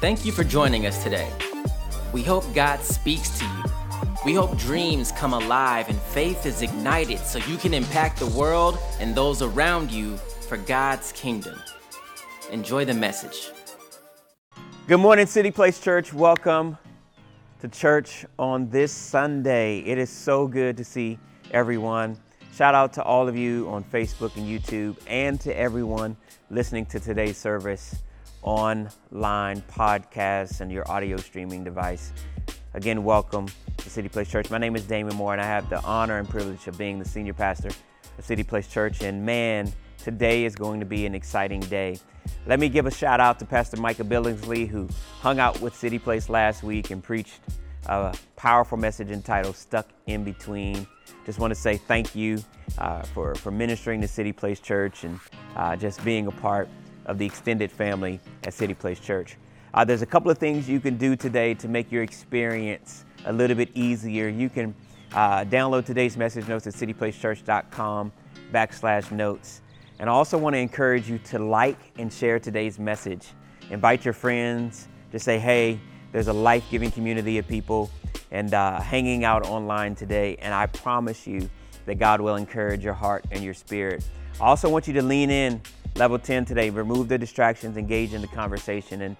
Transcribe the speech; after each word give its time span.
Thank 0.00 0.24
you 0.24 0.30
for 0.30 0.44
joining 0.44 0.86
us 0.86 1.02
today. 1.02 1.28
We 2.12 2.22
hope 2.22 2.44
God 2.54 2.80
speaks 2.82 3.36
to 3.40 3.44
you. 3.44 3.64
We 4.24 4.32
hope 4.32 4.56
dreams 4.56 5.10
come 5.10 5.32
alive 5.32 5.88
and 5.88 5.98
faith 5.98 6.46
is 6.46 6.62
ignited 6.62 7.18
so 7.18 7.40
you 7.40 7.56
can 7.56 7.74
impact 7.74 8.20
the 8.20 8.28
world 8.28 8.78
and 9.00 9.12
those 9.12 9.42
around 9.42 9.90
you 9.90 10.16
for 10.16 10.56
God's 10.56 11.10
kingdom. 11.10 11.60
Enjoy 12.52 12.84
the 12.84 12.94
message. 12.94 13.50
Good 14.86 14.98
morning, 14.98 15.26
City 15.26 15.50
Place 15.50 15.80
Church. 15.80 16.12
Welcome 16.12 16.78
to 17.58 17.66
church 17.66 18.24
on 18.38 18.70
this 18.70 18.92
Sunday. 18.92 19.80
It 19.80 19.98
is 19.98 20.10
so 20.10 20.46
good 20.46 20.76
to 20.76 20.84
see 20.84 21.18
everyone. 21.50 22.16
Shout 22.54 22.76
out 22.76 22.92
to 22.92 23.02
all 23.02 23.26
of 23.26 23.36
you 23.36 23.68
on 23.68 23.82
Facebook 23.82 24.36
and 24.36 24.46
YouTube 24.46 24.96
and 25.08 25.40
to 25.40 25.58
everyone 25.58 26.16
listening 26.50 26.86
to 26.86 27.00
today's 27.00 27.36
service 27.36 27.96
online 28.42 29.62
podcasts 29.62 30.60
and 30.60 30.70
your 30.70 30.88
audio 30.90 31.16
streaming 31.16 31.64
device. 31.64 32.12
Again, 32.74 33.02
welcome 33.02 33.46
to 33.78 33.90
City 33.90 34.08
Place 34.08 34.28
Church. 34.28 34.50
My 34.50 34.58
name 34.58 34.76
is 34.76 34.84
Damon 34.84 35.16
Moore, 35.16 35.32
and 35.32 35.42
I 35.42 35.46
have 35.46 35.68
the 35.70 35.82
honor 35.82 36.18
and 36.18 36.28
privilege 36.28 36.66
of 36.66 36.76
being 36.78 36.98
the 36.98 37.04
senior 37.04 37.34
pastor 37.34 37.70
of 38.18 38.24
City 38.24 38.42
Place 38.42 38.68
Church. 38.68 39.02
And 39.02 39.24
man, 39.24 39.72
today 39.98 40.44
is 40.44 40.54
going 40.54 40.80
to 40.80 40.86
be 40.86 41.06
an 41.06 41.14
exciting 41.14 41.60
day. 41.60 41.98
Let 42.46 42.60
me 42.60 42.68
give 42.68 42.86
a 42.86 42.90
shout 42.90 43.20
out 43.20 43.38
to 43.40 43.44
Pastor 43.44 43.78
Micah 43.78 44.04
Billingsley, 44.04 44.68
who 44.68 44.88
hung 45.20 45.38
out 45.38 45.60
with 45.60 45.74
City 45.74 45.98
Place 45.98 46.28
last 46.28 46.62
week 46.62 46.90
and 46.90 47.02
preached 47.02 47.40
a 47.86 48.14
powerful 48.36 48.78
message 48.78 49.10
entitled 49.10 49.56
Stuck 49.56 49.88
in 50.06 50.24
Between. 50.24 50.86
Just 51.24 51.38
want 51.38 51.50
to 51.50 51.54
say 51.54 51.76
thank 51.76 52.14
you 52.14 52.42
uh, 52.78 53.02
for, 53.02 53.34
for 53.34 53.50
ministering 53.50 54.00
to 54.02 54.08
City 54.08 54.32
Place 54.32 54.60
Church 54.60 55.04
and 55.04 55.18
uh, 55.56 55.74
just 55.76 56.04
being 56.04 56.26
a 56.26 56.32
part 56.32 56.68
of 57.08 57.18
the 57.18 57.26
extended 57.26 57.72
family 57.72 58.20
at 58.44 58.54
City 58.54 58.74
Place 58.74 59.00
Church. 59.00 59.36
Uh, 59.74 59.84
there's 59.84 60.02
a 60.02 60.06
couple 60.06 60.30
of 60.30 60.38
things 60.38 60.68
you 60.68 60.80
can 60.80 60.96
do 60.96 61.16
today 61.16 61.54
to 61.54 61.68
make 61.68 61.90
your 61.90 62.02
experience 62.02 63.04
a 63.26 63.32
little 63.32 63.56
bit 63.56 63.70
easier. 63.74 64.28
You 64.28 64.48
can 64.48 64.74
uh, 65.12 65.44
download 65.44 65.84
today's 65.84 66.16
message 66.16 66.46
notes 66.46 66.66
at 66.66 66.74
cityplacechurch.com 66.74 68.12
backslash 68.52 69.10
notes. 69.10 69.62
And 69.98 70.08
I 70.08 70.12
also 70.12 70.38
want 70.38 70.54
to 70.54 70.58
encourage 70.58 71.10
you 71.10 71.18
to 71.18 71.38
like 71.38 71.78
and 71.98 72.12
share 72.12 72.38
today's 72.38 72.78
message. 72.78 73.26
Invite 73.70 74.04
your 74.04 74.14
friends 74.14 74.88
to 75.12 75.18
say, 75.18 75.38
hey, 75.38 75.80
there's 76.12 76.28
a 76.28 76.32
life 76.32 76.64
giving 76.70 76.90
community 76.90 77.38
of 77.38 77.48
people 77.48 77.90
and 78.30 78.54
uh, 78.54 78.80
hanging 78.80 79.24
out 79.24 79.46
online 79.46 79.94
today. 79.94 80.36
And 80.40 80.54
I 80.54 80.66
promise 80.66 81.26
you 81.26 81.50
that 81.86 81.98
God 81.98 82.20
will 82.20 82.36
encourage 82.36 82.84
your 82.84 82.94
heart 82.94 83.24
and 83.30 83.42
your 83.42 83.54
spirit. 83.54 84.04
I 84.40 84.44
also 84.44 84.68
want 84.68 84.86
you 84.86 84.94
to 84.94 85.02
lean 85.02 85.30
in 85.30 85.60
Level 85.98 86.16
10 86.16 86.44
today, 86.44 86.70
remove 86.70 87.08
the 87.08 87.18
distractions, 87.18 87.76
engage 87.76 88.14
in 88.14 88.20
the 88.20 88.28
conversation, 88.28 89.02
and 89.02 89.16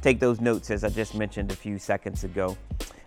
take 0.00 0.20
those 0.20 0.40
notes 0.40 0.70
as 0.70 0.84
I 0.84 0.88
just 0.88 1.16
mentioned 1.16 1.50
a 1.50 1.56
few 1.56 1.76
seconds 1.76 2.22
ago. 2.22 2.56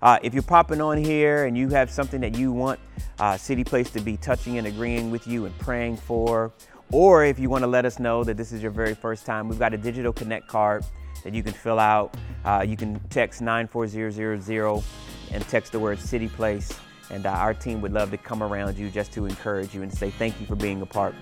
Uh, 0.02 0.20
if 0.22 0.34
you're 0.34 0.44
popping 0.44 0.82
on 0.82 0.98
here 0.98 1.46
and 1.46 1.58
you 1.58 1.70
have 1.70 1.90
something 1.90 2.20
that 2.20 2.36
you 2.38 2.52
want 2.52 2.82
uh, 3.20 3.38
City 3.38 3.64
Place 3.64 3.90
to 3.92 4.02
be 4.02 4.18
touching 4.18 4.58
and 4.58 4.68
agreeing 4.68 5.10
with 5.10 5.26
you 5.26 5.46
and 5.46 5.58
praying 5.58 5.96
for, 5.96 6.52
or 6.92 7.24
if 7.24 7.40
you 7.40 7.50
want 7.50 7.64
to 7.64 7.68
let 7.68 7.86
us 7.86 7.98
know 7.98 8.26
that 8.26 8.36
this 8.36 8.52
is 8.52 8.62
your 8.62 8.72
very 8.72 8.94
first 8.94 9.26
time, 9.26 9.48
we've 9.48 9.58
got 9.58 9.74
a 9.74 9.78
digital 9.78 10.12
connect 10.12 10.50
card 10.50 10.84
that 11.24 11.34
you 11.34 11.44
can 11.44 11.54
fill 11.54 11.80
out. 11.80 12.14
Uh, 12.44 12.66
you 12.68 12.76
can 12.76 13.00
text 13.10 13.42
94000 13.42 14.84
and 15.32 15.48
text 15.48 15.72
the 15.72 15.80
word 15.80 15.98
City 15.98 16.28
Place, 16.28 16.78
and 17.10 17.26
uh, 17.26 17.30
our 17.30 17.54
team 17.54 17.80
would 17.80 17.94
love 17.94 18.12
to 18.12 18.18
come 18.18 18.44
around 18.44 18.78
you 18.78 18.90
just 18.90 19.14
to 19.14 19.26
encourage 19.26 19.74
you 19.74 19.82
and 19.82 19.94
say 19.94 20.10
thank 20.10 20.38
you 20.42 20.46
for 20.46 20.58
being 20.58 20.82
a 20.82 20.86
part 20.86 21.16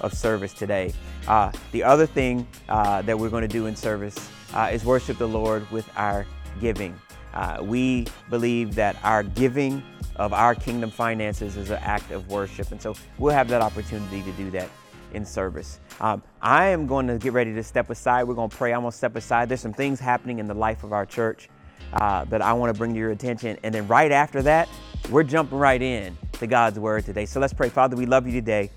of 0.00 0.12
service 0.12 0.52
today. 0.52 0.92
Uh, 1.26 1.50
the 1.72 1.82
other 1.82 2.06
thing 2.06 2.46
uh, 2.68 3.02
that 3.02 3.18
we're 3.18 3.30
going 3.30 3.42
to 3.42 3.48
do 3.48 3.66
in 3.66 3.76
service 3.76 4.30
uh, 4.54 4.70
is 4.72 4.84
worship 4.84 5.18
the 5.18 5.28
Lord 5.28 5.68
with 5.70 5.88
our 5.96 6.26
giving. 6.60 6.98
Uh, 7.34 7.58
we 7.62 8.06
believe 8.30 8.74
that 8.74 8.96
our 9.02 9.22
giving 9.22 9.82
of 10.16 10.32
our 10.32 10.54
kingdom 10.54 10.90
finances 10.90 11.56
is 11.56 11.70
an 11.70 11.78
act 11.82 12.10
of 12.10 12.28
worship, 12.30 12.72
and 12.72 12.80
so 12.80 12.94
we'll 13.18 13.34
have 13.34 13.48
that 13.48 13.60
opportunity 13.60 14.22
to 14.22 14.32
do 14.32 14.50
that 14.50 14.70
in 15.12 15.24
service. 15.24 15.80
Um, 16.00 16.22
I 16.40 16.68
am 16.68 16.86
going 16.86 17.06
to 17.08 17.18
get 17.18 17.32
ready 17.32 17.54
to 17.54 17.62
step 17.62 17.90
aside. 17.90 18.24
We're 18.24 18.34
going 18.34 18.50
to 18.50 18.56
pray. 18.56 18.72
I'm 18.72 18.80
going 18.80 18.90
to 18.90 18.96
step 18.96 19.16
aside. 19.16 19.48
There's 19.48 19.60
some 19.60 19.72
things 19.72 20.00
happening 20.00 20.38
in 20.38 20.46
the 20.46 20.54
life 20.54 20.84
of 20.84 20.92
our 20.92 21.06
church 21.06 21.48
uh, 21.92 22.24
that 22.26 22.42
I 22.42 22.52
want 22.52 22.72
to 22.74 22.78
bring 22.78 22.92
to 22.92 22.98
your 22.98 23.10
attention. 23.10 23.58
And 23.62 23.74
then 23.74 23.86
right 23.86 24.12
after 24.12 24.42
that, 24.42 24.68
we're 25.10 25.22
jumping 25.22 25.58
right 25.58 25.80
in 25.80 26.16
to 26.34 26.46
God's 26.46 26.78
word 26.78 27.04
today. 27.04 27.26
So 27.26 27.40
let's 27.40 27.52
pray. 27.52 27.68
Father, 27.68 27.96
we 27.96 28.06
love 28.06 28.26
you 28.26 28.32
today 28.32 28.70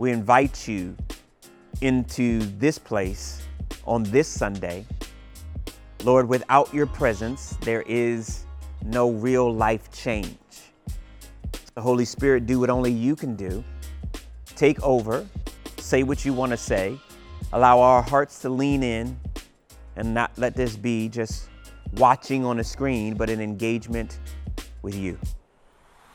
we 0.00 0.12
invite 0.12 0.66
you 0.66 0.96
into 1.82 2.38
this 2.58 2.78
place 2.78 3.42
on 3.84 4.02
this 4.04 4.26
Sunday. 4.26 4.86
Lord, 6.04 6.26
without 6.26 6.72
your 6.72 6.86
presence, 6.86 7.58
there 7.60 7.82
is 7.82 8.46
no 8.82 9.10
real 9.10 9.52
life 9.52 9.92
change. 9.92 10.38
The 11.74 11.82
Holy 11.82 12.06
Spirit, 12.06 12.46
do 12.46 12.58
what 12.60 12.70
only 12.70 12.90
you 12.90 13.14
can 13.14 13.36
do. 13.36 13.62
Take 14.56 14.82
over, 14.82 15.26
say 15.76 16.02
what 16.02 16.24
you 16.24 16.32
want 16.32 16.52
to 16.52 16.56
say, 16.56 16.98
allow 17.52 17.80
our 17.80 18.00
hearts 18.00 18.38
to 18.38 18.48
lean 18.48 18.82
in, 18.82 19.20
and 19.96 20.14
not 20.14 20.32
let 20.38 20.56
this 20.56 20.76
be 20.76 21.10
just 21.10 21.50
watching 21.98 22.42
on 22.42 22.60
a 22.60 22.64
screen, 22.64 23.16
but 23.16 23.28
an 23.28 23.42
engagement 23.42 24.18
with 24.80 24.94
you. 24.94 25.18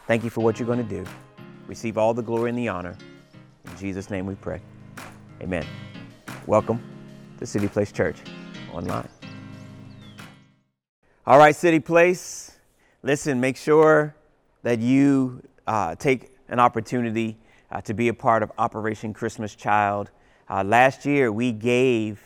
Thank 0.08 0.24
you 0.24 0.32
for 0.32 0.42
what 0.42 0.58
you're 0.58 0.66
going 0.66 0.82
to 0.82 1.04
do. 1.04 1.06
Receive 1.68 2.00
all 2.00 2.16
the 2.16 2.24
glory 2.24 2.50
and 2.50 2.58
the 2.58 2.68
honor. 2.68 2.98
In 3.68 3.78
Jesus' 3.78 4.10
name 4.10 4.26
we 4.26 4.36
pray. 4.36 4.62
Amen. 5.42 5.66
Welcome 6.48 6.82
to 7.40 7.46
City 7.46 7.68
Place 7.68 7.92
Church 7.92 8.18
online. 8.72 9.08
All 11.26 11.38
right, 11.38 11.56
City 11.56 11.80
Place, 11.80 12.58
listen, 13.04 13.40
make 13.40 13.58
sure 13.58 14.16
that 14.64 14.80
you 14.80 15.42
uh, 15.68 15.96
take 15.96 16.30
an 16.50 16.60
opportunity 16.60 17.38
uh, 17.72 17.82
to 17.82 17.94
be 17.94 18.08
a 18.08 18.14
part 18.14 18.44
of 18.44 18.52
Operation 18.58 19.14
Christmas 19.14 19.56
Child. 19.56 20.12
Uh, 20.50 20.64
last 20.64 21.06
year, 21.06 21.32
we 21.32 21.52
gave 21.52 22.22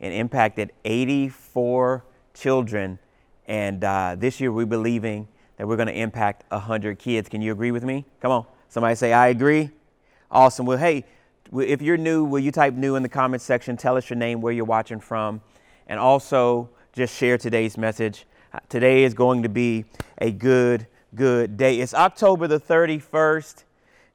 and 0.00 0.14
impacted 0.14 0.72
84 0.84 2.04
children, 2.32 2.98
and 3.46 3.82
uh, 3.84 4.16
this 4.18 4.40
year, 4.40 4.52
we're 4.52 4.66
believing 4.66 5.28
that 5.56 5.66
we're 5.66 5.76
going 5.76 5.88
to 5.88 5.98
impact 5.98 6.44
100 6.50 6.98
kids. 6.98 7.28
Can 7.28 7.42
you 7.42 7.52
agree 7.52 7.70
with 7.70 7.84
me? 7.84 8.04
Come 8.20 8.30
on. 8.30 8.46
Somebody 8.68 8.94
say, 8.96 9.12
I 9.12 9.28
agree. 9.28 9.70
Awesome. 10.34 10.66
Well, 10.66 10.78
hey, 10.78 11.04
if 11.56 11.80
you're 11.80 11.96
new, 11.96 12.24
will 12.24 12.40
you 12.40 12.50
type 12.50 12.74
new 12.74 12.96
in 12.96 13.04
the 13.04 13.08
comments 13.08 13.44
section? 13.44 13.76
Tell 13.76 13.96
us 13.96 14.10
your 14.10 14.16
name, 14.16 14.40
where 14.40 14.52
you're 14.52 14.64
watching 14.64 14.98
from, 14.98 15.40
and 15.86 16.00
also 16.00 16.70
just 16.92 17.14
share 17.16 17.38
today's 17.38 17.78
message. 17.78 18.26
Uh, 18.52 18.58
today 18.68 19.04
is 19.04 19.14
going 19.14 19.44
to 19.44 19.48
be 19.48 19.84
a 20.18 20.32
good, 20.32 20.88
good 21.14 21.56
day. 21.56 21.78
It's 21.78 21.94
October 21.94 22.48
the 22.48 22.58
31st, 22.58 23.62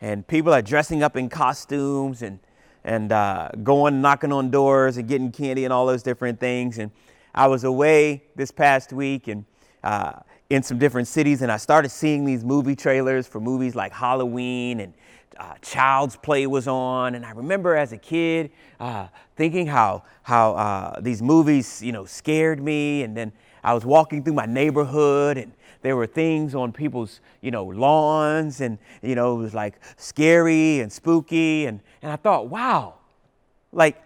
and 0.02 0.28
people 0.28 0.54
are 0.54 0.62
dressing 0.62 1.04
up 1.04 1.16
in 1.16 1.30
costumes 1.30 2.22
and 2.22 2.40
and 2.84 3.14
uh, 3.14 3.52
going 3.64 4.02
knocking 4.02 4.34
on 4.34 4.52
doors 4.52 4.98
and 4.98 5.08
getting 5.08 5.32
candy 5.32 5.64
and 5.64 5.72
all 5.72 5.86
those 5.86 6.04
different 6.04 6.38
things. 6.38 6.80
And 6.80 6.92
I 7.34 7.48
was 7.48 7.64
away 7.64 8.24
this 8.36 8.52
past 8.52 8.92
week 8.92 9.30
and 9.30 9.46
uh, 9.86 10.20
in 10.50 10.64
some 10.64 10.80
different 10.80 11.08
cities, 11.08 11.42
and 11.44 11.52
I 11.52 11.58
started 11.58 11.90
seeing 11.90 12.26
these 12.26 12.44
movie 12.44 12.76
trailers 12.76 13.26
for 13.26 13.40
movies 13.40 13.74
like 13.74 13.94
Halloween 13.94 14.82
and 14.82 14.94
uh, 15.40 15.56
Child's 15.62 16.18
Play 16.18 16.46
was 16.48 16.68
on, 16.68 17.16
and 17.16 17.26
I 17.26 17.32
remember 17.32 17.76
as 17.76 17.94
a 17.94 17.98
kid 17.98 18.52
uh, 18.80 19.08
thinking 19.36 19.68
how 19.68 20.04
how 20.24 20.54
uh, 20.54 21.00
these 21.00 21.22
movies, 21.22 21.82
you 21.82 21.92
know, 21.92 22.06
scared 22.06 22.62
me. 22.62 23.04
And 23.04 23.16
then 23.16 23.32
I 23.64 23.74
was 23.74 23.86
walking 23.86 24.24
through 24.24 24.34
my 24.34 24.46
neighborhood, 24.46 25.38
and 25.38 25.54
there 25.82 25.96
were 25.96 26.08
things 26.08 26.56
on 26.56 26.74
people's, 26.74 27.22
you 27.42 27.52
know, 27.52 27.64
lawns, 27.64 28.60
and 28.60 28.78
you 29.02 29.16
know, 29.16 29.36
it 29.36 29.38
was 29.38 29.54
like 29.54 29.80
scary 29.96 30.82
and 30.82 30.92
spooky. 30.92 31.66
And 31.66 31.80
and 32.02 32.12
I 32.12 32.18
thought, 32.18 32.48
wow, 32.48 32.96
like 33.72 34.02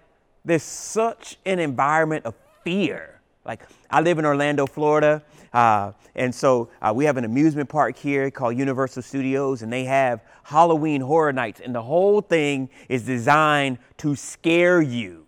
there's 0.46 0.64
such 0.64 1.38
an 1.46 1.58
environment 1.60 2.26
of 2.26 2.36
fear. 2.64 3.20
Like 3.44 3.62
I 3.90 4.02
live 4.02 4.20
in 4.20 4.26
Orlando, 4.26 4.68
Florida, 4.68 5.24
uh, 5.54 5.92
and 6.16 6.34
so 6.34 6.70
uh, 6.82 6.92
we 6.96 7.06
have 7.06 7.18
an 7.18 7.26
amusement 7.26 7.70
park 7.70 7.96
here 7.96 8.32
called 8.32 8.58
Universal 8.58 9.04
Studios, 9.04 9.62
and 9.62 9.72
they 9.72 9.84
have 9.86 10.22
Halloween 10.44 11.02
Horror 11.02 11.34
Nights, 11.34 11.62
and 11.64 11.74
the 11.74 11.82
whole 11.82 12.22
thing 12.22 12.70
is 12.90 13.04
designed 13.04 13.78
to 13.98 14.16
scare 14.16 14.82
you, 14.82 15.26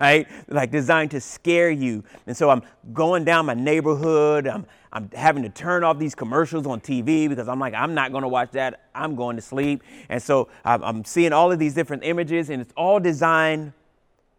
right? 0.00 0.28
Like 0.48 0.70
designed 0.70 1.10
to 1.12 1.20
scare 1.20 1.70
you. 1.70 2.04
And 2.26 2.36
so 2.36 2.50
I'm 2.50 2.62
going 2.92 3.24
down 3.24 3.46
my 3.46 3.54
neighborhood. 3.54 4.46
I'm, 4.46 4.66
I'm 4.92 5.10
having 5.12 5.42
to 5.42 5.48
turn 5.48 5.82
off 5.82 5.98
these 5.98 6.14
commercials 6.14 6.66
on 6.66 6.80
TV 6.80 7.28
because 7.28 7.48
I'm 7.48 7.58
like, 7.58 7.74
I'm 7.74 7.94
not 7.94 8.12
going 8.12 8.22
to 8.22 8.28
watch 8.28 8.52
that. 8.52 8.88
I'm 8.94 9.16
going 9.16 9.36
to 9.36 9.42
sleep. 9.42 9.82
And 10.08 10.22
so 10.22 10.48
I'm, 10.64 10.84
I'm 10.84 11.04
seeing 11.04 11.32
all 11.32 11.50
of 11.50 11.58
these 11.58 11.74
different 11.74 12.04
images, 12.04 12.50
and 12.50 12.60
it's 12.60 12.72
all 12.76 13.00
designed 13.00 13.72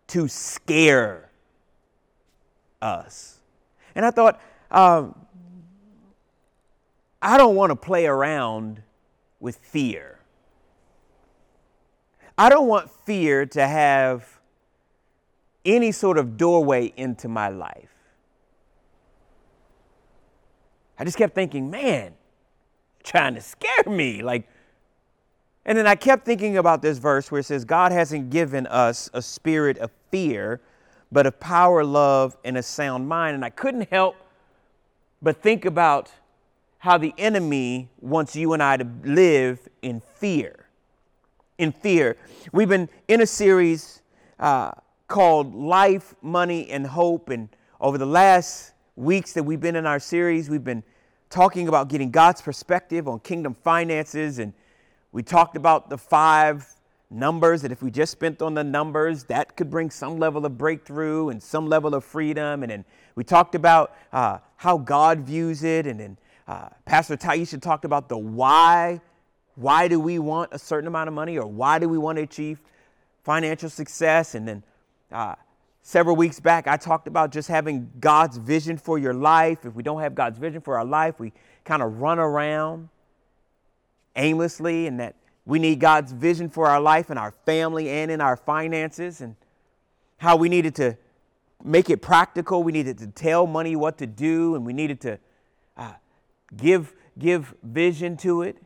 to 0.07 0.27
scare 0.27 1.29
us. 2.81 3.39
And 3.95 4.05
I 4.05 4.11
thought, 4.11 4.39
um, 4.71 5.15
I 7.21 7.37
don't 7.37 7.55
want 7.55 7.71
to 7.71 7.75
play 7.75 8.05
around 8.05 8.81
with 9.39 9.57
fear. 9.57 10.19
I 12.37 12.49
don't 12.49 12.67
want 12.67 12.91
fear 13.05 13.45
to 13.45 13.65
have 13.65 14.39
any 15.63 15.91
sort 15.91 16.17
of 16.17 16.37
doorway 16.37 16.93
into 16.95 17.27
my 17.27 17.49
life. 17.49 17.89
I 20.97 21.03
just 21.03 21.17
kept 21.17 21.35
thinking, 21.35 21.69
man, 21.69 22.13
trying 23.03 23.35
to 23.35 23.41
scare 23.41 23.83
me. 23.87 24.21
Like, 24.21 24.47
and 25.65 25.77
then 25.77 25.87
I 25.87 25.95
kept 25.95 26.25
thinking 26.25 26.57
about 26.57 26.81
this 26.81 26.97
verse 26.97 27.31
where 27.31 27.39
it 27.39 27.45
says, 27.45 27.65
God 27.65 27.91
hasn't 27.91 28.29
given 28.29 28.67
us 28.67 29.09
a 29.13 29.21
spirit 29.21 29.77
of 29.79 29.91
fear, 30.11 30.61
but 31.11 31.25
of 31.25 31.39
power, 31.39 31.83
love, 31.83 32.37
and 32.43 32.57
a 32.57 32.63
sound 32.63 33.07
mind. 33.07 33.35
And 33.35 33.43
I 33.43 33.49
couldn't 33.49 33.89
help 33.89 34.15
but 35.25 35.41
think 35.41 35.65
about 35.65 36.11
how 36.77 36.99
the 36.99 37.11
enemy 37.17 37.89
wants 37.99 38.35
you 38.35 38.53
and 38.53 38.61
I 38.61 38.77
to 38.77 38.87
live 39.03 39.57
in 39.81 39.99
fear. 39.99 40.67
In 41.57 41.71
fear. 41.71 42.15
We've 42.51 42.69
been 42.69 42.87
in 43.07 43.21
a 43.21 43.25
series 43.25 44.03
uh, 44.39 44.73
called 45.07 45.55
Life, 45.55 46.13
Money, 46.21 46.69
and 46.69 46.85
Hope. 46.85 47.29
And 47.29 47.49
over 47.81 47.97
the 47.97 48.05
last 48.05 48.73
weeks 48.95 49.33
that 49.33 49.41
we've 49.41 49.59
been 49.59 49.75
in 49.75 49.87
our 49.87 49.99
series, 49.99 50.47
we've 50.47 50.63
been 50.63 50.83
talking 51.31 51.67
about 51.67 51.87
getting 51.87 52.11
God's 52.11 52.43
perspective 52.43 53.07
on 53.07 53.19
kingdom 53.19 53.55
finances. 53.55 54.37
And 54.37 54.53
we 55.11 55.23
talked 55.23 55.57
about 55.57 55.89
the 55.89 55.97
five 55.97 56.67
numbers 57.15 57.61
that 57.61 57.71
if 57.71 57.81
we 57.81 57.89
just 57.89 58.11
spent 58.11 58.41
on 58.41 58.53
the 58.53 58.63
numbers, 58.63 59.23
that 59.25 59.55
could 59.55 59.69
bring 59.69 59.89
some 59.89 60.17
level 60.19 60.45
of 60.45 60.57
breakthrough 60.57 61.29
and 61.29 61.41
some 61.41 61.67
level 61.67 61.95
of 61.95 62.03
freedom. 62.03 62.63
And 62.63 62.71
then 62.71 62.85
we 63.15 63.23
talked 63.23 63.55
about 63.55 63.95
uh, 64.11 64.39
how 64.57 64.77
God 64.77 65.21
views 65.21 65.63
it. 65.63 65.87
And 65.87 65.99
then 65.99 66.17
uh, 66.47 66.69
Pastor 66.85 67.17
Taisha 67.17 67.61
talked 67.61 67.85
about 67.85 68.09
the 68.09 68.17
why. 68.17 69.01
Why 69.55 69.87
do 69.87 69.99
we 69.99 70.19
want 70.19 70.53
a 70.53 70.59
certain 70.59 70.87
amount 70.87 71.07
of 71.07 71.13
money 71.13 71.37
or 71.37 71.47
why 71.47 71.79
do 71.79 71.87
we 71.87 71.97
want 71.97 72.17
to 72.17 72.23
achieve 72.23 72.61
financial 73.23 73.69
success? 73.69 74.35
And 74.35 74.47
then 74.47 74.63
uh, 75.11 75.35
several 75.81 76.15
weeks 76.15 76.39
back, 76.39 76.67
I 76.67 76.75
talked 76.75 77.07
about 77.07 77.31
just 77.31 77.47
having 77.47 77.89
God's 77.99 78.37
vision 78.37 78.77
for 78.77 78.99
your 78.99 79.13
life. 79.13 79.65
If 79.65 79.73
we 79.73 79.83
don't 79.83 80.01
have 80.01 80.13
God's 80.13 80.37
vision 80.37 80.59
for 80.59 80.77
our 80.77 80.85
life, 80.85 81.19
we 81.19 81.31
kind 81.63 81.81
of 81.81 82.01
run 82.01 82.19
around 82.19 82.89
aimlessly 84.15 84.87
and 84.87 84.99
that 84.99 85.15
we 85.45 85.59
need 85.59 85.79
God's 85.79 86.11
vision 86.11 86.49
for 86.49 86.67
our 86.67 86.81
life 86.81 87.09
and 87.09 87.19
our 87.19 87.31
family 87.31 87.89
and 87.89 88.09
in 88.09 88.19
our 88.19 88.35
finances 88.35 89.21
and 89.21 89.35
how 90.17 90.35
we 90.35 90.49
needed 90.49 90.75
to 90.75 90.97
make 91.63 91.89
it 91.89 92.01
practical. 92.01 92.63
We 92.63 92.71
needed 92.71 92.97
to 92.99 93.07
tell 93.07 93.45
money 93.45 93.75
what 93.75 93.97
to 93.99 94.07
do 94.07 94.55
and 94.55 94.65
we 94.65 94.73
needed 94.73 95.01
to 95.01 95.19
uh, 95.77 95.93
give, 96.55 96.93
give 97.19 97.53
vision 97.61 98.17
to 98.17 98.41
it. 98.41 98.57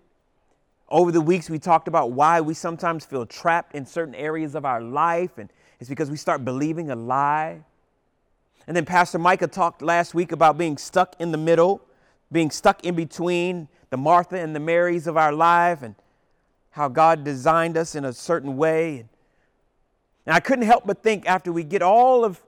Over 0.88 1.12
the 1.12 1.22
weeks, 1.22 1.50
we 1.50 1.60
talked 1.60 1.88
about 1.88 2.12
why 2.12 2.42
we 2.42 2.54
sometimes 2.54 3.06
feel 3.06 3.26
trapped 3.26 3.76
in 3.76 3.86
certain 3.86 4.16
areas 4.16 4.56
of 4.56 4.66
our 4.66 4.82
life, 4.82 5.38
and 5.38 5.52
it's 5.80 5.88
because 5.88 6.10
we 6.10 6.18
start 6.18 6.44
believing 6.44 6.90
a 6.90 6.96
lie. 6.96 7.60
And 8.66 8.76
then 8.76 8.86
Pastor 8.86 9.20
Micah 9.20 9.48
talked 9.48 9.84
last 9.84 10.16
week 10.16 10.32
about 10.32 10.58
being 10.58 10.78
stuck 10.78 11.16
in 11.20 11.32
the 11.32 11.38
middle, 11.38 11.82
being 12.32 12.50
stuck 12.50 12.84
in 12.84 12.96
between 12.96 13.68
the 13.92 13.98
Martha 13.98 14.40
and 14.40 14.56
the 14.56 14.60
Marys 14.60 15.06
of 15.06 15.16
our 15.16 15.32
life, 15.32 15.84
and 15.84 15.94
how 16.80 16.88
God 16.88 17.26
designed 17.26 17.76
us 17.76 17.94
in 17.94 18.06
a 18.06 18.14
certain 18.14 18.56
way. 18.56 19.04
And 20.26 20.34
I 20.34 20.40
couldn't 20.40 20.64
help 20.64 20.88
but 20.88 21.04
think 21.04 21.28
after 21.28 21.52
we 21.52 21.66
get 21.66 21.82
all 21.82 22.24
of 22.24 22.42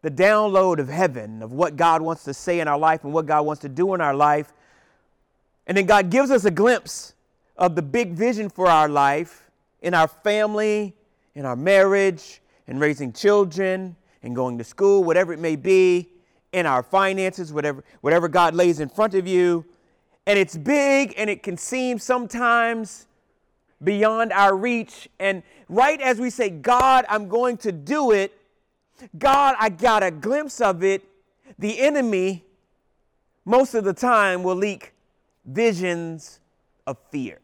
the 0.00 0.10
download 0.10 0.78
of 0.78 0.88
heaven, 0.88 1.42
of 1.42 1.52
what 1.52 1.76
God 1.76 2.00
wants 2.00 2.24
to 2.24 2.32
say 2.32 2.60
in 2.60 2.66
our 2.66 2.78
life 2.78 3.04
and 3.04 3.12
what 3.12 3.26
God 3.26 3.44
wants 3.44 3.60
to 3.60 3.68
do 3.68 3.92
in 3.92 4.00
our 4.00 4.14
life, 4.14 4.54
and 5.66 5.76
then 5.76 5.84
God 5.84 6.08
gives 6.08 6.30
us 6.30 6.46
a 6.46 6.50
glimpse 6.50 7.12
of 7.58 7.76
the 7.76 7.82
big 7.82 8.12
vision 8.12 8.48
for 8.48 8.68
our 8.68 8.88
life 8.88 9.50
in 9.82 9.92
our 9.92 10.08
family, 10.08 10.94
in 11.34 11.44
our 11.44 11.56
marriage, 11.56 12.40
in 12.68 12.78
raising 12.78 13.12
children, 13.12 13.94
and 14.22 14.34
going 14.34 14.56
to 14.56 14.64
school, 14.64 15.04
whatever 15.04 15.34
it 15.34 15.38
may 15.38 15.56
be, 15.56 16.08
in 16.54 16.64
our 16.64 16.82
finances, 16.82 17.52
whatever, 17.52 17.84
whatever 18.00 18.28
God 18.28 18.54
lays 18.54 18.80
in 18.80 18.88
front 18.88 19.12
of 19.12 19.26
you. 19.26 19.66
And 20.26 20.38
it's 20.38 20.56
big 20.56 21.12
and 21.18 21.28
it 21.28 21.42
can 21.42 21.58
seem 21.58 21.98
sometimes 21.98 23.08
beyond 23.82 24.32
our 24.32 24.56
reach. 24.56 25.08
And 25.18 25.42
right 25.68 26.00
as 26.00 26.18
we 26.18 26.30
say, 26.30 26.50
God, 26.50 27.04
I'm 27.08 27.28
going 27.28 27.56
to 27.58 27.72
do 27.72 28.12
it, 28.12 28.36
God, 29.18 29.56
I 29.58 29.70
got 29.70 30.02
a 30.02 30.10
glimpse 30.10 30.60
of 30.60 30.84
it, 30.84 31.02
the 31.58 31.80
enemy 31.80 32.44
most 33.44 33.74
of 33.74 33.84
the 33.84 33.94
time 33.94 34.42
will 34.42 34.56
leak 34.56 34.92
visions 35.44 36.40
of 36.86 36.98
fear. 37.10 37.38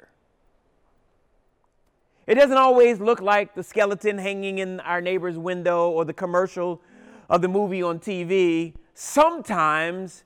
It 2.26 2.34
doesn't 2.34 2.56
always 2.56 3.00
look 3.00 3.20
like 3.20 3.54
the 3.54 3.62
skeleton 3.62 4.18
hanging 4.18 4.58
in 4.58 4.80
our 4.80 5.00
neighbor's 5.00 5.38
window 5.38 5.90
or 5.90 6.04
the 6.04 6.12
commercial 6.12 6.82
of 7.30 7.40
the 7.40 7.48
movie 7.48 7.82
on 7.82 7.98
TV. 7.98 8.74
Sometimes 8.94 10.24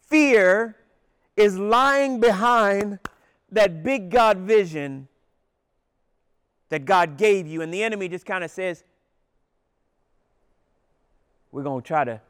fear 0.00 0.76
is 1.36 1.58
lying 1.58 2.18
behind 2.18 2.98
that 3.52 3.82
big 3.82 4.10
God 4.10 4.38
vision 4.38 5.08
that 6.68 6.84
God 6.84 7.16
gave 7.16 7.46
you. 7.46 7.62
And 7.62 7.72
the 7.72 7.82
enemy 7.82 8.08
just 8.08 8.26
kind 8.26 8.44
of 8.44 8.50
says, 8.50 8.84
We're 11.50 11.62
going 11.62 11.82
to 11.82 11.86
try 11.86 12.04
to 12.04 12.20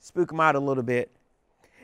spook 0.00 0.28
them 0.28 0.40
out 0.40 0.54
a 0.54 0.60
little 0.60 0.82
bit. 0.82 1.10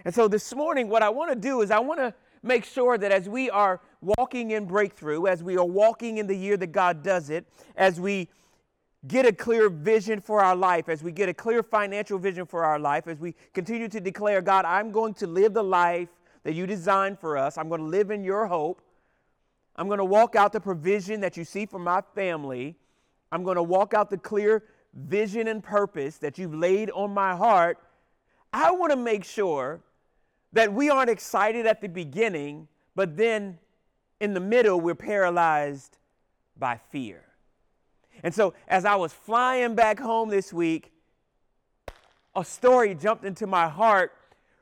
And 0.04 0.14
so 0.14 0.28
this 0.28 0.54
morning, 0.54 0.88
what 0.88 1.02
I 1.02 1.10
want 1.10 1.30
to 1.30 1.36
do 1.36 1.60
is 1.60 1.70
I 1.70 1.78
want 1.78 2.00
to 2.00 2.14
make 2.42 2.64
sure 2.64 2.96
that 2.96 3.12
as 3.12 3.28
we 3.28 3.50
are 3.50 3.80
walking 4.00 4.52
in 4.52 4.64
breakthrough, 4.64 5.26
as 5.26 5.42
we 5.42 5.56
are 5.58 5.64
walking 5.64 6.18
in 6.18 6.26
the 6.26 6.34
year 6.34 6.56
that 6.56 6.72
God 6.72 7.02
does 7.02 7.30
it, 7.30 7.46
as 7.76 8.00
we 8.00 8.28
get 9.06 9.26
a 9.26 9.32
clear 9.32 9.68
vision 9.68 10.20
for 10.20 10.42
our 10.42 10.56
life, 10.56 10.88
as 10.88 11.02
we 11.02 11.12
get 11.12 11.28
a 11.28 11.34
clear 11.34 11.62
financial 11.62 12.18
vision 12.18 12.46
for 12.46 12.64
our 12.64 12.78
life, 12.78 13.06
as 13.08 13.18
we 13.18 13.34
continue 13.52 13.88
to 13.88 14.00
declare, 14.00 14.40
God, 14.40 14.64
I'm 14.64 14.90
going 14.90 15.14
to 15.14 15.26
live 15.26 15.54
the 15.54 15.64
life 15.64 16.08
that 16.42 16.54
you 16.54 16.66
designed 16.66 17.18
for 17.18 17.36
us, 17.36 17.58
I'm 17.58 17.68
going 17.68 17.82
to 17.82 17.86
live 17.86 18.10
in 18.10 18.24
your 18.24 18.46
hope. 18.46 18.80
I'm 19.80 19.86
going 19.88 19.96
to 19.96 20.04
walk 20.04 20.36
out 20.36 20.52
the 20.52 20.60
provision 20.60 21.22
that 21.22 21.38
you 21.38 21.44
see 21.44 21.64
for 21.64 21.78
my 21.78 22.02
family. 22.14 22.76
I'm 23.32 23.42
going 23.42 23.56
to 23.56 23.62
walk 23.62 23.94
out 23.94 24.10
the 24.10 24.18
clear 24.18 24.62
vision 24.92 25.48
and 25.48 25.64
purpose 25.64 26.18
that 26.18 26.36
you've 26.36 26.54
laid 26.54 26.90
on 26.90 27.14
my 27.14 27.34
heart. 27.34 27.78
I 28.52 28.72
want 28.72 28.90
to 28.90 28.96
make 28.98 29.24
sure 29.24 29.80
that 30.52 30.70
we 30.70 30.90
aren't 30.90 31.08
excited 31.08 31.64
at 31.64 31.80
the 31.80 31.88
beginning, 31.88 32.68
but 32.94 33.16
then 33.16 33.58
in 34.20 34.34
the 34.34 34.40
middle, 34.40 34.78
we're 34.78 34.94
paralyzed 34.94 35.96
by 36.58 36.78
fear. 36.90 37.24
And 38.22 38.34
so, 38.34 38.52
as 38.68 38.84
I 38.84 38.96
was 38.96 39.14
flying 39.14 39.74
back 39.74 39.98
home 39.98 40.28
this 40.28 40.52
week, 40.52 40.92
a 42.36 42.44
story 42.44 42.94
jumped 42.94 43.24
into 43.24 43.46
my 43.46 43.66
heart 43.66 44.12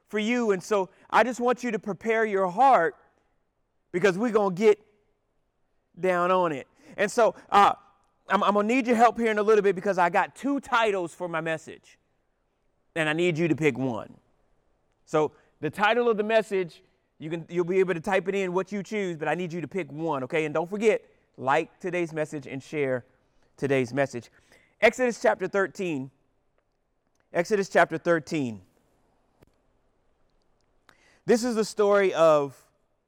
for 0.07 0.21
you. 0.21 0.53
And 0.53 0.63
so, 0.63 0.91
I 1.11 1.25
just 1.25 1.41
want 1.41 1.65
you 1.65 1.73
to 1.73 1.79
prepare 1.81 2.25
your 2.25 2.49
heart 2.49 2.95
because 3.91 4.17
we're 4.17 4.31
going 4.31 4.55
to 4.55 4.63
get 4.63 4.79
down 6.01 6.31
on 6.31 6.53
it. 6.53 6.67
And 6.97 7.11
so, 7.11 7.35
uh, 7.51 7.75
I'm, 8.29 8.43
I'm 8.43 8.55
going 8.55 8.69
to 8.69 8.75
need 8.75 8.87
your 8.87 8.97
help 8.97 9.19
here 9.19 9.31
in 9.31 9.39
a 9.39 9.43
little 9.43 9.63
bit 9.63 9.75
because 9.75 9.99
I 9.99 10.11
got 10.11 10.35
two 10.35 10.61
titles 10.61 11.15
for 11.15 11.29
my 11.29 11.41
message. 11.41 11.99
And 12.95 13.09
I 13.09 13.13
need 13.13 13.39
you 13.39 13.49
to 13.49 13.57
pick 13.57 13.79
one. 13.79 14.15
So, 15.07 15.33
the 15.61 15.71
title 15.71 16.09
of 16.09 16.17
the 16.17 16.23
message, 16.23 16.83
you 17.19 17.31
can, 17.31 17.47
you'll 17.49 17.65
be 17.65 17.79
able 17.79 17.95
to 17.95 18.01
type 18.01 18.29
it 18.29 18.35
in 18.35 18.53
what 18.53 18.71
you 18.71 18.83
choose, 18.83 19.17
but 19.17 19.29
I 19.29 19.35
need 19.35 19.53
you 19.53 19.61
to 19.61 19.69
pick 19.69 19.91
one, 19.91 20.23
okay? 20.25 20.45
And 20.45 20.55
don't 20.55 20.69
forget, 20.69 21.03
like 21.37 21.79
today's 21.81 22.13
message 22.13 22.47
and 22.47 22.63
share 22.63 23.05
today's 23.57 23.93
message. 23.95 24.31
Exodus 24.81 25.21
chapter 25.21 25.49
13. 25.49 26.11
Exodus 27.33 27.69
chapter 27.69 27.99
13. 27.99 28.61
This 31.27 31.45
is 31.45 31.55
the 31.55 31.65
story 31.65 32.15
of 32.15 32.57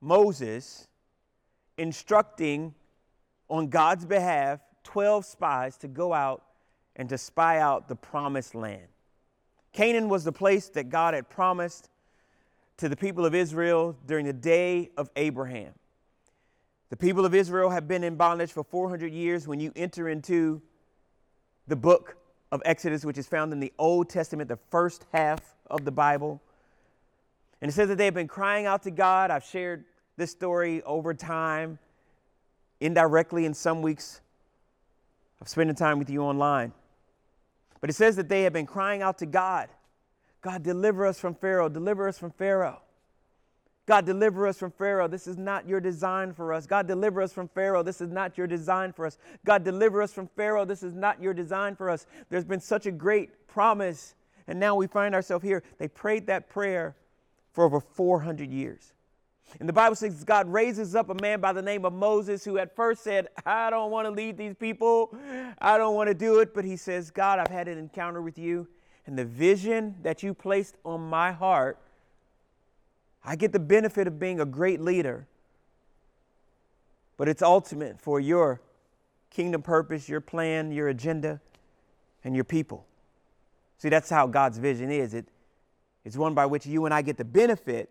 Moses 0.00 0.86
instructing 1.78 2.74
on 3.50 3.68
God's 3.68 4.06
behalf 4.06 4.60
12 4.84 5.24
spies 5.24 5.76
to 5.78 5.88
go 5.88 6.14
out 6.14 6.42
and 6.96 7.08
to 7.08 7.18
spy 7.18 7.58
out 7.58 7.88
the 7.88 7.96
promised 7.96 8.54
land. 8.54 8.88
Canaan 9.72 10.08
was 10.08 10.24
the 10.24 10.32
place 10.32 10.68
that 10.70 10.88
God 10.88 11.14
had 11.14 11.28
promised 11.28 11.90
to 12.78 12.88
the 12.88 12.96
people 12.96 13.26
of 13.26 13.34
Israel 13.34 13.96
during 14.06 14.24
the 14.24 14.32
day 14.32 14.90
of 14.96 15.10
Abraham. 15.16 15.72
The 16.88 16.96
people 16.96 17.24
of 17.24 17.34
Israel 17.34 17.70
have 17.70 17.86
been 17.86 18.02
in 18.02 18.16
bondage 18.16 18.52
for 18.52 18.64
400 18.64 19.12
years. 19.12 19.46
When 19.46 19.60
you 19.60 19.72
enter 19.76 20.08
into 20.08 20.60
the 21.68 21.76
book 21.76 22.16
of 22.50 22.62
Exodus, 22.64 23.04
which 23.04 23.18
is 23.18 23.28
found 23.28 23.52
in 23.52 23.60
the 23.60 23.72
Old 23.78 24.08
Testament, 24.08 24.48
the 24.48 24.58
first 24.70 25.04
half 25.12 25.40
of 25.68 25.84
the 25.84 25.92
Bible, 25.92 26.40
and 27.60 27.68
it 27.68 27.74
says 27.74 27.88
that 27.88 27.98
they 27.98 28.06
have 28.06 28.14
been 28.14 28.26
crying 28.26 28.66
out 28.66 28.82
to 28.84 28.90
God. 28.90 29.30
I've 29.30 29.44
shared 29.44 29.84
this 30.16 30.30
story 30.30 30.82
over 30.82 31.14
time, 31.14 31.78
indirectly 32.80 33.44
in 33.44 33.54
some 33.54 33.82
weeks 33.82 34.20
of 35.40 35.48
spending 35.48 35.76
time 35.76 35.98
with 35.98 36.10
you 36.10 36.22
online. 36.22 36.72
But 37.80 37.90
it 37.90 37.94
says 37.94 38.16
that 38.16 38.28
they 38.28 38.42
have 38.42 38.52
been 38.52 38.66
crying 38.66 39.02
out 39.02 39.18
to 39.18 39.26
God 39.26 39.68
God, 40.42 40.62
deliver 40.62 41.06
us 41.06 41.18
from 41.18 41.34
Pharaoh. 41.34 41.68
Deliver 41.68 42.08
us 42.08 42.18
from 42.18 42.30
Pharaoh. 42.30 42.80
God, 43.86 44.06
deliver 44.06 44.46
us 44.46 44.56
from 44.56 44.70
Pharaoh. 44.70 45.08
This 45.08 45.26
is 45.26 45.36
not 45.36 45.66
your 45.66 45.80
design 45.80 46.32
for 46.32 46.52
us. 46.52 46.66
God, 46.66 46.86
deliver 46.86 47.20
us 47.20 47.32
from 47.32 47.48
Pharaoh. 47.48 47.82
This 47.82 48.00
is 48.00 48.10
not 48.10 48.38
your 48.38 48.46
design 48.46 48.92
for 48.92 49.04
us. 49.04 49.18
God, 49.44 49.64
deliver 49.64 50.00
us 50.00 50.12
from 50.12 50.28
Pharaoh. 50.28 50.64
This 50.64 50.82
is 50.82 50.94
not 50.94 51.20
your 51.20 51.34
design 51.34 51.74
for 51.74 51.90
us. 51.90 52.06
There's 52.28 52.44
been 52.44 52.60
such 52.60 52.86
a 52.86 52.92
great 52.92 53.48
promise, 53.48 54.14
and 54.46 54.60
now 54.60 54.76
we 54.76 54.86
find 54.86 55.14
ourselves 55.14 55.44
here. 55.44 55.62
They 55.78 55.88
prayed 55.88 56.26
that 56.28 56.48
prayer 56.48 56.94
for 57.52 57.64
over 57.64 57.80
400 57.80 58.50
years. 58.50 58.92
And 59.58 59.68
the 59.68 59.72
Bible 59.72 59.96
says 59.96 60.22
God 60.24 60.48
raises 60.48 60.94
up 60.94 61.10
a 61.10 61.14
man 61.20 61.40
by 61.40 61.52
the 61.52 61.62
name 61.62 61.84
of 61.84 61.92
Moses 61.92 62.44
who 62.44 62.58
at 62.58 62.74
first 62.76 63.02
said, 63.02 63.28
I 63.44 63.70
don't 63.70 63.90
want 63.90 64.06
to 64.06 64.10
lead 64.10 64.36
these 64.36 64.54
people. 64.54 65.14
I 65.58 65.76
don't 65.76 65.94
want 65.94 66.08
to 66.08 66.14
do 66.14 66.38
it. 66.38 66.54
But 66.54 66.64
he 66.64 66.76
says, 66.76 67.10
God, 67.10 67.38
I've 67.38 67.48
had 67.48 67.66
an 67.66 67.78
encounter 67.78 68.22
with 68.22 68.38
you. 68.38 68.68
And 69.06 69.18
the 69.18 69.24
vision 69.24 69.96
that 70.02 70.22
you 70.22 70.34
placed 70.34 70.76
on 70.84 71.00
my 71.00 71.32
heart, 71.32 71.78
I 73.24 73.34
get 73.34 73.52
the 73.52 73.58
benefit 73.58 74.06
of 74.06 74.18
being 74.18 74.40
a 74.40 74.46
great 74.46 74.80
leader. 74.80 75.26
But 77.16 77.28
it's 77.28 77.42
ultimate 77.42 78.00
for 78.00 78.20
your 78.20 78.60
kingdom 79.30 79.62
purpose, 79.62 80.08
your 80.08 80.20
plan, 80.20 80.72
your 80.72 80.88
agenda, 80.88 81.40
and 82.24 82.34
your 82.34 82.44
people. 82.44 82.86
See, 83.78 83.88
that's 83.88 84.10
how 84.10 84.26
God's 84.26 84.58
vision 84.58 84.90
is. 84.90 85.14
It, 85.14 85.26
it's 86.04 86.16
one 86.16 86.34
by 86.34 86.46
which 86.46 86.66
you 86.66 86.84
and 86.84 86.94
I 86.94 87.02
get 87.02 87.16
the 87.16 87.24
benefit, 87.24 87.90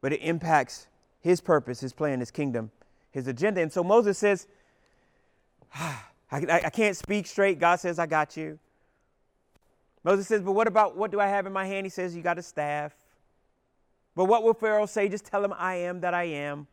but 0.00 0.12
it 0.12 0.20
impacts 0.20 0.88
his 1.20 1.40
purpose, 1.40 1.80
his 1.80 1.92
plan, 1.92 2.20
his 2.20 2.30
kingdom, 2.30 2.70
his 3.10 3.26
agenda. 3.26 3.60
And 3.60 3.72
so 3.72 3.84
Moses 3.84 4.18
says, 4.18 4.46
ah, 5.74 6.08
I, 6.32 6.60
I 6.64 6.70
can't 6.70 6.96
speak 6.96 7.26
straight. 7.26 7.58
God 7.58 7.80
says, 7.80 7.98
I 7.98 8.06
got 8.06 8.36
you. 8.36 8.58
Moses 10.04 10.26
says, 10.26 10.42
But 10.42 10.52
what 10.52 10.66
about 10.66 10.96
what 10.96 11.10
do 11.10 11.20
I 11.20 11.26
have 11.26 11.46
in 11.46 11.52
my 11.52 11.66
hand? 11.66 11.86
He 11.86 11.90
says, 11.90 12.16
You 12.16 12.22
got 12.22 12.38
a 12.38 12.42
staff. 12.42 12.94
But 14.16 14.24
what 14.24 14.42
will 14.42 14.54
Pharaoh 14.54 14.86
say? 14.86 15.08
Just 15.08 15.24
tell 15.24 15.44
him 15.44 15.52
I 15.56 15.76
am 15.76 16.00
that 16.00 16.14
I 16.14 16.24
am. 16.24 16.66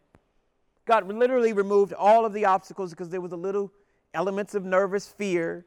God 0.85 1.07
literally 1.11 1.53
removed 1.53 1.93
all 1.93 2.25
of 2.25 2.33
the 2.33 2.45
obstacles 2.45 2.91
because 2.91 3.09
there 3.09 3.21
was 3.21 3.33
a 3.33 3.37
little 3.37 3.71
elements 4.13 4.55
of 4.55 4.63
nervous 4.63 5.07
fear. 5.07 5.65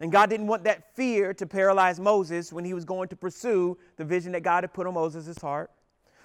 And 0.00 0.12
God 0.12 0.28
didn't 0.28 0.46
want 0.46 0.64
that 0.64 0.94
fear 0.94 1.32
to 1.34 1.46
paralyze 1.46 1.98
Moses 1.98 2.52
when 2.52 2.64
he 2.64 2.74
was 2.74 2.84
going 2.84 3.08
to 3.08 3.16
pursue 3.16 3.78
the 3.96 4.04
vision 4.04 4.32
that 4.32 4.42
God 4.42 4.64
had 4.64 4.74
put 4.74 4.86
on 4.86 4.94
Moses' 4.94 5.38
heart. 5.38 5.70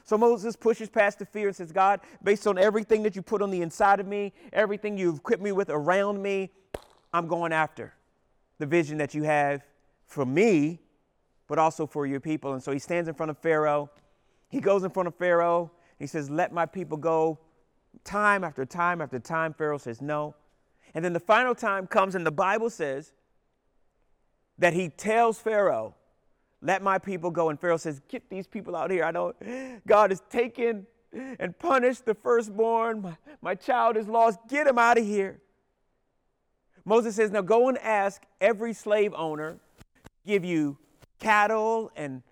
So 0.10 0.18
Moses 0.18 0.56
pushes 0.56 0.90
past 0.90 1.20
the 1.20 1.26
fear 1.28 1.50
and 1.50 1.56
says, 1.56 1.72
God, 1.72 2.00
based 2.24 2.48
on 2.48 2.58
everything 2.58 3.04
that 3.04 3.16
you 3.16 3.22
put 3.22 3.44
on 3.44 3.52
the 3.52 3.62
inside 3.62 4.00
of 4.00 4.08
me, 4.08 4.34
everything 4.52 4.98
you've 4.98 5.18
equipped 5.18 5.44
me 5.44 5.52
with 5.52 5.70
around 5.70 6.20
me, 6.20 6.50
I'm 7.14 7.28
going 7.28 7.54
after 7.54 7.94
the 8.58 8.66
vision 8.66 8.98
that 8.98 9.14
you 9.14 9.22
have 9.22 9.62
for 10.08 10.26
me, 10.26 10.80
but 11.48 11.60
also 11.60 11.86
for 11.86 12.08
your 12.08 12.20
people. 12.20 12.54
And 12.54 12.64
so 12.64 12.72
he 12.72 12.80
stands 12.80 13.08
in 13.08 13.14
front 13.14 13.30
of 13.30 13.38
Pharaoh. 13.38 13.92
He 14.48 14.60
goes 14.60 14.84
in 14.84 14.90
front 14.90 15.06
of 15.06 15.14
Pharaoh. 15.14 15.70
He 16.00 16.08
says, 16.08 16.28
Let 16.28 16.52
my 16.52 16.66
people 16.66 16.98
go. 16.98 17.38
Time 18.04 18.44
after 18.44 18.66
time 18.66 19.02
after 19.02 19.20
time, 19.20 19.54
Pharaoh 19.54 19.78
says 19.78 20.02
no. 20.02 20.34
And 20.96 21.06
then 21.06 21.14
the 21.14 21.20
final 21.20 21.54
time 21.54 21.86
comes, 21.86 22.16
and 22.16 22.26
the 22.26 22.32
Bible 22.32 22.72
says 22.72 23.14
that 24.58 24.74
he 24.74 24.90
tells 24.90 25.38
Pharaoh, 25.38 25.94
Let 26.62 26.82
my 26.82 26.98
people 26.98 27.32
go. 27.32 27.50
And 27.50 27.60
Pharaoh 27.60 27.78
says, 27.78 28.02
Get 28.08 28.30
these 28.30 28.48
people 28.48 28.76
out 28.76 28.92
here. 28.92 29.04
I 29.04 29.12
don't, 29.12 29.36
God 29.88 30.12
has 30.12 30.22
taken 30.30 30.86
and 31.14 31.58
punished 31.58 32.06
the 32.06 32.14
firstborn. 32.14 33.02
My, 33.02 33.18
my 33.42 33.56
child 33.56 33.98
is 33.98 34.08
lost. 34.08 34.40
Get 34.48 34.68
him 34.68 34.78
out 34.78 34.98
of 34.98 35.06
here. 35.06 35.40
Moses 36.86 37.16
says, 37.16 37.32
Now 37.32 37.42
go 37.42 37.70
and 37.70 37.78
ask 37.78 38.24
every 38.42 38.74
slave 38.74 39.14
owner, 39.16 39.58
give 40.26 40.44
you 40.44 40.78
cattle 41.20 41.92
and 41.96 42.24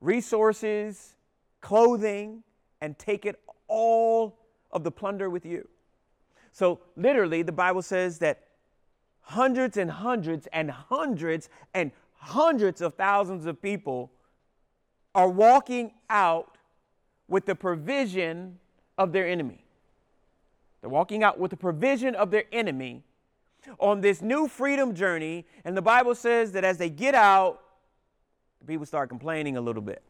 resources, 0.00 1.16
clothing, 1.60 2.42
and 2.80 2.98
take 2.98 3.26
it 3.26 3.40
all 3.68 4.38
of 4.72 4.84
the 4.84 4.90
plunder 4.90 5.28
with 5.28 5.44
you. 5.44 5.68
So, 6.52 6.80
literally, 6.96 7.42
the 7.42 7.52
Bible 7.52 7.82
says 7.82 8.18
that 8.18 8.44
hundreds 9.20 9.76
and 9.76 9.90
hundreds 9.90 10.48
and 10.52 10.70
hundreds 10.70 11.48
and 11.74 11.92
hundreds 12.20 12.80
of 12.80 12.94
thousands 12.94 13.46
of 13.46 13.60
people 13.60 14.10
are 15.14 15.28
walking 15.28 15.92
out 16.08 16.56
with 17.28 17.46
the 17.46 17.54
provision 17.54 18.58
of 18.98 19.12
their 19.12 19.26
enemy. 19.26 19.64
They're 20.80 20.90
walking 20.90 21.24
out 21.24 21.38
with 21.38 21.50
the 21.50 21.56
provision 21.56 22.14
of 22.14 22.30
their 22.30 22.44
enemy 22.52 23.02
on 23.78 24.00
this 24.00 24.22
new 24.22 24.48
freedom 24.48 24.94
journey. 24.94 25.46
And 25.64 25.76
the 25.76 25.82
Bible 25.82 26.14
says 26.14 26.52
that 26.52 26.64
as 26.64 26.78
they 26.78 26.90
get 26.90 27.14
out, 27.14 27.62
the 28.60 28.66
people 28.66 28.86
start 28.86 29.08
complaining 29.08 29.56
a 29.56 29.60
little 29.60 29.82
bit. 29.82 30.02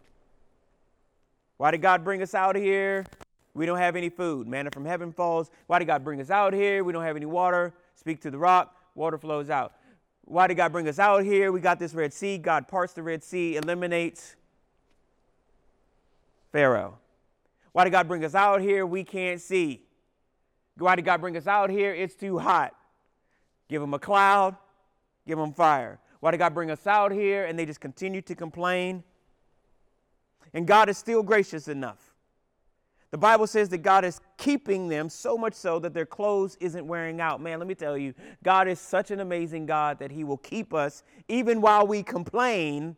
Why 1.57 1.71
did 1.71 1.83
God 1.83 2.05
bring 2.05 2.23
us 2.23 2.35
out 2.35 2.57
of 2.57 2.63
here? 2.63 3.07
We 3.55 3.67
don't 3.67 3.79
have 3.79 3.97
any 3.97 4.09
food. 4.09 4.47
Manna 4.47 4.71
from 4.71 4.85
heaven 4.85 5.13
falls. 5.13 5.51
Why 5.67 5.79
did 5.79 5.87
God 5.87 6.05
bring 6.05 6.21
us 6.21 6.31
out 6.31 6.53
here? 6.53 6.83
We 6.83 6.93
don't 6.93 7.05
have 7.05 7.17
any 7.17 7.27
water. 7.27 7.73
Speak 7.95 8.21
to 8.23 8.31
the 8.31 8.39
rock 8.39 8.77
water 8.95 9.19
flows 9.19 9.51
out. 9.51 9.75
Why 10.31 10.47
did 10.47 10.59
God 10.59 10.71
bring 10.71 10.87
us 10.87 11.01
out 11.01 11.25
here? 11.25 11.51
We 11.51 11.61
got 11.61 11.81
this 11.81 11.93
Red 11.93 12.13
Sea. 12.13 12.39
God 12.39 12.69
parts 12.69 12.93
the 12.93 13.03
Red 13.03 13.25
Sea, 13.25 13.57
eliminates 13.57 14.37
Pharaoh. 16.53 16.99
Why 17.73 17.83
did 17.83 17.91
God 17.91 18.07
bring 18.07 18.25
us 18.25 18.37
out 18.37 18.61
here? 18.61 18.87
We 18.87 19.03
can't 19.03 19.41
see. 19.41 19.83
Why 20.79 20.95
did 20.95 21.05
God 21.05 21.21
bring 21.21 21.37
us 21.37 21.49
out 21.49 21.69
here? 21.69 21.93
It's 21.93 22.15
too 22.15 22.39
hot. 22.39 22.77
Give 23.69 23.81
them 23.81 23.93
a 23.93 23.99
cloud, 23.99 24.55
give 25.27 25.37
them 25.37 25.53
fire. 25.53 25.99
Why 26.21 26.31
did 26.31 26.39
God 26.39 26.55
bring 26.55 26.71
us 26.71 26.87
out 26.87 27.11
here? 27.11 27.47
And 27.47 27.59
they 27.59 27.67
just 27.67 27.81
continue 27.81 28.23
to 28.23 28.37
complain. 28.37 29.03
And 30.55 30.65
God 30.65 30.89
is 30.89 30.97
still 30.97 31.25
gracious 31.25 31.67
enough 31.67 32.10
the 33.11 33.19
Bible 33.19 33.47
says 33.49 33.69
that 33.71 33.79
God 33.79 34.05
is 34.05 34.21
keeping 34.37 34.89
them 34.89 35.09
so 35.09 35.37
much 35.37 35.55
so 35.55 35.81
that 35.81 35.93
their 35.93 36.07
clothes 36.07 36.57
isn't 36.61 36.87
wearing 36.87 37.21
out. 37.21 37.41
Man, 37.41 37.59
let 37.59 37.67
me 37.67 37.75
tell 37.75 37.99
you, 37.99 38.15
God 38.45 38.69
is 38.69 38.79
such 38.79 39.11
an 39.11 39.19
amazing 39.19 39.67
God 39.67 39.99
that 39.99 40.13
He 40.13 40.23
will 40.23 40.37
keep 40.37 40.73
us 40.73 41.03
even 41.29 41.61
while 41.61 41.87
we 41.87 42.05
complain, 42.05 42.97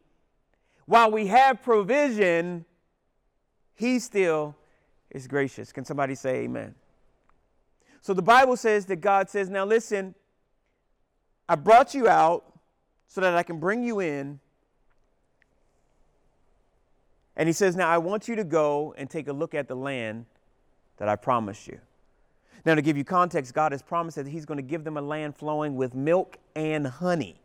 while 0.84 1.10
we 1.10 1.28
have 1.28 1.62
provision, 1.62 2.66
He 3.74 3.98
still 3.98 4.54
is 5.10 5.26
gracious. 5.26 5.72
Can 5.72 5.84
somebody 5.86 6.14
say 6.14 6.42
amen? 6.44 6.74
So 8.02 8.12
the 8.12 8.22
Bible 8.22 8.56
says 8.56 8.84
that 8.86 8.96
God 8.96 9.30
says, 9.30 9.48
Now 9.48 9.64
listen, 9.64 10.14
I 11.48 11.54
brought 11.54 11.94
you 11.94 12.06
out 12.08 12.44
so 13.06 13.22
that 13.22 13.34
I 13.34 13.42
can 13.42 13.58
bring 13.58 13.82
you 13.82 14.00
in 14.00 14.40
and 17.36 17.48
he 17.48 17.52
says, 17.52 17.76
Now 17.76 17.88
I 17.88 17.98
want 17.98 18.28
you 18.28 18.36
to 18.36 18.44
go 18.44 18.94
and 18.96 19.08
take 19.08 19.28
a 19.28 19.32
look 19.32 19.54
at 19.54 19.68
the 19.68 19.76
land 19.76 20.26
that 20.98 21.08
I 21.08 21.16
promised 21.16 21.66
you. 21.66 21.80
Now, 22.64 22.76
to 22.76 22.82
give 22.82 22.96
you 22.96 23.04
context, 23.04 23.54
God 23.54 23.72
has 23.72 23.82
promised 23.82 24.16
that 24.16 24.26
He's 24.26 24.46
going 24.46 24.58
to 24.58 24.62
give 24.62 24.84
them 24.84 24.96
a 24.96 25.02
land 25.02 25.36
flowing 25.36 25.74
with 25.76 25.94
milk 25.94 26.38
and 26.54 26.86
honey. 26.86 27.40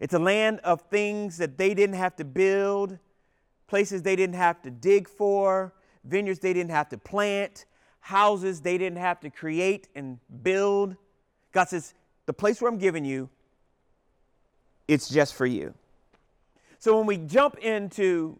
It's 0.00 0.14
a 0.14 0.18
land 0.18 0.60
of 0.64 0.82
things 0.82 1.38
that 1.38 1.56
they 1.56 1.74
didn't 1.74 1.96
have 1.96 2.16
to 2.16 2.24
build, 2.24 2.98
places 3.68 4.02
they 4.02 4.16
didn't 4.16 4.36
have 4.36 4.60
to 4.62 4.70
dig 4.70 5.08
for, 5.08 5.72
vineyards 6.04 6.40
they 6.40 6.52
didn't 6.52 6.70
have 6.70 6.88
to 6.88 6.98
plant, 6.98 7.66
houses 8.00 8.60
they 8.60 8.78
didn't 8.78 8.98
have 8.98 9.20
to 9.20 9.30
create 9.30 9.88
and 9.94 10.18
build. 10.42 10.96
God 11.52 11.68
says, 11.68 11.94
The 12.26 12.32
place 12.32 12.60
where 12.60 12.70
I'm 12.70 12.78
giving 12.78 13.04
you, 13.04 13.28
it's 14.88 15.08
just 15.08 15.34
for 15.34 15.46
you. 15.46 15.74
So 16.78 16.96
when 16.96 17.06
we 17.06 17.16
jump 17.16 17.58
into 17.58 18.38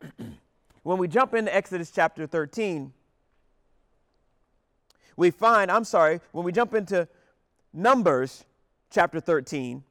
when 0.82 0.98
we 0.98 1.08
jump 1.08 1.34
into 1.34 1.54
Exodus 1.54 1.90
chapter 1.90 2.26
13, 2.26 2.92
we 5.16 5.30
find, 5.30 5.70
I'm 5.70 5.84
sorry, 5.84 6.20
when 6.32 6.44
we 6.44 6.52
jump 6.52 6.74
into 6.74 7.08
Numbers 7.72 8.44
chapter 8.90 9.20
13, 9.20 9.82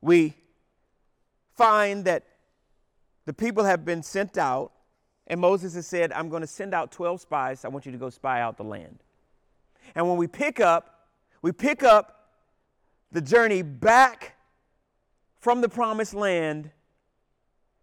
we 0.00 0.34
find 1.56 2.04
that 2.04 2.24
the 3.26 3.32
people 3.32 3.64
have 3.64 3.84
been 3.84 4.02
sent 4.02 4.38
out, 4.38 4.72
and 5.26 5.40
Moses 5.40 5.74
has 5.74 5.86
said, 5.86 6.12
I'm 6.12 6.28
going 6.28 6.40
to 6.40 6.46
send 6.46 6.72
out 6.72 6.92
12 6.92 7.20
spies. 7.20 7.64
I 7.64 7.68
want 7.68 7.84
you 7.84 7.92
to 7.92 7.98
go 7.98 8.10
spy 8.10 8.40
out 8.40 8.56
the 8.56 8.64
land. 8.64 9.00
And 9.94 10.08
when 10.08 10.16
we 10.16 10.26
pick 10.26 10.60
up, 10.60 11.08
we 11.42 11.52
pick 11.52 11.82
up 11.82 12.30
the 13.10 13.20
journey 13.20 13.62
back 13.62 14.37
from 15.40 15.60
the 15.60 15.68
promised 15.68 16.14
land 16.14 16.70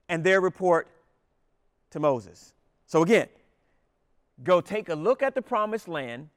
and 0.10 0.24
their 0.24 0.42
report 0.42 0.88
to 1.92 2.00
Moses. 2.00 2.54
So, 2.86 3.02
again, 3.02 3.28
go 4.44 4.62
take 4.62 4.90
a 4.90 4.96
look 4.96 5.24
at 5.24 5.36
the 5.36 5.42
promised 5.42 5.88
land, 5.88 6.30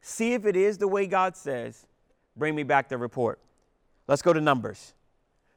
see 0.00 0.34
if 0.34 0.46
it 0.46 0.56
is 0.56 0.78
the 0.78 0.88
way 0.88 1.06
God 1.06 1.36
says, 1.36 1.86
bring 2.36 2.54
me 2.54 2.62
back 2.62 2.88
the 2.88 2.98
report. 2.98 3.40
Let's 4.06 4.22
go 4.22 4.32
to 4.32 4.40
Numbers. 4.40 4.94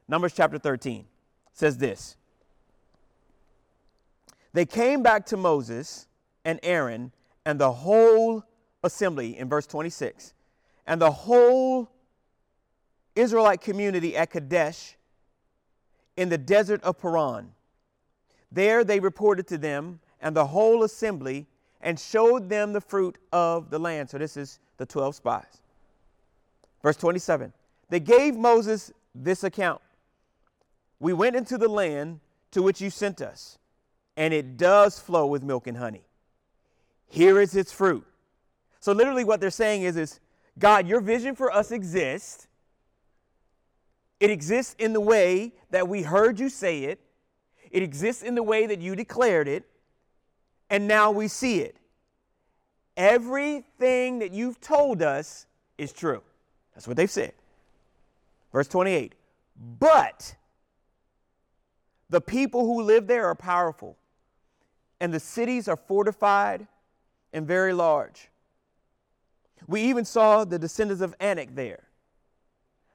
Numbers 0.08 0.32
chapter 0.34 0.58
13 0.58 1.06
says 1.52 1.78
this 1.78 2.16
They 4.52 4.66
came 4.66 5.02
back 5.02 5.26
to 5.26 5.36
Moses 5.36 6.06
and 6.44 6.60
Aaron 6.62 7.12
and 7.44 7.58
the 7.58 7.72
whole 7.72 8.44
assembly 8.82 9.38
in 9.38 9.48
verse 9.48 9.66
26, 9.66 10.34
and 10.86 11.00
the 11.00 11.10
whole 11.10 11.90
Israelite 13.16 13.60
community 13.60 14.16
at 14.16 14.30
Kadesh 14.30 14.96
in 16.16 16.28
the 16.28 16.38
desert 16.38 16.82
of 16.82 16.98
Paran. 16.98 17.52
There 18.50 18.84
they 18.84 19.00
reported 19.00 19.46
to 19.48 19.58
them 19.58 20.00
and 20.20 20.34
the 20.36 20.46
whole 20.46 20.84
assembly 20.84 21.46
and 21.80 21.98
showed 21.98 22.48
them 22.48 22.72
the 22.72 22.80
fruit 22.80 23.18
of 23.32 23.70
the 23.70 23.78
land. 23.78 24.10
So 24.10 24.18
this 24.18 24.36
is 24.36 24.58
the 24.78 24.86
12 24.86 25.16
spies. 25.16 25.60
Verse 26.82 26.96
27 26.96 27.52
They 27.88 28.00
gave 28.00 28.36
Moses 28.36 28.92
this 29.14 29.44
account 29.44 29.80
We 30.98 31.12
went 31.12 31.36
into 31.36 31.58
the 31.58 31.68
land 31.68 32.20
to 32.52 32.62
which 32.62 32.80
you 32.80 32.90
sent 32.90 33.20
us, 33.20 33.58
and 34.16 34.32
it 34.32 34.56
does 34.56 34.98
flow 34.98 35.26
with 35.26 35.42
milk 35.42 35.66
and 35.66 35.76
honey. 35.76 36.04
Here 37.08 37.40
is 37.40 37.54
its 37.54 37.72
fruit. 37.72 38.06
So 38.80 38.92
literally 38.92 39.24
what 39.24 39.40
they're 39.40 39.50
saying 39.50 39.82
is, 39.82 39.96
is 39.96 40.20
God, 40.58 40.86
your 40.86 41.00
vision 41.00 41.34
for 41.34 41.52
us 41.52 41.70
exists. 41.72 42.46
It 44.20 44.30
exists 44.30 44.74
in 44.78 44.92
the 44.92 45.00
way 45.00 45.52
that 45.70 45.88
we 45.88 46.02
heard 46.02 46.38
you 46.38 46.48
say 46.48 46.84
it. 46.84 47.00
It 47.70 47.82
exists 47.82 48.22
in 48.22 48.34
the 48.34 48.42
way 48.42 48.66
that 48.66 48.80
you 48.80 48.94
declared 48.94 49.48
it. 49.48 49.64
And 50.70 50.88
now 50.88 51.10
we 51.10 51.28
see 51.28 51.60
it. 51.60 51.76
Everything 52.96 54.20
that 54.20 54.32
you've 54.32 54.60
told 54.60 55.02
us 55.02 55.46
is 55.78 55.92
true. 55.92 56.22
That's 56.74 56.86
what 56.86 56.96
they've 56.96 57.10
said. 57.10 57.32
Verse 58.52 58.68
28 58.68 59.14
But 59.80 60.36
the 62.08 62.20
people 62.20 62.64
who 62.64 62.82
live 62.82 63.06
there 63.06 63.26
are 63.26 63.34
powerful, 63.34 63.96
and 65.00 65.12
the 65.12 65.20
cities 65.20 65.68
are 65.68 65.76
fortified 65.76 66.66
and 67.32 67.46
very 67.46 67.72
large. 67.72 68.28
We 69.66 69.82
even 69.82 70.04
saw 70.04 70.44
the 70.44 70.58
descendants 70.58 71.02
of 71.02 71.14
Anak 71.20 71.54
there. 71.54 71.83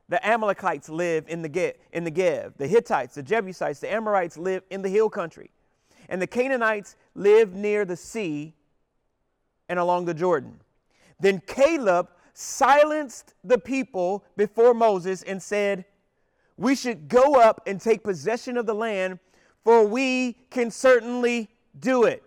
The 0.10 0.26
Amalekites 0.28 0.90
live 0.90 1.26
in 1.28 1.44
the, 1.44 1.50
Ge- 1.50 1.78
in 1.94 2.04
the 2.04 2.12
Gev. 2.12 2.54
The 2.58 2.68
Hittites, 2.68 3.16
the 3.16 3.24
Jebusites, 3.24 3.80
the 3.80 3.92
Amorites 3.92 4.38
live 4.38 4.64
in 4.72 4.82
the 4.82 4.90
hill 4.90 5.10
country. 5.10 5.52
And 6.10 6.20
the 6.20 6.28
Canaanites 6.28 6.96
live 7.14 7.54
near 7.54 7.86
the 7.86 7.96
sea 7.96 8.56
and 9.70 9.78
along 9.78 10.06
the 10.06 10.16
Jordan. 10.16 10.60
Then 11.20 11.42
Caleb 11.46 12.10
silenced 12.34 13.36
the 13.44 13.60
people 13.60 14.24
before 14.36 14.74
Moses 14.74 15.22
and 15.24 15.42
said, 15.42 15.86
We 16.58 16.76
should 16.76 17.08
go 17.08 17.36
up 17.36 17.62
and 17.68 17.80
take 17.80 18.04
possession 18.04 18.58
of 18.58 18.66
the 18.66 18.74
land, 18.74 19.20
for 19.64 19.86
we 19.86 20.38
can 20.50 20.72
certainly 20.72 21.50
do 21.80 22.06
it. 22.06 22.24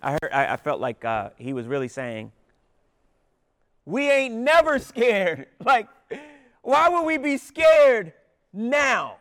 I, 0.00 0.12
heard, 0.12 0.30
I, 0.32 0.52
I 0.52 0.56
felt 0.56 0.80
like 0.80 1.04
uh, 1.04 1.30
he 1.36 1.52
was 1.52 1.66
really 1.66 1.88
saying, 1.88 2.30
We 3.84 4.08
ain't 4.08 4.34
never 4.34 4.78
scared. 4.78 5.46
Like, 5.64 5.88
why 6.66 6.88
would 6.88 7.02
we 7.02 7.16
be 7.16 7.36
scared 7.36 8.12
now? 8.52 9.18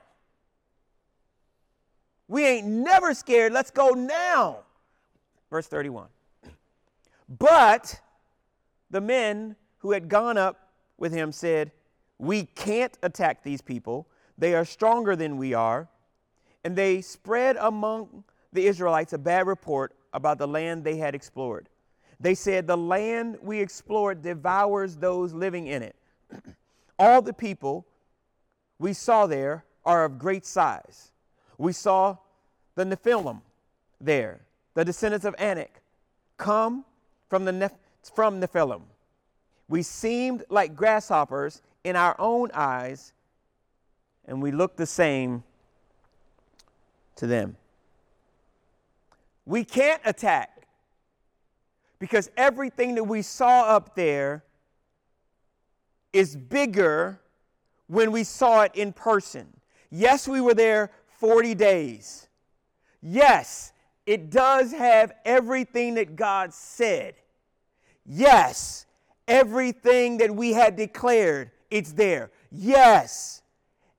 We 2.27 2.43
ain't 2.43 2.65
never 2.65 3.13
scared. 3.13 3.53
Let's 3.53 3.69
go 3.69 3.89
now. 3.89 4.63
Verse 5.51 5.67
31. 5.67 6.07
But 7.29 8.01
the 8.89 8.99
men 8.99 9.55
who 9.77 9.91
had 9.91 10.09
gone 10.09 10.39
up 10.39 10.71
with 10.97 11.13
him 11.13 11.31
said, 11.31 11.71
We 12.17 12.45
can't 12.45 12.97
attack 13.03 13.43
these 13.43 13.61
people. 13.61 14.07
They 14.39 14.55
are 14.55 14.65
stronger 14.65 15.15
than 15.15 15.37
we 15.37 15.53
are. 15.53 15.87
And 16.63 16.75
they 16.75 16.99
spread 17.01 17.57
among 17.59 18.23
the 18.53 18.65
Israelites 18.65 19.13
a 19.13 19.19
bad 19.19 19.45
report 19.45 19.95
about 20.13 20.39
the 20.39 20.47
land 20.47 20.83
they 20.83 20.97
had 20.97 21.13
explored. 21.13 21.69
They 22.19 22.33
said, 22.33 22.65
The 22.65 22.75
land 22.75 23.37
we 23.39 23.59
explored 23.59 24.23
devours 24.23 24.95
those 24.95 25.31
living 25.31 25.67
in 25.67 25.83
it. 25.83 25.95
All 26.97 27.21
the 27.21 27.33
people 27.33 27.85
we 28.79 28.93
saw 28.93 29.25
there 29.25 29.65
are 29.85 30.05
of 30.05 30.17
great 30.17 30.45
size. 30.45 31.11
We 31.57 31.73
saw 31.73 32.17
the 32.75 32.83
Nephilim 32.85 33.41
there, 34.01 34.41
the 34.73 34.83
descendants 34.83 35.25
of 35.25 35.35
Anak, 35.37 35.81
come 36.37 36.85
from 37.29 37.45
the 37.45 37.51
Neph- 37.51 38.13
from 38.13 38.41
Nephilim. 38.41 38.81
We 39.67 39.81
seemed 39.81 40.43
like 40.49 40.75
grasshoppers 40.75 41.61
in 41.83 41.95
our 41.95 42.15
own 42.19 42.51
eyes, 42.53 43.13
and 44.25 44.41
we 44.41 44.51
looked 44.51 44.77
the 44.77 44.85
same 44.85 45.43
to 47.15 47.27
them. 47.27 47.57
We 49.45 49.63
can't 49.63 50.01
attack 50.05 50.67
because 51.99 52.29
everything 52.36 52.95
that 52.95 53.03
we 53.03 53.21
saw 53.21 53.63
up 53.63 53.95
there 53.95 54.43
is 56.15 56.36
bigger 56.38 57.19
when 57.88 58.10
we 58.12 58.23
saw 58.23 58.62
it 58.62 58.71
in 58.73 58.93
person. 58.93 59.45
Yes, 59.91 60.28
we 60.28 60.39
were 60.39 60.54
there 60.54 60.91
40 61.19 61.54
days. 61.56 62.30
Yes, 63.01 63.73
it 64.06 64.30
does 64.30 64.71
have 64.71 65.12
everything 65.25 65.95
that 65.95 66.15
God 66.15 66.54
said. 66.54 67.15
Yes, 68.06 68.86
everything 69.28 70.17
that 70.19 70.34
we 70.34 70.54
had 70.54 70.78
declared, 70.78 71.51
it's 71.69 71.91
there. 71.91 72.32
Yes, 72.49 73.41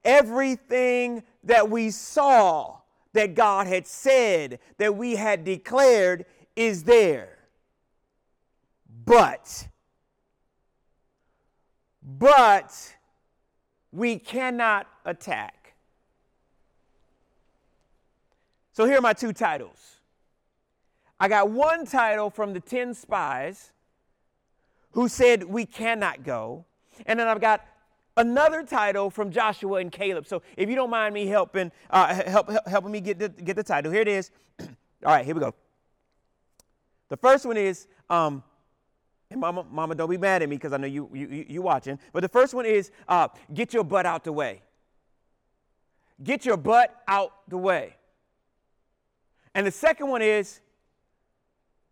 everything 0.03 1.23
that 1.45 1.69
we 1.69 1.91
saw 1.91 2.79
that 3.13 3.35
God 3.35 3.67
had 3.67 3.87
said, 3.87 4.59
that 4.79 4.97
we 4.97 5.17
had 5.17 5.45
declared, 5.45 6.25
is 6.55 6.85
there. 6.85 7.37
But, 9.05 9.69
but 12.07 12.95
we 13.91 14.19
cannot 14.19 14.87
attack. 15.05 15.75
So 18.73 18.85
here 18.85 18.99
are 18.99 19.03
my 19.03 19.13
two 19.13 19.33
titles. 19.33 19.97
I 21.19 21.29
got 21.29 21.51
one 21.51 21.87
title 21.87 22.31
from 22.31 22.53
the 22.53 22.61
10 22.61 22.95
spies 22.95 23.73
who 24.93 25.09
said, 25.09 25.43
We 25.45 25.67
cannot 25.67 26.23
go. 26.23 26.65
And 27.07 27.19
then 27.19 27.27
I've 27.27 27.41
got 27.41 27.67
another 28.17 28.63
title 28.63 29.11
from 29.11 29.31
Joshua 29.31 29.81
and 29.81 29.91
Caleb. 29.91 30.27
So 30.27 30.43
if 30.57 30.69
you 30.69 30.75
don't 30.75 30.91
mind 30.91 31.15
me 31.15 31.27
helping, 31.27 31.73
uh, 31.91 32.15
help, 32.27 32.51
help, 32.51 32.69
helping 32.69 32.93
me 32.93 33.01
get 33.01 33.19
the, 33.19 33.29
get 33.31 33.57
the 33.57 33.65
title, 33.65 33.91
here 33.91 34.03
it 34.03 34.09
is. 34.09 34.31
All 34.61 34.67
right, 35.05 35.25
here 35.25 35.35
we 35.35 35.41
go. 35.41 35.55
The 37.09 37.17
first 37.17 37.47
one 37.47 37.57
is, 37.57 37.87
um, 38.11 38.43
and 39.31 39.41
mama, 39.41 39.65
mama, 39.71 39.95
don't 39.95 40.11
be 40.11 40.19
mad 40.19 40.43
at 40.43 40.49
me 40.49 40.57
because 40.57 40.73
I 40.73 40.77
know 40.77 40.87
you, 40.87 41.11
you, 41.13 41.47
you 41.49 41.63
watching. 41.63 41.99
But 42.13 42.21
the 42.21 42.29
first 42.29 42.55
one 42.55 42.65
is, 42.65 42.93
uh, 43.09 43.29
get 43.53 43.75
your 43.75 43.85
butt 43.85 44.07
out 44.07 44.25
the 44.25 44.33
way. 44.33 44.63
Get 46.23 46.47
your 46.47 46.57
butt 46.57 46.95
out 47.09 47.33
the 47.49 47.59
way. 47.59 47.97
And 49.55 49.67
the 49.67 49.71
second 49.71 50.09
one 50.09 50.23
is, 50.23 50.61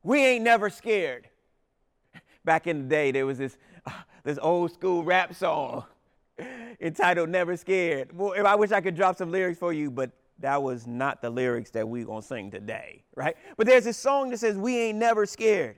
we 0.02 0.24
ain't 0.24 0.44
never 0.44 0.70
scared. 0.70 1.28
Back 2.44 2.66
in 2.66 2.82
the 2.82 2.88
day, 2.88 3.10
there 3.10 3.26
was 3.26 3.38
this, 3.38 3.56
uh, 3.86 3.90
this 4.22 4.38
old 4.40 4.72
school 4.72 5.02
rap 5.02 5.34
song 5.34 5.84
entitled 6.80 7.30
Never 7.30 7.56
Scared. 7.56 8.16
Well, 8.16 8.46
I 8.46 8.54
wish 8.54 8.70
I 8.70 8.80
could 8.80 8.94
drop 8.94 9.16
some 9.16 9.32
lyrics 9.32 9.58
for 9.58 9.72
you, 9.72 9.90
but 9.90 10.10
that 10.40 10.62
was 10.62 10.86
not 10.86 11.22
the 11.22 11.30
lyrics 11.30 11.70
that 11.70 11.88
we're 11.88 12.04
going 12.04 12.20
to 12.20 12.26
sing 12.26 12.50
today, 12.50 13.02
right? 13.14 13.36
But 13.56 13.66
there's 13.66 13.84
this 13.84 13.96
song 13.96 14.30
that 14.30 14.38
says, 14.38 14.56
We 14.56 14.78
ain't 14.78 14.98
never 14.98 15.26
scared. 15.26 15.76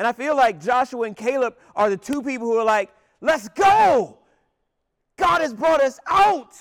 And 0.00 0.06
I 0.06 0.12
feel 0.12 0.34
like 0.34 0.58
Joshua 0.62 1.02
and 1.02 1.14
Caleb 1.14 1.56
are 1.76 1.90
the 1.90 1.96
two 1.98 2.22
people 2.22 2.46
who 2.46 2.56
are 2.56 2.64
like, 2.64 2.90
Let's 3.20 3.50
go. 3.50 4.16
God 5.18 5.42
has 5.42 5.52
brought 5.52 5.82
us 5.82 6.00
out. 6.06 6.54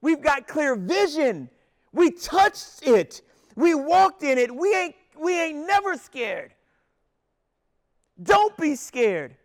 We've 0.00 0.20
got 0.20 0.48
clear 0.48 0.74
vision. 0.74 1.48
We 1.92 2.10
touched 2.10 2.82
it. 2.82 3.22
We 3.54 3.76
walked 3.76 4.24
in 4.24 4.38
it. 4.38 4.52
We 4.52 4.74
ain't, 4.74 4.96
we 5.16 5.40
ain't 5.40 5.68
never 5.68 5.96
scared. 5.96 6.52
Don't 8.20 8.56
be 8.56 8.74
scared. 8.74 9.36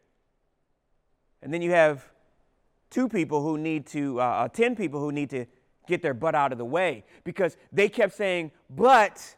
And 1.44 1.54
then 1.54 1.62
you 1.62 1.70
have 1.70 2.04
two 2.90 3.08
people 3.08 3.44
who 3.44 3.60
need 3.60 3.86
to, 3.90 4.20
uh, 4.22 4.24
uh, 4.24 4.48
10 4.48 4.76
people 4.76 5.00
who 5.00 5.12
need 5.12 5.30
to 5.30 5.46
get 5.88 6.02
their 6.02 6.16
butt 6.16 6.34
out 6.34 6.52
of 6.52 6.58
the 6.58 6.66
way 6.66 7.04
because 7.24 7.58
they 7.72 7.90
kept 7.90 8.16
saying, 8.16 8.50
but 8.72 9.36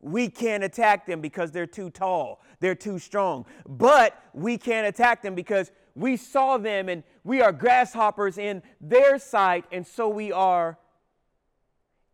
we 0.00 0.28
can't 0.28 0.62
attack 0.62 1.06
them 1.06 1.20
because 1.20 1.50
they're 1.50 1.66
too 1.66 1.90
tall, 1.90 2.40
they're 2.60 2.74
too 2.74 2.98
strong. 2.98 3.46
But 3.66 4.20
we 4.32 4.58
can't 4.58 4.86
attack 4.86 5.22
them 5.22 5.34
because 5.34 5.70
we 5.94 6.16
saw 6.16 6.58
them 6.58 6.88
and 6.88 7.02
we 7.24 7.42
are 7.42 7.52
grasshoppers 7.52 8.38
in 8.38 8.62
their 8.80 9.18
sight, 9.18 9.64
and 9.72 9.86
so 9.86 10.08
we 10.08 10.30
are 10.32 10.78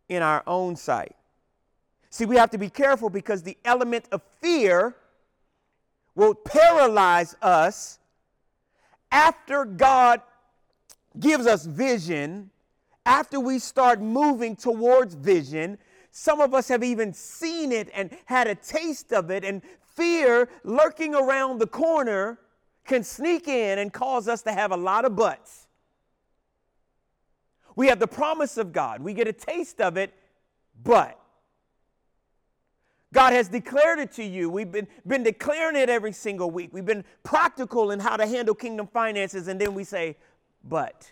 in 0.09 0.21
our 0.21 0.43
own 0.47 0.75
sight. 0.75 1.15
See, 2.09 2.25
we 2.25 2.37
have 2.37 2.49
to 2.51 2.57
be 2.57 2.69
careful 2.69 3.09
because 3.09 3.43
the 3.43 3.57
element 3.65 4.07
of 4.11 4.21
fear 4.41 4.95
will 6.15 6.33
paralyze 6.33 7.35
us 7.41 7.99
after 9.11 9.65
God 9.65 10.21
gives 11.19 11.45
us 11.45 11.65
vision, 11.65 12.49
after 13.05 13.39
we 13.39 13.59
start 13.59 14.01
moving 14.01 14.55
towards 14.55 15.13
vision. 15.13 15.77
Some 16.17 16.39
of 16.39 16.53
us 16.53 16.69
have 16.69 16.81
even 16.81 17.11
seen 17.11 17.73
it 17.73 17.89
and 17.93 18.09
had 18.23 18.47
a 18.47 18.55
taste 18.55 19.11
of 19.11 19.29
it, 19.29 19.43
and 19.43 19.61
fear 19.95 20.47
lurking 20.63 21.13
around 21.13 21.59
the 21.59 21.67
corner 21.67 22.39
can 22.85 23.03
sneak 23.03 23.49
in 23.49 23.79
and 23.79 23.91
cause 23.91 24.29
us 24.29 24.41
to 24.43 24.53
have 24.53 24.71
a 24.71 24.77
lot 24.77 25.03
of 25.03 25.17
buts. 25.17 25.67
We 27.75 27.87
have 27.87 27.99
the 27.99 28.07
promise 28.07 28.55
of 28.55 28.71
God, 28.71 29.01
we 29.01 29.13
get 29.13 29.27
a 29.27 29.33
taste 29.33 29.81
of 29.81 29.97
it, 29.97 30.13
but 30.81 31.19
God 33.11 33.33
has 33.33 33.49
declared 33.49 33.99
it 33.99 34.13
to 34.13 34.23
you. 34.23 34.49
We've 34.49 34.71
been, 34.71 34.87
been 35.05 35.23
declaring 35.23 35.75
it 35.75 35.89
every 35.89 36.13
single 36.13 36.49
week. 36.49 36.69
We've 36.71 36.85
been 36.85 37.03
practical 37.23 37.91
in 37.91 37.99
how 37.99 38.15
to 38.15 38.25
handle 38.25 38.55
kingdom 38.55 38.87
finances, 38.87 39.49
and 39.49 39.59
then 39.59 39.73
we 39.73 39.83
say, 39.83 40.15
but. 40.63 41.11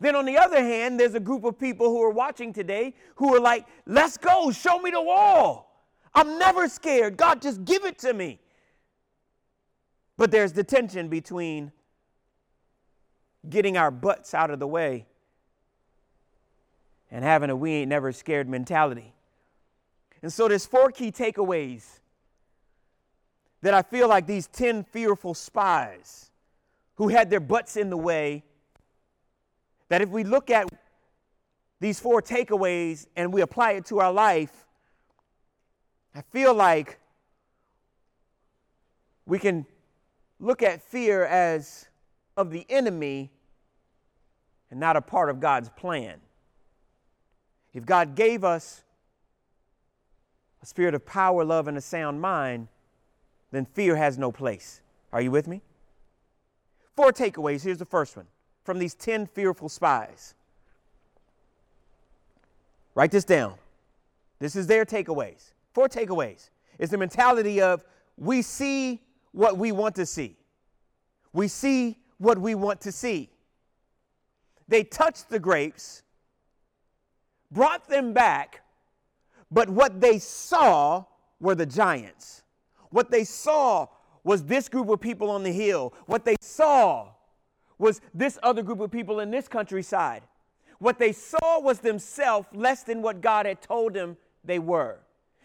Then, 0.00 0.14
on 0.14 0.26
the 0.26 0.36
other 0.36 0.62
hand, 0.62 1.00
there's 1.00 1.14
a 1.14 1.20
group 1.20 1.44
of 1.44 1.58
people 1.58 1.88
who 1.88 2.02
are 2.02 2.10
watching 2.10 2.52
today 2.52 2.94
who 3.16 3.34
are 3.34 3.40
like, 3.40 3.66
let's 3.86 4.16
go, 4.16 4.50
show 4.50 4.78
me 4.78 4.90
the 4.90 5.00
wall. 5.00 5.84
I'm 6.14 6.38
never 6.38 6.68
scared. 6.68 7.16
God, 7.16 7.42
just 7.42 7.64
give 7.64 7.84
it 7.84 7.98
to 8.00 8.12
me. 8.12 8.40
But 10.16 10.30
there's 10.30 10.52
the 10.52 10.64
tension 10.64 11.08
between 11.08 11.72
getting 13.48 13.76
our 13.76 13.90
butts 13.90 14.34
out 14.34 14.50
of 14.50 14.58
the 14.58 14.66
way 14.66 15.06
and 17.10 17.24
having 17.24 17.50
a 17.50 17.56
we 17.56 17.72
ain't 17.72 17.88
never 17.88 18.12
scared 18.12 18.48
mentality. 18.48 19.14
And 20.22 20.32
so 20.32 20.48
there's 20.48 20.66
four 20.66 20.90
key 20.90 21.12
takeaways 21.12 22.00
that 23.62 23.74
I 23.74 23.82
feel 23.82 24.08
like 24.08 24.26
these 24.26 24.46
10 24.48 24.84
fearful 24.84 25.34
spies 25.34 26.30
who 26.96 27.08
had 27.08 27.30
their 27.30 27.40
butts 27.40 27.76
in 27.76 27.90
the 27.90 27.96
way 27.96 28.42
that 29.88 30.02
if 30.02 30.08
we 30.08 30.24
look 30.24 30.50
at 30.50 30.68
these 31.80 32.00
four 32.00 32.22
takeaways 32.22 33.06
and 33.16 33.32
we 33.32 33.40
apply 33.40 33.72
it 33.72 33.86
to 33.86 34.00
our 34.00 34.12
life, 34.12 34.66
I 36.14 36.22
feel 36.22 36.54
like 36.54 36.98
we 39.26 39.38
can 39.38 39.66
look 40.40 40.62
at 40.62 40.82
fear 40.82 41.24
as 41.24 41.88
of 42.36 42.50
the 42.50 42.64
enemy 42.68 43.30
and 44.70 44.80
not 44.80 44.96
a 44.96 45.00
part 45.00 45.30
of 45.30 45.40
God's 45.40 45.68
plan. 45.70 46.20
If 47.74 47.84
God 47.84 48.14
gave 48.14 48.44
us 48.44 48.82
a 50.62 50.66
spirit 50.66 50.94
of 50.94 51.04
power, 51.04 51.44
love, 51.44 51.68
and 51.68 51.76
a 51.76 51.80
sound 51.80 52.20
mind, 52.20 52.68
then 53.52 53.66
fear 53.66 53.96
has 53.96 54.18
no 54.18 54.32
place. 54.32 54.80
Are 55.12 55.20
you 55.20 55.30
with 55.30 55.46
me? 55.46 55.62
Four 56.94 57.12
takeaways. 57.12 57.62
Here's 57.62 57.78
the 57.78 57.84
first 57.84 58.16
one 58.16 58.26
from 58.66 58.80
these 58.80 58.94
10 58.94 59.28
fearful 59.28 59.68
spies. 59.68 60.34
Write 62.96 63.12
this 63.12 63.24
down. 63.24 63.54
This 64.40 64.56
is 64.56 64.66
their 64.66 64.84
takeaways. 64.84 65.52
Four 65.72 65.88
takeaways. 65.88 66.50
It's 66.78 66.90
the 66.90 66.98
mentality 66.98 67.62
of 67.62 67.84
we 68.18 68.42
see 68.42 69.00
what 69.32 69.56
we 69.56 69.70
want 69.70 69.94
to 69.94 70.04
see. 70.04 70.36
We 71.32 71.48
see 71.48 71.96
what 72.18 72.38
we 72.38 72.54
want 72.54 72.80
to 72.82 72.92
see. 72.92 73.30
They 74.68 74.82
touched 74.82 75.28
the 75.28 75.38
grapes, 75.38 76.02
brought 77.52 77.88
them 77.88 78.12
back, 78.12 78.62
but 79.50 79.70
what 79.70 80.00
they 80.00 80.18
saw 80.18 81.04
were 81.38 81.54
the 81.54 81.66
giants. 81.66 82.42
What 82.90 83.10
they 83.10 83.22
saw 83.22 83.86
was 84.24 84.42
this 84.42 84.68
group 84.68 84.88
of 84.88 85.00
people 85.00 85.30
on 85.30 85.44
the 85.44 85.52
hill. 85.52 85.94
What 86.06 86.24
they 86.24 86.36
saw 86.40 87.10
was 87.78 88.00
this 88.14 88.38
other 88.42 88.62
group 88.62 88.80
of 88.80 88.90
people 88.90 89.20
in 89.20 89.30
this 89.30 89.48
countryside. 89.48 90.22
What 90.78 90.98
they 90.98 91.12
saw 91.12 91.60
was 91.60 91.80
themselves 91.80 92.48
less 92.52 92.82
than 92.82 93.02
what 93.02 93.20
God 93.20 93.46
had 93.46 93.62
told 93.62 93.94
them 93.94 94.16
they 94.44 94.58
were. 94.58 94.98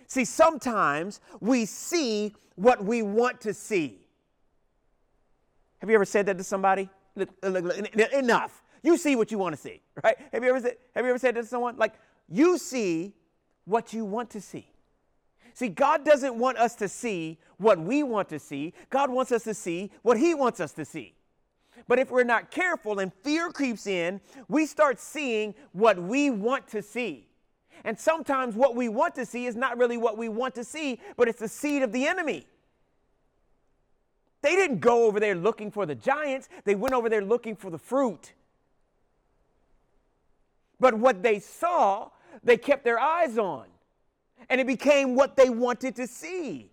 See, 0.08 0.26
sometimes 0.26 1.22
we 1.40 1.66
see 1.66 2.36
what 2.56 2.84
we 2.84 3.02
want 3.02 3.40
to 3.42 3.54
see. 3.54 4.06
Have 5.80 5.90
you 5.90 5.96
ever 5.96 6.06
said 6.06 6.26
that 6.26 6.38
to 6.38 6.44
somebody? 6.44 6.90
Look, 7.16 7.30
look, 7.42 7.64
look, 7.64 8.14
enough. 8.14 8.62
You 8.84 8.98
see 8.98 9.16
what 9.16 9.32
you 9.32 9.38
want 9.38 9.56
to 9.56 9.62
see, 9.62 9.82
right? 10.04 10.18
Have 10.34 10.44
you 10.44 10.50
ever 10.50 10.60
said, 10.60 10.76
have 10.96 11.06
you 11.06 11.12
ever 11.12 11.20
said 11.20 11.36
that 11.36 11.42
to 11.44 11.48
someone? 11.48 11.78
Like, 11.78 11.94
you 12.28 12.58
see 12.58 13.14
what 13.66 13.94
you 13.94 14.06
want 14.06 14.30
to 14.32 14.42
see. 14.42 14.68
See, 15.54 15.68
God 15.70 16.06
doesn't 16.06 16.36
want 16.36 16.58
us 16.58 16.76
to 16.76 16.88
see 16.88 17.38
what 17.58 17.80
we 17.80 18.04
want 18.04 18.30
to 18.30 18.40
see. 18.40 18.74
God 18.90 19.10
wants 19.10 19.32
us 19.32 19.44
to 19.44 19.54
see 19.54 19.92
what 20.02 20.18
He 20.18 20.34
wants 20.34 20.60
us 20.60 20.72
to 20.74 20.86
see. 20.86 21.14
But 21.88 22.00
if 22.00 22.12
we're 22.12 22.24
not 22.24 22.52
careful 22.52 23.00
and 23.00 23.14
fear 23.14 23.50
creeps 23.50 23.88
in, 23.88 24.22
we 24.48 24.66
start 24.66 25.00
seeing 25.00 25.56
what 25.72 26.02
we 26.02 26.30
want 26.30 26.68
to 26.70 26.82
see. 26.82 27.28
And 27.84 27.98
sometimes 28.00 28.56
what 28.56 28.76
we 28.76 28.90
want 28.90 29.16
to 29.16 29.26
see 29.26 29.46
is 29.46 29.56
not 29.56 29.78
really 29.78 29.98
what 29.98 30.18
we 30.18 30.30
want 30.30 30.56
to 30.56 30.64
see, 30.64 31.00
but 31.18 31.28
it's 31.28 31.40
the 31.40 31.48
seed 31.48 31.82
of 31.82 31.92
the 31.92 32.06
enemy. 32.06 32.46
They 34.42 34.56
didn't 34.56 34.80
go 34.80 35.06
over 35.06 35.20
there 35.20 35.36
looking 35.36 35.72
for 35.72 35.86
the 35.86 35.96
giants, 35.96 36.50
they 36.64 36.76
went 36.76 36.94
over 36.94 37.10
there 37.10 37.24
looking 37.24 37.56
for 37.56 37.70
the 37.70 37.78
fruit. 37.78 38.34
But 40.80 40.96
what 40.96 41.22
they 41.22 41.40
saw, 41.40 42.10
they 42.44 42.58
kept 42.58 42.84
their 42.84 43.00
eyes 43.00 43.38
on, 43.38 43.66
and 44.50 44.60
it 44.60 44.66
became 44.66 45.16
what 45.16 45.36
they 45.36 45.50
wanted 45.50 45.96
to 45.98 46.08
see. 46.08 46.71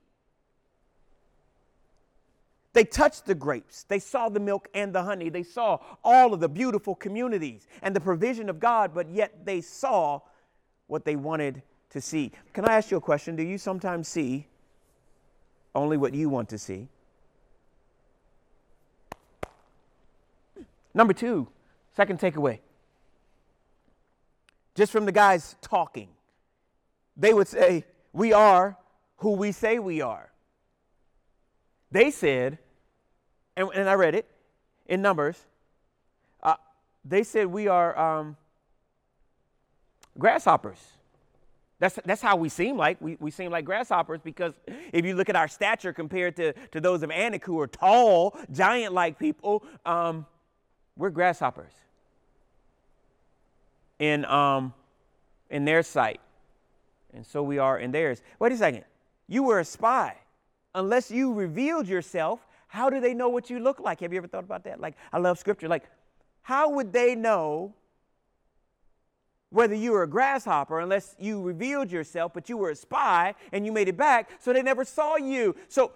They 2.79 2.85
touched 2.85 3.27
the 3.27 3.35
grapes. 3.35 3.83
They 3.83 3.99
saw 3.99 4.29
the 4.29 4.39
milk 4.39 4.69
and 4.73 4.95
the 4.95 5.03
honey. 5.03 5.31
They 5.31 5.43
saw 5.43 5.81
all 6.05 6.33
of 6.33 6.39
the 6.39 6.49
beautiful 6.49 6.95
communities 6.95 7.67
and 7.83 7.93
the 7.93 7.99
provision 7.99 8.49
of 8.49 8.61
God, 8.61 8.95
but 8.95 9.11
yet 9.11 9.45
they 9.45 9.63
saw 9.63 10.21
what 10.87 11.05
they 11.05 11.17
wanted 11.17 11.63
to 11.91 12.01
see. 12.01 12.31
Can 12.53 12.65
I 12.67 12.77
ask 12.77 12.93
you 12.93 12.97
a 12.97 13.01
question? 13.01 13.35
Do 13.35 13.43
you 13.43 13.59
sometimes 13.59 14.07
see 14.07 14.47
only 15.75 15.97
what 15.97 16.15
you 16.15 16.29
want 16.29 16.51
to 16.51 16.59
see? 16.59 16.87
Number 20.95 21.15
two, 21.15 21.49
second 21.97 22.21
takeaway. 22.21 22.61
Just 24.77 24.93
from 24.93 25.05
the 25.05 25.11
guys 25.11 25.57
talking, 25.61 26.11
they 27.17 27.35
would 27.35 27.49
say, 27.49 27.87
We 28.13 28.33
are 28.33 28.77
who 29.17 29.33
we 29.33 29.51
say 29.51 29.81
we 29.81 30.01
are. 30.01 30.31
They 31.91 32.13
said, 32.13 32.59
and, 33.59 33.69
and 33.75 33.91
I 33.91 33.95
read 33.95 34.15
it 34.15 34.27
in 34.87 35.03
Numbers, 35.03 35.37
uh, 36.43 36.55
they 37.05 37.25
said 37.25 37.49
we 37.49 37.67
are 37.67 37.99
um, 37.99 38.37
grasshoppers. 40.17 40.79
That's, 41.81 41.99
that's 42.05 42.23
how 42.23 42.37
we 42.37 42.49
seem 42.49 42.77
like. 42.77 43.01
We, 43.01 43.17
we 43.21 43.31
seem 43.31 43.51
like 43.51 43.65
grasshoppers 43.65 44.21
because 44.23 44.55
if 44.93 45.05
you 45.05 45.15
look 45.15 45.29
at 45.29 45.37
our 45.37 45.49
stature 45.49 45.93
compared 45.93 46.37
to, 46.37 46.53
to 46.53 46.81
those 46.81 47.03
of 47.03 47.11
Anak 47.11 47.45
who 47.45 47.61
are 47.61 47.67
tall, 47.67 48.37
giant 48.53 48.95
like 48.95 49.19
people, 49.19 49.65
um, 49.85 50.25
we're 50.97 51.11
grasshoppers 51.11 51.73
in, 53.99 54.25
um, 54.25 54.73
in 55.51 55.65
their 55.65 55.83
sight. 55.83 56.21
And 57.13 57.27
so 57.27 57.43
we 57.43 57.59
are 57.59 57.79
in 57.79 57.91
theirs. 57.91 58.23
Wait 58.39 58.53
a 58.53 58.57
second. 58.57 58.85
You 59.29 59.45
were 59.45 59.61
a 59.61 59.65
spy. 59.65 60.17
Unless 60.75 61.11
you 61.11 61.33
revealed 61.33 61.89
yourself, 61.89 62.41
how 62.69 62.89
do 62.89 63.01
they 63.01 63.15
know 63.15 63.29
what 63.29 63.51
you 63.51 63.59
look 63.59 63.81
like? 63.81 64.01
Have 64.01 64.13
you 64.13 64.19
ever 64.19 64.29
thought 64.29 64.45
about 64.45 64.65
that? 64.65 64.81
Like, 64.81 64.95
I 65.13 65.19
love 65.19 65.39
scripture. 65.39 65.69
Like, 65.69 65.85
how 66.43 66.71
would 66.71 66.93
they 66.93 67.15
know 67.15 67.75
whether 69.51 69.75
you 69.75 69.93
were 69.93 70.03
a 70.03 70.09
grasshopper 70.09 70.81
unless 70.81 71.17
you 71.19 71.43
revealed 71.43 71.91
yourself, 71.91 72.33
but 72.35 72.49
you 72.49 72.57
were 72.57 72.71
a 72.71 72.77
spy 72.77 73.35
and 73.53 73.65
you 73.65 73.73
made 73.73 73.89
it 73.89 73.97
back, 73.97 74.31
so 74.39 74.53
they 74.53 74.63
never 74.63 74.85
saw 74.85 75.17
you? 75.17 75.57
So, 75.69 75.93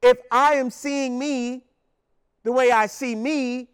if 0.00 0.18
I 0.30 0.54
am 0.54 0.70
seeing 0.70 1.18
me 1.18 1.64
the 2.44 2.52
way 2.52 2.70
I 2.70 2.86
see 2.86 3.14
me, 3.14 3.68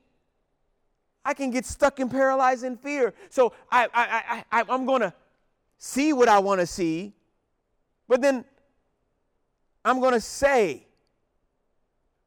I 1.24 1.34
can 1.34 1.50
get 1.50 1.64
stuck 1.64 2.00
and 2.00 2.10
paralyzed 2.10 2.64
in 2.64 2.76
fear. 2.76 3.14
So 3.30 3.52
I, 3.70 3.84
I, 3.94 4.44
I, 4.50 4.60
I, 4.60 4.64
I'm 4.68 4.84
going 4.84 5.00
to 5.00 5.12
see 5.78 6.12
what 6.12 6.28
I 6.28 6.38
want 6.38 6.60
to 6.60 6.66
see, 6.66 7.12
but 8.08 8.20
then 8.20 8.44
I'm 9.84 10.00
going 10.00 10.12
to 10.12 10.20
say 10.20 10.86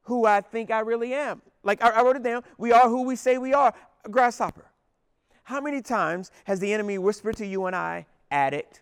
who 0.07 0.25
I 0.25 0.39
think 0.39 0.71
I 0.71 0.79
really 0.79 1.13
am. 1.13 1.41
Like 1.63 1.83
I, 1.83 1.89
I 1.89 2.01
wrote 2.01 2.15
it 2.15 2.23
down. 2.23 2.43
We 2.57 2.71
are 2.71 2.87
who 2.87 3.03
we 3.03 3.17
say 3.17 3.37
we 3.37 3.53
are 3.53 3.73
a 4.05 4.09
grasshopper. 4.09 4.65
How 5.43 5.59
many 5.59 5.81
times 5.81 6.31
has 6.45 6.61
the 6.61 6.73
enemy 6.73 6.97
whispered 6.97 7.35
to 7.37 7.45
you 7.45 7.65
and 7.65 7.75
I, 7.75 8.05
addict, 8.31 8.81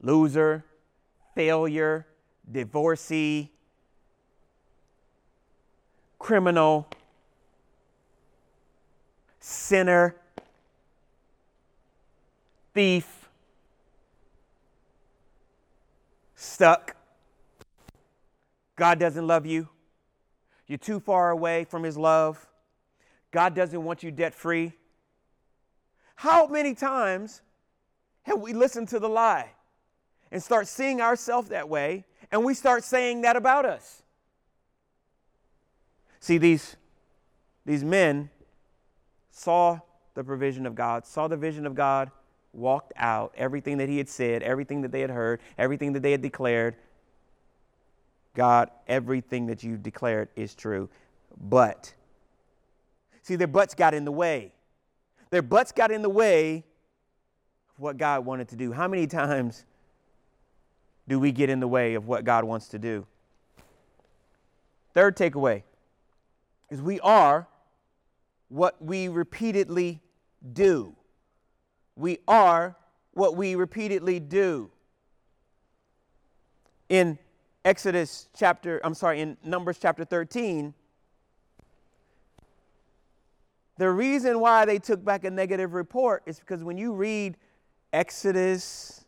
loser, 0.00 0.64
failure, 1.34 2.06
divorcee, 2.50 3.50
criminal, 6.18 6.88
sinner, 9.40 10.16
thief, 12.72 13.28
stuck. 16.34 16.96
God 18.76 18.98
doesn't 18.98 19.26
love 19.26 19.46
you. 19.46 19.68
You're 20.66 20.78
too 20.78 21.00
far 21.00 21.30
away 21.30 21.64
from 21.64 21.82
His 21.82 21.96
love. 21.96 22.46
God 23.30 23.54
doesn't 23.54 23.82
want 23.82 24.02
you 24.02 24.10
debt 24.10 24.34
free. 24.34 24.72
How 26.16 26.46
many 26.46 26.74
times 26.74 27.42
have 28.22 28.40
we 28.40 28.52
listened 28.52 28.88
to 28.88 28.98
the 28.98 29.08
lie 29.08 29.50
and 30.30 30.42
start 30.42 30.68
seeing 30.68 31.00
ourselves 31.00 31.48
that 31.48 31.68
way 31.68 32.04
and 32.30 32.44
we 32.44 32.54
start 32.54 32.84
saying 32.84 33.22
that 33.22 33.36
about 33.36 33.64
us? 33.64 34.02
See, 36.20 36.38
these, 36.38 36.76
these 37.66 37.84
men 37.84 38.30
saw 39.30 39.80
the 40.14 40.24
provision 40.24 40.64
of 40.64 40.74
God, 40.74 41.04
saw 41.04 41.28
the 41.28 41.36
vision 41.36 41.66
of 41.66 41.74
God, 41.74 42.10
walked 42.52 42.92
out 42.96 43.34
everything 43.36 43.78
that 43.78 43.88
He 43.88 43.98
had 43.98 44.08
said, 44.08 44.42
everything 44.42 44.80
that 44.82 44.92
they 44.92 45.00
had 45.00 45.10
heard, 45.10 45.40
everything 45.58 45.92
that 45.92 46.00
they 46.00 46.12
had 46.12 46.22
declared, 46.22 46.76
God, 48.34 48.70
everything 48.88 49.46
that 49.46 49.62
you 49.62 49.76
declared 49.76 50.28
is 50.36 50.54
true. 50.54 50.88
But, 51.40 51.94
See, 53.24 53.36
their 53.36 53.46
butts 53.46 53.74
got 53.74 53.94
in 53.94 54.04
the 54.04 54.12
way. 54.12 54.52
Their 55.30 55.40
butts 55.40 55.72
got 55.72 55.90
in 55.90 56.02
the 56.02 56.10
way 56.10 56.62
of 57.70 57.80
what 57.80 57.96
God 57.96 58.26
wanted 58.26 58.48
to 58.48 58.56
do. 58.56 58.70
How 58.70 58.86
many 58.86 59.06
times 59.06 59.64
do 61.08 61.18
we 61.18 61.32
get 61.32 61.48
in 61.48 61.58
the 61.58 61.66
way 61.66 61.94
of 61.94 62.06
what 62.06 62.24
God 62.24 62.44
wants 62.44 62.68
to 62.68 62.78
do? 62.78 63.06
Third 64.92 65.16
takeaway 65.16 65.62
is 66.70 66.82
we 66.82 67.00
are 67.00 67.48
what 68.50 68.76
we 68.84 69.08
repeatedly 69.08 70.02
do. 70.52 70.94
We 71.96 72.18
are 72.28 72.76
what 73.14 73.36
we 73.36 73.54
repeatedly 73.54 74.20
do. 74.20 74.70
In 76.90 77.18
Exodus 77.64 78.28
chapter, 78.36 78.80
I'm 78.84 78.92
sorry, 78.92 79.20
in 79.20 79.38
Numbers 79.42 79.78
chapter 79.80 80.04
13, 80.04 80.74
the 83.78 83.90
reason 83.90 84.38
why 84.38 84.66
they 84.66 84.78
took 84.78 85.02
back 85.02 85.24
a 85.24 85.30
negative 85.30 85.72
report 85.72 86.22
is 86.26 86.38
because 86.38 86.62
when 86.62 86.76
you 86.76 86.92
read 86.92 87.36
Exodus, 87.92 89.04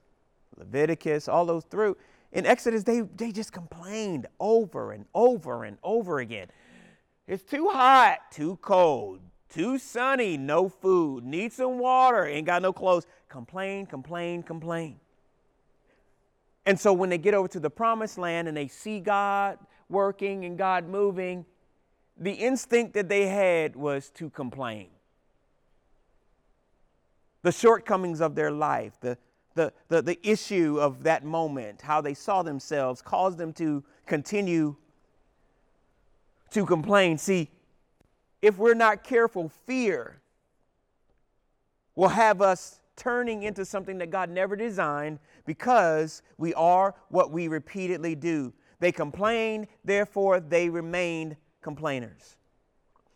Leviticus, 0.57 1.29
all 1.29 1.45
those 1.45 1.65
through, 1.65 1.97
in 2.33 2.47
Exodus, 2.47 2.83
they, 2.83 3.03
they 3.03 3.31
just 3.31 3.53
complained 3.53 4.27
over 4.41 4.93
and 4.93 5.05
over 5.15 5.65
and 5.65 5.77
over 5.83 6.19
again. 6.21 6.49
It's 7.29 7.45
too 7.45 7.69
hot, 7.69 8.19
too 8.31 8.59
cold, 8.63 9.21
too 9.51 9.79
sunny, 9.79 10.37
no 10.37 10.69
food, 10.69 11.25
need 11.25 11.53
some 11.53 11.79
water, 11.79 12.25
ain't 12.25 12.47
got 12.47 12.63
no 12.63 12.73
clothes. 12.73 13.07
Complain, 13.29 13.87
complain, 13.87 14.43
complain. 14.43 14.99
And 16.67 16.79
so 16.79 16.93
when 16.93 17.09
they 17.09 17.19
get 17.19 17.33
over 17.33 17.47
to 17.49 17.61
the 17.61 17.71
promised 17.71 18.19
land 18.19 18.49
and 18.49 18.57
they 18.57 18.67
see 18.67 18.99
God 18.99 19.59
working 19.89 20.45
and 20.45 20.59
God 20.59 20.89
moving, 20.89 21.47
the 22.19 22.33
instinct 22.33 22.95
that 22.95 23.09
they 23.09 23.29
had 23.29 23.77
was 23.77 24.11
to 24.11 24.29
complain. 24.31 24.89
The 27.43 27.53
shortcomings 27.53 28.21
of 28.21 28.35
their 28.35 28.51
life, 28.51 28.95
the, 29.01 29.17
the, 29.55 29.73
the, 29.89 30.03
the 30.03 30.29
issue 30.29 30.79
of 30.81 31.05
that 31.05 31.25
moment, 31.25 31.83
how 31.83 32.01
they 32.01 32.15
saw 32.15 32.43
themselves, 32.43 33.01
caused 33.01 33.39
them 33.39 33.53
to 33.55 33.85
continue 34.05 34.75
to 36.51 36.67
complain. 36.67 37.17
See, 37.17 37.49
if 38.43 38.59
we're 38.59 38.75
not 38.75 39.05
careful, 39.05 39.51
fear 39.67 40.21
will 41.95 42.09
have 42.09 42.43
us 42.43 42.81
turning 42.97 43.43
into 43.43 43.65
something 43.65 43.99
that 43.99 44.11
God 44.11 44.31
never 44.31 44.57
designed 44.57 45.19
because 45.45 46.23
we 46.39 46.55
are 46.55 46.95
what 47.09 47.31
we 47.31 47.49
repeatedly 47.49 48.15
do. 48.15 48.53
They 48.81 48.93
complained, 48.93 49.69
therefore 49.85 50.41
they 50.41 50.69
remained 50.69 51.37
complainers. 51.63 52.37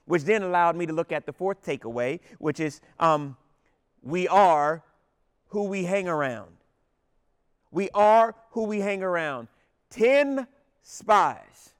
Which 0.06 0.24
then 0.24 0.42
allowed 0.42 0.76
me 0.76 0.86
to 0.86 0.92
look 0.92 1.12
at 1.12 1.26
the 1.26 1.32
fourth 1.32 1.62
takeaway, 1.64 2.20
which 2.38 2.60
is 2.60 2.80
um, 2.98 3.36
we 4.02 4.26
are 4.28 4.82
who 5.48 5.64
we 5.64 5.84
hang 5.84 6.08
around. 6.08 6.56
We 7.70 7.90
are 7.94 8.34
who 8.50 8.64
we 8.64 8.80
hang 8.80 9.02
around. 9.02 9.48
Ten 9.90 10.46
spies, 10.82 11.70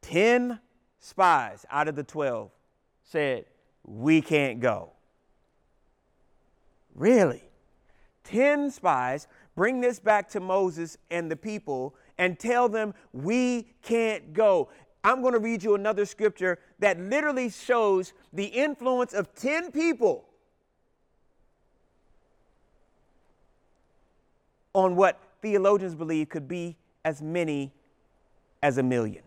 ten 0.00 0.60
spies 1.00 1.64
out 1.70 1.88
of 1.88 1.96
the 1.96 2.04
12 2.04 2.50
said, 3.04 3.46
We 3.84 4.20
can't 4.20 4.60
go. 4.60 4.92
Really? 6.98 7.44
10 8.24 8.70
spies 8.70 9.28
bring 9.56 9.80
this 9.80 10.00
back 10.00 10.28
to 10.30 10.40
Moses 10.40 10.98
and 11.10 11.30
the 11.30 11.36
people 11.36 11.94
and 12.18 12.38
tell 12.38 12.68
them, 12.68 12.92
We 13.12 13.70
can't 13.82 14.32
go. 14.34 14.68
I'm 15.04 15.22
going 15.22 15.32
to 15.32 15.38
read 15.38 15.62
you 15.62 15.76
another 15.76 16.04
scripture 16.04 16.58
that 16.80 16.98
literally 16.98 17.50
shows 17.50 18.12
the 18.32 18.44
influence 18.44 19.14
of 19.14 19.32
10 19.34 19.70
people 19.70 20.26
on 24.74 24.96
what 24.96 25.20
theologians 25.40 25.94
believe 25.94 26.28
could 26.28 26.48
be 26.48 26.76
as 27.04 27.22
many 27.22 27.72
as 28.60 28.76
a 28.76 28.82
million. 28.82 29.22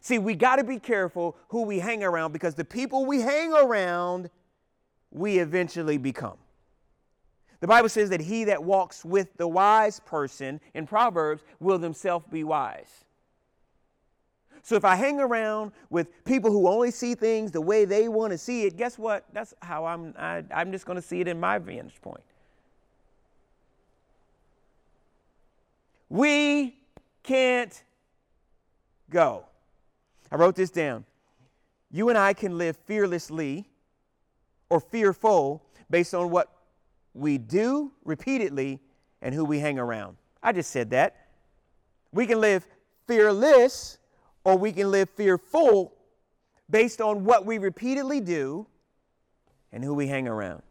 See, 0.00 0.18
we 0.18 0.34
got 0.34 0.56
to 0.56 0.64
be 0.64 0.78
careful 0.78 1.36
who 1.48 1.62
we 1.62 1.78
hang 1.78 2.02
around 2.02 2.32
because 2.32 2.54
the 2.54 2.64
people 2.64 3.06
we 3.06 3.20
hang 3.20 3.52
around, 3.52 4.30
we 5.12 5.38
eventually 5.38 5.96
become. 5.96 6.36
The 7.60 7.66
Bible 7.66 7.88
says 7.88 8.10
that 8.10 8.20
he 8.20 8.44
that 8.44 8.62
walks 8.62 9.04
with 9.04 9.36
the 9.36 9.48
wise 9.48 10.00
person 10.00 10.60
in 10.74 10.86
Proverbs 10.86 11.42
will 11.58 11.78
himself 11.78 12.30
be 12.30 12.44
wise. 12.44 13.04
So 14.62 14.74
if 14.74 14.84
I 14.84 14.96
hang 14.96 15.20
around 15.20 15.70
with 15.90 16.24
people 16.24 16.50
who 16.50 16.66
only 16.68 16.90
see 16.90 17.14
things 17.14 17.52
the 17.52 17.60
way 17.60 17.84
they 17.84 18.08
want 18.08 18.32
to 18.32 18.38
see 18.38 18.64
it, 18.64 18.76
guess 18.76 18.98
what? 18.98 19.24
That's 19.32 19.54
how 19.62 19.84
I'm 19.86 20.12
I, 20.18 20.38
am 20.38 20.48
i 20.52 20.60
am 20.60 20.72
just 20.72 20.86
going 20.86 20.96
to 20.96 21.02
see 21.02 21.20
it 21.20 21.28
in 21.28 21.38
my 21.38 21.58
vantage 21.58 22.00
point. 22.02 22.24
We 26.08 26.76
can't 27.22 27.82
go. 29.08 29.44
I 30.30 30.36
wrote 30.36 30.56
this 30.56 30.70
down. 30.70 31.04
You 31.90 32.08
and 32.08 32.18
I 32.18 32.32
can 32.32 32.58
live 32.58 32.76
fearlessly 32.76 33.68
or 34.68 34.80
fearful 34.80 35.62
based 35.88 36.12
on 36.12 36.30
what 36.30 36.55
we 37.16 37.38
do 37.38 37.92
repeatedly 38.04 38.80
and 39.22 39.34
who 39.34 39.44
we 39.44 39.58
hang 39.58 39.78
around. 39.78 40.16
I 40.42 40.52
just 40.52 40.70
said 40.70 40.90
that. 40.90 41.28
We 42.12 42.26
can 42.26 42.40
live 42.40 42.66
fearless 43.06 43.98
or 44.44 44.56
we 44.56 44.72
can 44.72 44.90
live 44.90 45.08
fearful 45.10 45.94
based 46.68 47.00
on 47.00 47.24
what 47.24 47.46
we 47.46 47.58
repeatedly 47.58 48.20
do 48.20 48.66
and 49.72 49.82
who 49.82 49.94
we 49.94 50.06
hang 50.06 50.28
around. 50.28 50.62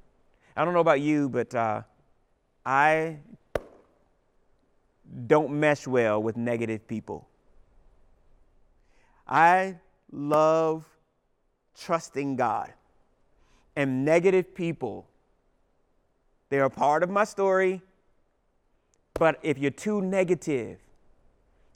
I 0.56 0.64
don't 0.64 0.74
know 0.74 0.80
about 0.80 1.02
you, 1.02 1.30
but 1.30 1.54
uh, 1.54 1.82
I 2.66 3.18
don't 5.28 5.52
mesh 5.52 5.88
well 5.88 6.22
with 6.22 6.38
negative 6.38 6.88
people. 6.88 7.28
I 9.28 9.78
love 10.12 10.86
trusting 11.78 12.36
God. 12.36 12.74
And 13.76 14.06
negative 14.06 14.56
people, 14.56 15.08
they're 16.56 16.64
a 16.64 16.70
part 16.70 17.04
of 17.04 17.10
my 17.10 17.26
story, 17.26 17.82
but 19.16 19.38
if 19.44 19.58
you're 19.58 19.72
too 19.72 20.02
negative, 20.02 20.80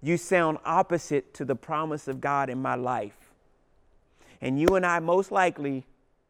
you 0.02 0.16
sound 0.16 0.58
opposite 0.64 1.34
to 1.34 1.44
the 1.44 1.54
promise 1.54 2.08
of 2.08 2.22
God 2.22 2.50
in 2.50 2.62
my 2.62 2.76
life. 2.76 3.34
And 4.40 4.58
you 4.58 4.68
and 4.78 4.86
I 4.86 5.00
most 5.00 5.34
likely 5.34 5.86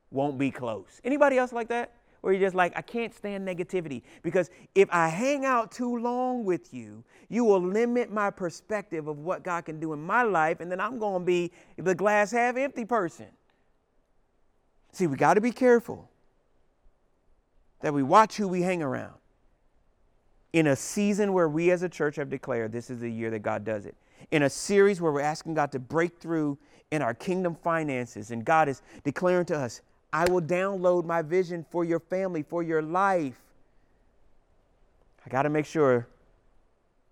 won't 0.10 0.40
be 0.40 0.50
close. 0.50 1.00
Anybody 1.04 1.38
else 1.38 1.54
like 1.54 1.68
that? 1.68 1.92
Or 2.24 2.34
you're 2.34 2.42
just 2.42 2.56
like, 2.56 2.74
I 2.76 2.82
can't 2.82 3.14
stand 3.14 3.48
negativity. 3.48 4.02
Because 4.24 4.50
if 4.74 4.90
I 4.92 5.10
hang 5.10 5.46
out 5.46 5.72
too 5.72 6.00
long 6.00 6.44
with 6.44 6.74
you, 6.74 7.04
you 7.30 7.44
will 7.44 7.62
limit 7.62 8.12
my 8.12 8.32
perspective 8.32 9.08
of 9.08 9.20
what 9.20 9.44
God 9.44 9.66
can 9.66 9.80
do 9.80 9.94
in 9.94 10.02
my 10.02 10.24
life, 10.24 10.60
and 10.60 10.72
then 10.72 10.82
I'm 10.82 10.98
going 10.98 11.22
to 11.22 11.26
be 11.26 11.52
the 11.78 11.94
glass 11.94 12.32
half 12.32 12.58
empty 12.58 12.84
person. 12.84 13.28
See, 14.92 15.06
we 15.06 15.18
got 15.18 15.36
to 15.36 15.42
be 15.42 15.52
careful 15.52 16.10
that 17.82 17.94
we 17.94 18.04
watch 18.04 18.38
who 18.38 18.48
we 18.48 18.62
hang 18.62 18.82
around. 18.82 19.14
In 20.52 20.68
a 20.68 20.76
season 20.76 21.34
where 21.34 21.48
we 21.48 21.72
as 21.72 21.84
a 21.84 21.90
church 21.90 22.16
have 22.16 22.30
declared 22.30 22.72
this 22.72 22.90
is 22.90 23.00
the 23.00 23.12
year 23.12 23.30
that 23.30 23.40
God 23.40 23.64
does 23.64 23.86
it. 23.86 23.96
In 24.32 24.44
a 24.44 24.50
series 24.50 25.00
where 25.00 25.12
we're 25.12 25.22
asking 25.22 25.54
God 25.54 25.72
to 25.72 25.80
break 25.80 26.20
through 26.20 26.58
in 26.92 27.02
our 27.02 27.14
kingdom 27.14 27.56
finances, 27.56 28.32
and 28.32 28.44
God 28.44 28.68
is 28.68 28.82
declaring 29.04 29.46
to 29.46 29.58
us, 29.58 29.82
I 30.12 30.26
will 30.30 30.42
download 30.42 31.06
my 31.06 31.22
vision 31.22 31.66
for 31.70 31.86
your 31.86 32.00
family, 32.00 32.42
for 32.42 32.64
your 32.64 32.82
life. 32.82 33.40
I 35.26 35.30
got 35.30 35.44
to 35.44 35.50
make 35.50 35.68
sure 35.68 36.08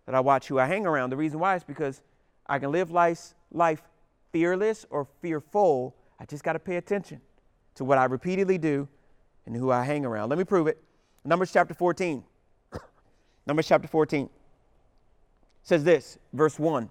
that 0.08 0.15
I 0.15 0.19
watch 0.19 0.47
who 0.47 0.58
I 0.58 0.65
hang 0.65 0.86
around. 0.86 1.12
The 1.12 1.17
reason 1.17 1.39
why 1.39 1.56
is 1.56 1.63
because 1.63 2.01
I 2.47 2.58
can 2.58 2.71
live 2.71 2.89
life, 2.89 3.36
life 3.51 3.84
fearless 4.32 4.86
or 4.89 5.08
fearful. 5.21 5.95
I 6.19 6.25
just 6.25 6.43
got 6.43 6.53
to 6.53 6.60
pay 6.60 6.77
attention 6.77 7.21
to 7.75 7.84
what 7.84 7.99
I 7.99 8.06
repeatedly 8.06 8.58
do 8.58 8.88
and 9.47 9.55
who 9.55 9.71
I 9.71 9.83
hang 9.83 10.05
around. 10.05 10.29
Let 10.29 10.38
me 10.38 10.43
prove 10.43 10.67
it. 10.67 10.77
Numbers 11.23 11.51
chapter 11.51 11.73
14. 11.73 12.23
Numbers 13.47 13.67
chapter 13.67 13.88
14 13.88 14.29
says 15.63 15.83
this, 15.83 16.19
verse 16.33 16.60
1. 16.60 16.89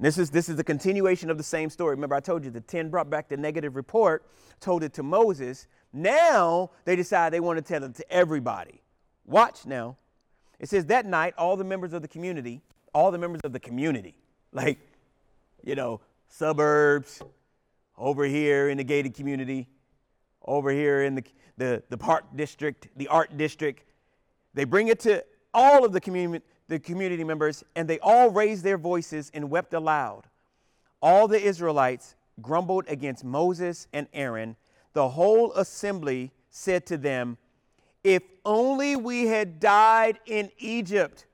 This 0.00 0.18
is, 0.18 0.30
this 0.30 0.48
is 0.48 0.56
the 0.56 0.64
continuation 0.64 1.30
of 1.30 1.36
the 1.36 1.44
same 1.44 1.68
story. 1.68 1.94
Remember, 1.94 2.14
I 2.14 2.20
told 2.20 2.44
you 2.44 2.50
the 2.50 2.60
10 2.60 2.90
brought 2.90 3.10
back 3.10 3.28
the 3.28 3.36
negative 3.36 3.76
report, 3.76 4.24
told 4.60 4.82
it 4.82 4.92
to 4.94 5.02
Moses. 5.02 5.66
Now 5.92 6.70
they 6.84 6.96
decide 6.96 7.32
they 7.32 7.40
want 7.40 7.58
to 7.58 7.62
tell 7.62 7.82
it 7.84 7.94
to 7.96 8.10
everybody. 8.10 8.80
Watch 9.26 9.66
now. 9.66 9.96
It 10.60 10.68
says 10.68 10.86
that 10.86 11.06
night, 11.06 11.34
all 11.36 11.56
the 11.56 11.64
members 11.64 11.92
of 11.92 12.02
the 12.02 12.08
community, 12.08 12.62
all 12.94 13.10
the 13.10 13.18
members 13.18 13.40
of 13.44 13.52
the 13.52 13.60
community, 13.60 14.16
like, 14.52 14.78
you 15.64 15.74
know, 15.74 16.00
suburbs, 16.28 17.20
over 17.96 18.24
here 18.24 18.68
in 18.68 18.76
the 18.76 18.84
gated 18.84 19.14
community, 19.14 19.68
over 20.44 20.70
here 20.70 21.02
in 21.02 21.14
the, 21.14 21.24
the, 21.56 21.82
the 21.88 21.98
park 21.98 22.24
district, 22.34 22.88
the 22.96 23.08
art 23.08 23.36
district, 23.36 23.84
they 24.54 24.64
bring 24.64 24.88
it 24.88 25.00
to 25.00 25.24
all 25.52 25.84
of 25.84 25.92
the 25.92 26.00
community 26.00 26.44
the 26.68 26.78
community 26.78 27.24
members, 27.24 27.62
and 27.76 27.88
they 27.88 27.98
all 28.00 28.30
raised 28.30 28.64
their 28.64 28.78
voices 28.78 29.30
and 29.34 29.50
wept 29.50 29.74
aloud. 29.74 30.24
All 31.02 31.28
the 31.28 31.40
Israelites 31.40 32.14
grumbled 32.40 32.84
against 32.88 33.24
Moses 33.24 33.86
and 33.92 34.08
Aaron, 34.12 34.56
the 34.92 35.10
whole 35.10 35.52
assembly 35.52 36.32
said 36.50 36.86
to 36.86 36.96
them, 36.96 37.36
If 38.02 38.22
only 38.44 38.96
we 38.96 39.26
had 39.26 39.60
died 39.60 40.18
in 40.26 40.50
Egypt 40.58 41.26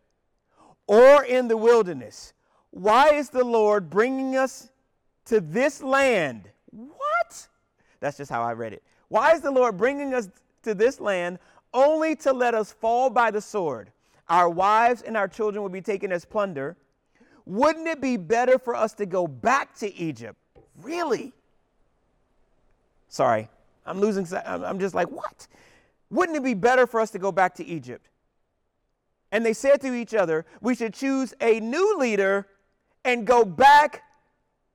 or 0.87 1.25
in 1.25 1.49
the 1.49 1.57
wilderness. 1.57 2.33
Why 2.71 3.11
is 3.11 3.31
the 3.31 3.45
Lord 3.45 3.91
bringing 3.91 4.37
us 4.37 4.71
to 5.27 5.41
this 5.41 5.83
land? 5.83 6.49
What? 6.71 7.49
That's 8.01 8.17
just 8.17 8.31
how 8.31 8.43
I 8.43 8.55
read 8.55 8.73
it. 8.73 8.83
Why 9.11 9.33
is 9.33 9.41
the 9.41 9.51
Lord 9.51 9.77
bringing 9.77 10.15
us 10.15 10.31
to 10.63 10.73
this 10.73 11.01
land 11.01 11.39
only 11.75 12.17
to 12.17 12.33
let 12.33 12.55
us 12.55 12.73
fall 12.73 13.11
by 13.11 13.31
the 13.31 13.41
sword? 13.41 13.91
Our 14.29 14.49
wives 14.49 15.03
and 15.03 15.17
our 15.17 15.27
children 15.27 15.63
will 15.63 15.69
be 15.69 15.83
taken 15.83 16.13
as 16.13 16.25
plunder. 16.25 16.77
Wouldn't 17.45 17.89
it 17.89 18.01
be 18.01 18.17
better 18.17 18.59
for 18.59 18.77
us 18.77 18.93
to 18.95 19.07
go 19.07 19.27
back 19.27 19.75
to 19.79 19.93
Egypt? 19.97 20.39
Really? 20.81 21.33
Sorry, 23.09 23.49
I'm 23.85 23.99
losing. 24.01 24.27
I'm 24.47 24.79
just 24.79 24.95
like, 24.95 25.09
what? 25.11 25.49
Wouldn't 26.11 26.39
it 26.39 26.45
be 26.45 26.55
better 26.55 26.87
for 26.87 27.01
us 27.01 27.11
to 27.11 27.19
go 27.19 27.33
back 27.33 27.57
to 27.57 27.67
Egypt? 27.67 28.07
And 29.33 29.45
they 29.45 29.53
said 29.53 29.81
to 29.81 29.93
each 29.93 30.15
other, 30.15 30.47
We 30.61 30.77
should 30.77 30.95
choose 30.95 31.35
a 31.41 31.59
new 31.59 31.99
leader 31.99 32.47
and 33.05 33.27
go 33.27 33.45
back 33.45 34.05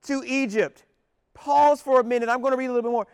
to 0.03 0.23
Egypt. 0.25 0.83
Pause 1.33 1.81
for 1.81 2.01
a 2.01 2.03
minute. 2.03 2.27
I'm 2.27 2.41
going 2.41 2.51
to 2.51 2.57
read 2.57 2.65
a 2.65 2.73
little 2.73 2.81
bit 2.81 2.91
more. 2.91 3.07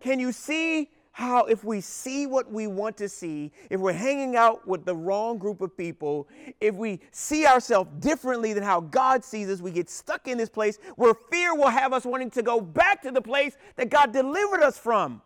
Can 0.00 0.20
you 0.20 0.32
see 0.32 0.90
how, 1.16 1.46
if 1.46 1.64
we 1.64 1.80
see 1.80 2.26
what 2.26 2.52
we 2.52 2.66
want 2.66 2.98
to 2.98 3.08
see, 3.08 3.50
if 3.70 3.80
we're 3.80 3.92
hanging 3.92 4.36
out 4.36 4.68
with 4.68 4.84
the 4.84 4.94
wrong 4.94 5.38
group 5.38 5.62
of 5.62 5.74
people, 5.74 6.28
if 6.60 6.74
we 6.74 7.00
see 7.10 7.46
ourselves 7.46 7.90
differently 8.00 8.52
than 8.52 8.62
how 8.62 8.80
God 8.80 9.24
sees 9.24 9.48
us, 9.48 9.62
we 9.62 9.70
get 9.70 9.88
stuck 9.88 10.28
in 10.28 10.36
this 10.36 10.50
place 10.50 10.78
where 10.96 11.14
fear 11.14 11.54
will 11.54 11.70
have 11.70 11.94
us 11.94 12.04
wanting 12.04 12.30
to 12.32 12.42
go 12.42 12.60
back 12.60 13.00
to 13.02 13.10
the 13.10 13.22
place 13.22 13.56
that 13.76 13.88
God 13.88 14.12
delivered 14.12 14.62
us 14.62 14.76
from. 14.76 15.22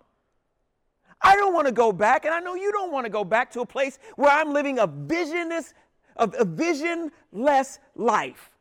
I 1.20 1.34
don't 1.34 1.52
want 1.52 1.66
to 1.66 1.72
go 1.72 1.90
back, 1.90 2.24
and 2.24 2.32
I 2.32 2.38
know 2.38 2.54
you 2.54 2.70
don't 2.70 2.92
want 2.92 3.04
to 3.04 3.10
go 3.10 3.24
back 3.24 3.50
to 3.52 3.60
a 3.62 3.66
place 3.66 3.98
where 4.14 4.30
I'm 4.30 4.52
living 4.52 4.78
a 4.78 4.86
visionless, 4.86 5.74
a 6.16 6.44
visionless 6.44 7.80
life. 7.96 8.52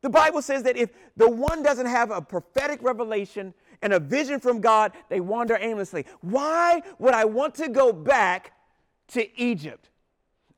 The 0.00 0.10
Bible 0.10 0.42
says 0.42 0.62
that 0.64 0.76
if 0.76 0.90
the 1.16 1.30
one 1.30 1.62
doesn't 1.62 1.86
have 1.86 2.10
a 2.10 2.20
prophetic 2.20 2.82
revelation 2.82 3.54
and 3.82 3.92
a 3.92 4.00
vision 4.00 4.40
from 4.40 4.60
God, 4.60 4.92
they 5.08 5.20
wander 5.20 5.56
aimlessly. 5.60 6.06
Why 6.20 6.82
would 6.98 7.14
I 7.14 7.24
want 7.24 7.54
to 7.56 7.68
go 7.68 7.92
back 7.92 8.52
to 9.08 9.40
Egypt? 9.40 9.88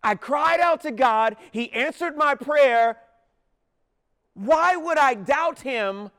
I 0.03 0.15
cried 0.15 0.61
out 0.61 0.81
to 0.83 0.91
God, 0.91 1.37
He 1.53 1.71
answered 1.73 2.17
my 2.17 2.35
prayer. 2.35 2.97
Why 4.35 4.77
would 4.77 4.99
I 4.99 5.15
doubt 5.15 5.61
Him 5.61 6.11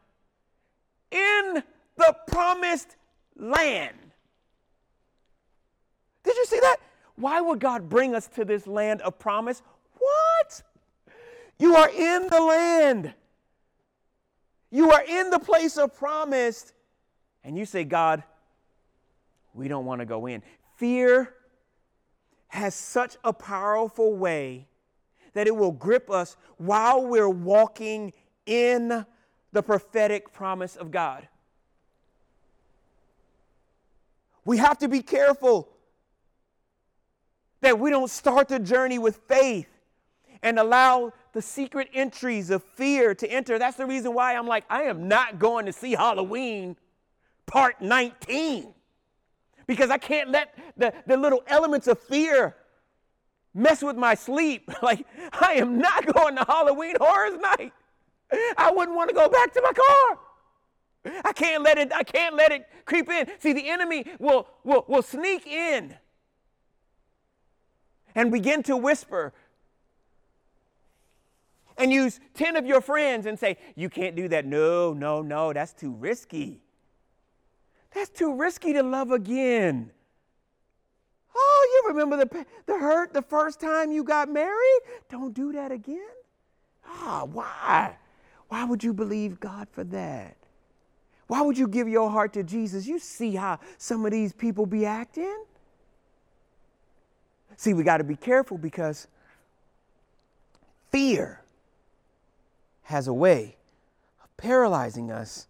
in 1.09 1.63
the 1.97 2.15
promised 2.27 2.95
land? 3.35 3.97
Did 6.23 6.35
you 6.35 6.45
see 6.45 6.59
that? 6.59 6.77
Why 7.15 7.41
would 7.41 7.59
God 7.59 7.89
bring 7.89 8.15
us 8.15 8.27
to 8.29 8.45
this 8.45 8.67
land 8.67 9.01
of 9.01 9.17
promise? 9.17 9.61
What? 9.97 10.61
You 11.59 11.75
are 11.75 11.89
in 11.89 12.27
the 12.27 12.41
land. 12.41 13.13
You 14.71 14.91
are 14.91 15.03
in 15.03 15.29
the 15.29 15.39
place 15.39 15.77
of 15.77 15.95
promise 15.95 16.73
and 17.43 17.57
you 17.57 17.65
say, 17.65 17.83
God, 17.83 18.23
we 19.53 19.67
don't 19.67 19.85
want 19.85 19.99
to 19.99 20.05
go 20.05 20.27
in. 20.27 20.41
Fear 20.77 21.33
has 22.47 22.75
such 22.75 23.17
a 23.23 23.33
powerful 23.33 24.15
way 24.15 24.67
that 25.33 25.47
it 25.47 25.55
will 25.55 25.71
grip 25.71 26.09
us 26.09 26.35
while 26.57 27.05
we're 27.05 27.29
walking 27.29 28.13
in 28.45 29.05
the 29.51 29.63
prophetic 29.63 30.33
promise 30.33 30.75
of 30.75 30.91
God. 30.91 31.27
We 34.43 34.57
have 34.57 34.77
to 34.79 34.87
be 34.87 35.01
careful 35.01 35.69
that 37.61 37.79
we 37.79 37.89
don't 37.89 38.09
start 38.09 38.47
the 38.47 38.59
journey 38.59 38.97
with 38.97 39.17
faith 39.27 39.67
and 40.41 40.57
allow 40.57 41.13
the 41.33 41.41
secret 41.41 41.89
entries 41.93 42.49
of 42.49 42.63
fear 42.75 43.13
to 43.15 43.31
enter. 43.31 43.59
That's 43.59 43.77
the 43.77 43.85
reason 43.85 44.13
why 44.13 44.35
I'm 44.35 44.47
like, 44.47 44.65
I 44.69 44.83
am 44.83 45.07
not 45.07 45.37
going 45.39 45.67
to 45.67 45.73
see 45.73 45.91
Halloween 45.91 46.75
part 47.51 47.81
19 47.81 48.73
because 49.67 49.89
I 49.89 49.97
can't 49.97 50.31
let 50.31 50.57
the, 50.77 50.93
the 51.05 51.17
little 51.17 51.43
elements 51.47 51.87
of 51.87 51.99
fear 51.99 52.55
mess 53.53 53.83
with 53.83 53.97
my 53.97 54.15
sleep. 54.15 54.71
Like, 54.81 55.05
I 55.33 55.53
am 55.53 55.77
not 55.77 56.11
going 56.11 56.35
to 56.37 56.45
Halloween 56.45 56.95
Horrors 56.99 57.39
Night. 57.39 57.73
I 58.57 58.71
wouldn't 58.71 58.95
want 58.95 59.09
to 59.09 59.15
go 59.15 59.29
back 59.29 59.53
to 59.53 59.61
my 59.61 59.73
car. 59.73 61.21
I 61.25 61.33
can't 61.33 61.63
let 61.63 61.77
it, 61.77 61.91
I 61.93 62.03
can't 62.03 62.35
let 62.35 62.51
it 62.51 62.67
creep 62.85 63.09
in. 63.09 63.27
See, 63.39 63.53
the 63.53 63.69
enemy 63.69 64.05
will, 64.17 64.47
will, 64.63 64.85
will 64.87 65.01
sneak 65.01 65.45
in 65.45 65.95
and 68.15 68.31
begin 68.31 68.63
to 68.63 68.77
whisper 68.77 69.33
and 71.77 71.91
use 71.91 72.19
10 72.35 72.55
of 72.55 72.65
your 72.65 72.81
friends 72.81 73.25
and 73.25 73.37
say, 73.37 73.57
You 73.75 73.89
can't 73.89 74.15
do 74.15 74.27
that. 74.29 74.45
No, 74.45 74.93
no, 74.93 75.21
no, 75.21 75.51
that's 75.51 75.73
too 75.73 75.91
risky. 75.91 76.61
That's 77.93 78.09
too 78.09 78.33
risky 78.33 78.73
to 78.73 78.83
love 78.83 79.11
again. 79.11 79.91
Oh, 81.35 81.81
you 81.83 81.89
remember 81.89 82.17
the, 82.17 82.45
the 82.65 82.77
hurt 82.77 83.13
the 83.13 83.21
first 83.21 83.59
time 83.59 83.91
you 83.91 84.03
got 84.03 84.29
married? 84.29 84.81
Don't 85.09 85.33
do 85.33 85.51
that 85.53 85.71
again. 85.71 86.09
Ah, 86.85 87.25
why? 87.25 87.95
Why 88.47 88.63
would 88.65 88.83
you 88.83 88.93
believe 88.93 89.39
God 89.39 89.67
for 89.71 89.83
that? 89.85 90.35
Why 91.27 91.41
would 91.41 91.57
you 91.57 91.67
give 91.67 91.87
your 91.87 92.09
heart 92.09 92.33
to 92.33 92.43
Jesus? 92.43 92.85
You 92.85 92.99
see 92.99 93.35
how 93.35 93.59
some 93.77 94.05
of 94.05 94.11
these 94.11 94.33
people 94.33 94.65
be 94.65 94.85
acting? 94.85 95.45
See, 97.55 97.73
we 97.73 97.83
got 97.83 97.97
to 97.97 98.03
be 98.03 98.17
careful 98.17 98.57
because 98.57 99.07
fear 100.89 101.41
has 102.83 103.07
a 103.07 103.13
way 103.13 103.55
of 104.21 104.35
paralyzing 104.35 105.11
us 105.11 105.47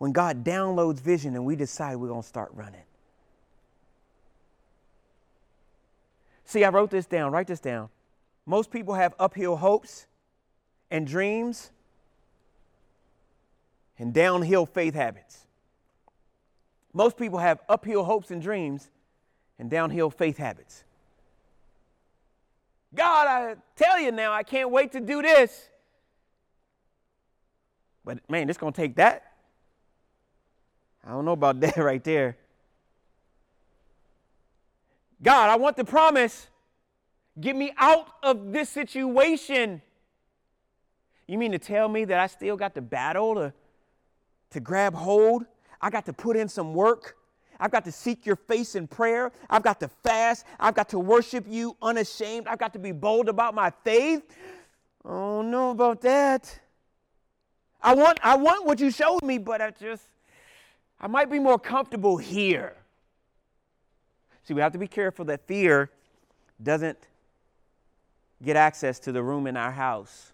when 0.00 0.12
God 0.12 0.42
downloads 0.42 0.98
vision 0.98 1.34
and 1.34 1.44
we 1.44 1.56
decide 1.56 1.96
we're 1.96 2.08
going 2.08 2.22
to 2.22 2.26
start 2.26 2.50
running. 2.54 2.80
See, 6.46 6.64
I 6.64 6.70
wrote 6.70 6.88
this 6.88 7.04
down. 7.04 7.32
Write 7.32 7.46
this 7.46 7.60
down. 7.60 7.90
Most 8.46 8.70
people 8.70 8.94
have 8.94 9.14
uphill 9.18 9.56
hopes 9.56 10.06
and 10.90 11.06
dreams 11.06 11.70
and 13.98 14.14
downhill 14.14 14.64
faith 14.64 14.94
habits. 14.94 15.46
Most 16.94 17.18
people 17.18 17.38
have 17.38 17.60
uphill 17.68 18.02
hopes 18.02 18.30
and 18.30 18.40
dreams 18.40 18.88
and 19.58 19.68
downhill 19.68 20.08
faith 20.08 20.38
habits. 20.38 20.82
God, 22.94 23.26
I 23.26 23.56
tell 23.76 24.00
you 24.00 24.12
now, 24.12 24.32
I 24.32 24.44
can't 24.44 24.70
wait 24.70 24.92
to 24.92 25.00
do 25.00 25.20
this. 25.20 25.68
But 28.02 28.18
man, 28.30 28.48
it's 28.48 28.58
going 28.58 28.72
to 28.72 28.80
take 28.80 28.96
that 28.96 29.29
I 31.06 31.10
don't 31.10 31.24
know 31.24 31.32
about 31.32 31.60
that 31.60 31.76
right 31.76 32.02
there. 32.02 32.36
God, 35.22 35.50
I 35.50 35.56
want 35.56 35.76
the 35.76 35.84
promise. 35.84 36.48
Get 37.38 37.56
me 37.56 37.72
out 37.78 38.06
of 38.22 38.52
this 38.52 38.68
situation. 38.68 39.82
You 41.26 41.38
mean 41.38 41.52
to 41.52 41.58
tell 41.58 41.88
me 41.88 42.04
that 42.06 42.18
I 42.18 42.26
still 42.26 42.56
got 42.56 42.74
to 42.74 42.82
battle 42.82 43.34
to, 43.36 43.52
to 44.50 44.60
grab 44.60 44.94
hold? 44.94 45.44
I 45.80 45.90
got 45.90 46.06
to 46.06 46.12
put 46.12 46.36
in 46.36 46.48
some 46.48 46.74
work. 46.74 47.16
I've 47.58 47.70
got 47.70 47.84
to 47.84 47.92
seek 47.92 48.26
your 48.26 48.36
face 48.36 48.74
in 48.74 48.86
prayer. 48.86 49.30
I've 49.48 49.62
got 49.62 49.80
to 49.80 49.88
fast. 49.88 50.46
I've 50.58 50.74
got 50.74 50.88
to 50.90 50.98
worship 50.98 51.44
you 51.46 51.76
unashamed. 51.82 52.48
I've 52.48 52.58
got 52.58 52.72
to 52.72 52.78
be 52.78 52.92
bold 52.92 53.28
about 53.28 53.54
my 53.54 53.70
faith. 53.84 54.22
I 55.04 55.10
don't 55.10 55.50
know 55.50 55.70
about 55.70 56.00
that. 56.00 56.58
I 57.82 57.94
want, 57.94 58.18
I 58.22 58.36
want 58.36 58.66
what 58.66 58.80
you 58.80 58.90
showed 58.90 59.22
me, 59.22 59.38
but 59.38 59.60
I 59.60 59.70
just, 59.70 60.02
I 61.00 61.06
might 61.06 61.30
be 61.30 61.38
more 61.38 61.58
comfortable 61.58 62.16
here. 62.16 62.74
See, 64.44 64.54
we 64.54 64.60
have 64.60 64.72
to 64.72 64.78
be 64.78 64.88
careful 64.88 65.24
that 65.26 65.46
fear 65.46 65.90
doesn't 66.62 66.98
get 68.42 68.56
access 68.56 68.98
to 69.00 69.12
the 69.12 69.22
room 69.22 69.46
in 69.46 69.56
our 69.56 69.70
house 69.70 70.32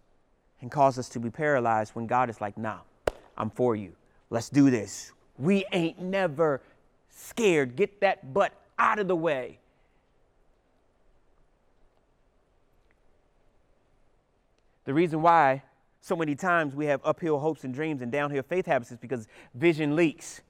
and 0.61 0.71
cause 0.71 0.99
us 0.99 1.09
to 1.11 1.21
be 1.21 1.31
paralyzed 1.31 1.95
when 1.95 2.07
God 2.07 2.31
is 2.31 2.41
like, 2.41 2.57
nah, 2.57 2.79
I'm 3.37 3.51
for 3.51 3.77
you. 3.77 3.93
Let's 4.31 4.49
do 4.49 4.71
this. 4.71 5.13
We 5.39 5.65
ain't 5.73 6.01
never 6.01 6.61
scared. 7.11 7.77
Get 7.77 8.01
that 8.01 8.33
butt 8.33 8.53
out 8.79 8.99
of 8.99 9.07
the 9.07 9.17
way. 9.17 9.59
The 14.85 14.95
reason 14.95 15.21
why 15.21 15.63
so 16.01 16.15
many 16.15 16.37
times 16.37 16.75
we 16.75 16.87
have 16.87 17.01
uphill 17.05 17.39
hopes 17.39 17.65
and 17.65 17.75
dreams 17.75 18.01
and 18.01 18.13
downhill 18.13 18.45
faith 18.45 18.67
habits 18.67 18.93
is 18.93 18.99
because 18.99 19.27
vision 19.55 19.97
leaks. 19.97 20.41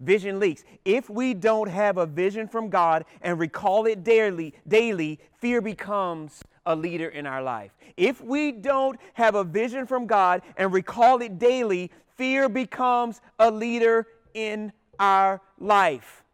Vision 0.00 0.38
leaks. 0.38 0.64
If 0.84 1.08
we 1.08 1.34
don't 1.34 1.68
have 1.68 1.96
a 1.96 2.06
vision 2.06 2.48
from 2.48 2.68
God 2.68 3.04
and 3.22 3.38
recall 3.38 3.86
it 3.86 4.04
daily, 4.04 4.54
daily, 4.66 5.20
fear 5.38 5.60
becomes 5.60 6.42
a 6.66 6.74
leader 6.74 7.08
in 7.08 7.26
our 7.26 7.42
life. 7.42 7.72
If 7.96 8.20
we 8.20 8.52
don't 8.52 8.98
have 9.14 9.34
a 9.34 9.44
vision 9.44 9.86
from 9.86 10.06
God 10.06 10.42
and 10.56 10.72
recall 10.72 11.22
it 11.22 11.38
daily, 11.38 11.90
fear 12.16 12.48
becomes 12.48 13.20
a 13.38 13.50
leader 13.50 14.06
in 14.34 14.72
our 14.98 15.40
life. 15.58 16.24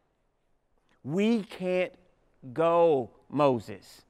We 1.04 1.42
can't 1.42 1.92
go, 2.52 3.10
Moses. 3.28 4.02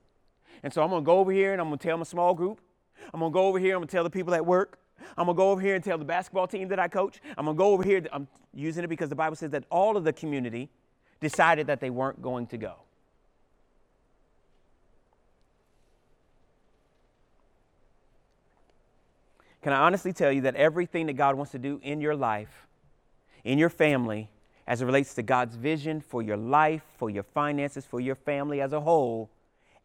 And 0.62 0.72
so 0.72 0.82
I'm 0.82 0.90
going 0.90 1.02
to 1.02 1.06
go 1.06 1.18
over 1.18 1.32
here 1.32 1.52
and 1.52 1.60
I'm 1.60 1.68
going 1.68 1.78
to 1.78 1.88
tell 1.88 1.96
my 1.98 2.04
small 2.04 2.34
group. 2.34 2.60
I'm 3.12 3.20
going 3.20 3.32
to 3.32 3.34
go 3.34 3.46
over 3.46 3.58
here. 3.58 3.74
I'm 3.74 3.80
going 3.80 3.88
to 3.88 3.92
tell 3.92 4.04
the 4.04 4.10
people 4.10 4.34
at 4.34 4.46
work. 4.46 4.78
I'm 5.16 5.26
going 5.26 5.36
to 5.36 5.38
go 5.38 5.50
over 5.50 5.60
here 5.60 5.74
and 5.74 5.84
tell 5.84 5.98
the 5.98 6.04
basketball 6.04 6.46
team 6.46 6.68
that 6.68 6.78
I 6.78 6.88
coach. 6.88 7.20
I'm 7.36 7.44
going 7.44 7.56
to 7.56 7.58
go 7.58 7.70
over 7.72 7.82
here. 7.82 8.04
I'm 8.12 8.28
using 8.54 8.84
it 8.84 8.88
because 8.88 9.08
the 9.08 9.16
Bible 9.16 9.36
says 9.36 9.50
that 9.50 9.64
all 9.70 9.96
of 9.96 10.04
the 10.04 10.12
community 10.12 10.68
decided 11.20 11.66
that 11.68 11.80
they 11.80 11.90
weren't 11.90 12.20
going 12.20 12.46
to 12.48 12.56
go. 12.56 12.74
Can 19.62 19.72
I 19.72 19.76
honestly 19.76 20.12
tell 20.12 20.32
you 20.32 20.40
that 20.42 20.56
everything 20.56 21.06
that 21.06 21.12
God 21.12 21.36
wants 21.36 21.52
to 21.52 21.58
do 21.58 21.80
in 21.84 22.00
your 22.00 22.16
life, 22.16 22.66
in 23.44 23.58
your 23.58 23.68
family, 23.68 24.28
as 24.66 24.82
it 24.82 24.86
relates 24.86 25.14
to 25.14 25.22
God's 25.22 25.54
vision 25.54 26.00
for 26.00 26.20
your 26.20 26.36
life, 26.36 26.82
for 26.98 27.10
your 27.10 27.22
finances, 27.22 27.84
for 27.84 28.00
your 28.00 28.16
family 28.16 28.60
as 28.60 28.72
a 28.72 28.80
whole, 28.80 29.30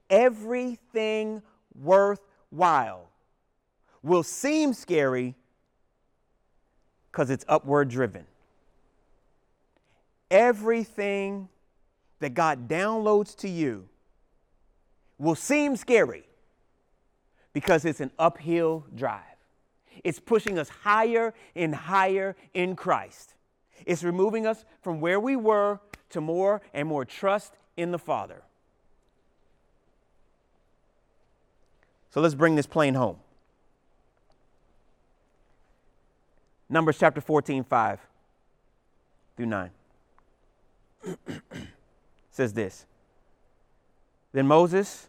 everything 0.09 1.43
worthwhile 1.79 3.09
will 4.07 4.23
seem 4.23 4.73
scary 4.73 5.35
because 7.11 7.29
it's 7.29 7.45
upward 7.47 7.89
driven. 7.89 8.25
Everything 10.31 11.49
that 12.19 12.33
God 12.33 12.67
downloads 12.67 13.35
to 13.37 13.49
you 13.49 13.87
will 15.17 15.35
seem 15.35 15.75
scary 15.75 16.23
because 17.53 17.85
it's 17.85 18.01
an 18.01 18.11
uphill 18.17 18.85
drive. 18.95 19.21
It's 20.03 20.19
pushing 20.19 20.59
us 20.59 20.69
higher 20.69 21.33
and 21.55 21.73
higher 21.73 22.35
in 22.53 22.75
Christ. 22.75 23.33
It's 23.85 24.03
removing 24.03 24.45
us 24.45 24.63
from 24.81 25.01
where 25.01 25.19
we 25.19 25.35
were 25.35 25.79
to 26.09 26.21
more 26.21 26.61
and 26.73 26.87
more 26.87 27.05
trust 27.05 27.53
in 27.75 27.91
the 27.91 27.99
Father. 27.99 28.43
So 32.11 32.21
let's 32.21 32.35
bring 32.35 32.55
this 32.55 32.67
plane 32.67 32.93
home. 32.93 33.17
Numbers 36.69 36.97
chapter 36.99 37.21
14, 37.21 37.63
5 37.63 37.99
through 39.37 39.45
9 39.45 39.69
says 42.31 42.53
this 42.53 42.85
Then 44.33 44.47
Moses 44.47 45.07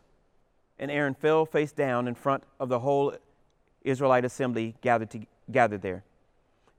and 0.79 0.91
Aaron 0.91 1.15
fell 1.15 1.45
face 1.45 1.73
down 1.73 2.07
in 2.07 2.15
front 2.15 2.45
of 2.61 2.69
the 2.69 2.79
whole 2.79 3.15
Israelite 3.83 4.25
assembly 4.25 4.77
gathered, 4.83 5.11
to, 5.11 5.27
gathered 5.51 5.83
there. 5.83 6.05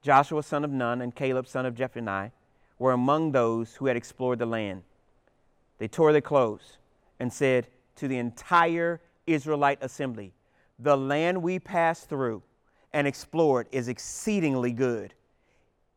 Joshua, 0.01 0.43
son 0.43 0.63
of 0.63 0.71
Nun, 0.71 1.01
and 1.01 1.13
Caleb, 1.13 1.47
son 1.47 1.65
of 1.65 1.75
Jephunneh, 1.75 2.31
were 2.77 2.93
among 2.93 3.33
those 3.33 3.75
who 3.75 3.87
had 3.87 3.97
explored 3.97 4.39
the 4.39 4.45
land. 4.45 4.83
They 5.77 5.89
tore 5.89 6.13
their 6.13 6.21
clothes 6.21 6.77
and 7.19 7.33
said 7.33 7.67
to 7.97 8.07
the 8.07 8.17
entire 8.17 9.01
Israelite 9.27 9.79
assembly, 9.81 10.31
The 10.77 10.95
land 10.95 11.43
we 11.43 11.59
passed 11.59 12.07
through 12.07 12.43
and 12.93 13.07
explored 13.07 13.67
is 13.71 13.87
exceedingly 13.87 14.71
good. 14.71 15.13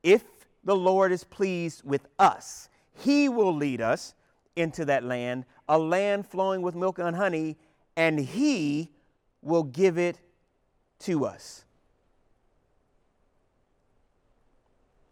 If 0.03 0.25
the 0.65 0.77
Lord 0.77 1.13
is 1.13 1.25
pleased 1.25 1.83
with 1.85 2.07
us, 2.19 2.69
he 2.95 3.29
will 3.29 3.55
lead 3.55 3.81
us 3.81 4.15
into 4.57 4.85
that 4.85 5.05
land, 5.05 5.45
a 5.69 5.79
land 5.79 6.27
flowing 6.27 6.63
with 6.63 6.75
milk 6.75 6.99
and 6.99 7.17
honey, 7.17 7.57
and 7.97 8.19
he 8.19 8.91
will 9.43 9.65
give 9.65 9.99
it 9.99 10.19
to 11.01 11.25
us. 11.25 11.65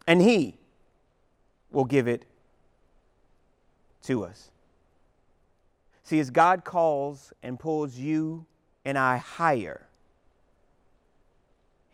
And 0.07 0.21
He 0.21 0.57
will 1.71 1.85
give 1.85 2.07
it 2.07 2.25
to 4.03 4.25
us. 4.25 4.49
See, 6.03 6.19
as 6.19 6.29
God 6.29 6.63
calls 6.65 7.31
and 7.43 7.59
pulls 7.59 7.97
you 7.97 8.45
and 8.83 8.97
I 8.97 9.17
higher, 9.17 9.87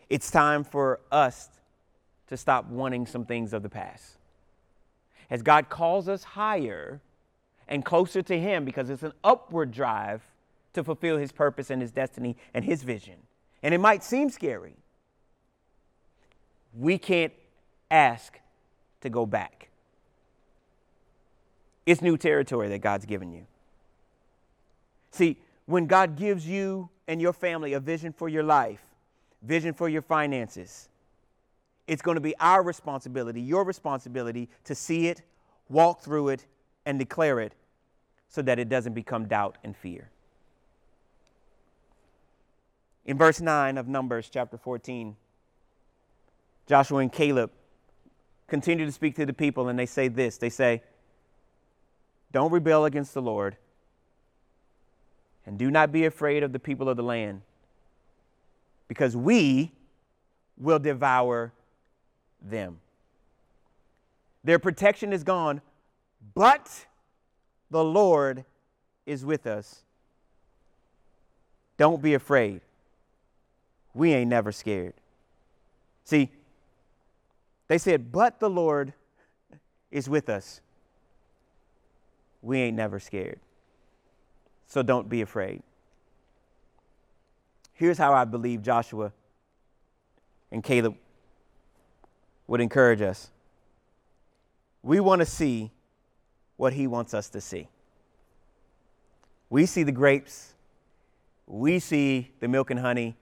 it's 0.10 0.32
time 0.32 0.64
for 0.64 1.00
us 1.12 1.50
to 2.28 2.38
stop 2.38 2.68
wanting 2.68 3.06
some 3.06 3.26
things 3.26 3.54
of 3.54 3.64
the 3.64 3.70
past. 3.70 4.18
As 5.30 5.42
God 5.42 5.70
calls 5.70 6.08
us 6.08 6.24
higher 6.24 7.02
and 7.68 7.84
closer 7.84 8.22
to 8.22 8.40
Him, 8.40 8.66
because 8.66 8.90
it's 8.90 9.04
an 9.04 9.14
upward 9.24 9.72
drive 9.72 10.22
to 10.74 10.84
fulfill 10.84 11.18
His 11.18 11.32
purpose 11.32 11.70
and 11.70 11.82
His 11.82 11.92
destiny 11.92 12.38
and 12.54 12.64
His 12.64 12.84
vision 12.84 13.16
and 13.64 13.74
it 13.74 13.80
might 13.80 14.04
seem 14.04 14.30
scary, 14.30 14.76
we 16.74 16.98
can't 16.98 17.34
ask 17.90 18.40
to 19.02 19.10
go 19.10 19.26
back. 19.26 19.70
It's 21.86 22.02
new 22.02 22.18
territory 22.18 22.70
that 22.70 22.80
God's 22.80 23.06
given 23.06 23.32
you. 23.32 23.46
See, 25.12 25.38
when 25.66 25.88
God 25.88 26.16
gives 26.18 26.48
you 26.48 26.90
and 27.08 27.22
your 27.22 27.34
family 27.34 27.74
a 27.74 27.80
vision 27.80 28.14
for 28.14 28.30
your 28.30 28.44
life, 28.44 28.82
vision 29.42 29.74
for 29.74 29.90
your 29.90 30.02
finances, 30.02 30.90
it's 31.88 32.02
going 32.02 32.16
to 32.16 32.22
be 32.22 32.36
our 32.40 32.64
responsibility, 32.64 33.42
your 33.42 33.64
responsibility, 33.64 34.50
to 34.66 34.76
see 34.76 35.08
it, 35.08 35.22
walk 35.70 36.02
through 36.02 36.30
it, 36.30 36.46
and 36.86 37.00
declare 37.00 37.40
it 37.40 37.54
so 38.30 38.42
that 38.42 38.60
it 38.60 38.70
doesn't 38.70 38.94
become 38.94 39.26
doubt 39.26 39.58
and 39.64 39.76
fear. 39.76 40.10
In 43.06 43.18
verse 43.18 43.40
9 43.40 43.78
of 43.78 43.88
Numbers 43.88 44.30
chapter 44.30 44.58
14, 44.58 45.16
Joshua 46.68 47.00
and 47.00 47.12
Caleb 47.12 47.52
continue 48.48 48.86
to 48.86 48.92
speak 48.92 49.16
to 49.16 49.26
the 49.26 49.34
people, 49.34 49.70
and 49.70 49.80
they 49.80 49.86
say 49.86 50.10
this 50.10 50.38
they 50.38 50.50
say, 50.50 50.84
Don't 52.34 52.52
rebel 52.52 52.84
against 52.84 53.14
the 53.14 53.22
Lord, 53.22 53.56
and 55.46 55.58
do 55.58 55.72
not 55.72 55.94
be 55.94 56.06
afraid 56.06 56.44
of 56.44 56.52
the 56.52 56.60
people 56.60 56.90
of 56.90 56.98
the 56.98 57.04
land, 57.04 57.42
because 58.88 59.16
we 59.16 59.72
will 60.58 60.80
devour 60.80 61.54
them. 62.42 62.80
Their 64.44 64.60
protection 64.60 65.14
is 65.14 65.24
gone, 65.24 65.62
but 66.34 66.86
the 67.70 67.84
Lord 67.84 68.46
is 69.06 69.26
with 69.26 69.46
us. 69.46 69.84
Don't 71.78 72.02
be 72.02 72.14
afraid 72.14 72.62
we 73.98 74.14
ain't 74.14 74.30
never 74.30 74.52
scared. 74.52 74.94
See, 76.04 76.30
they 77.68 77.80
said, 77.80 78.12
but 78.12 78.40
the 78.40 78.50
Lord 78.50 78.94
is 79.92 80.08
with 80.08 80.30
us. 80.30 80.62
We 82.42 82.60
ain't 82.60 82.78
never 82.78 83.00
scared. 83.00 83.40
So 84.68 84.84
don't 84.84 85.10
be 85.10 85.22
afraid. 85.22 85.64
Here's 87.78 88.00
how 88.00 88.12
I 88.12 88.26
believe 88.26 88.64
Joshua 88.64 89.12
and 90.52 90.64
Caleb 90.64 90.96
would 92.48 92.60
encourage 92.60 93.02
us. 93.02 93.30
We 94.82 95.00
want 95.00 95.20
to 95.20 95.28
see 95.28 95.70
what 96.56 96.74
he 96.74 96.88
wants 96.88 97.14
us 97.14 97.30
to 97.30 97.40
see. 97.40 97.68
We 99.52 99.68
see 99.68 99.84
the 99.84 99.92
grapes, 99.92 100.56
we 101.46 101.78
see 101.78 102.32
the 102.40 102.48
milk 102.48 102.72
and 102.72 102.80
honey, 102.80 103.16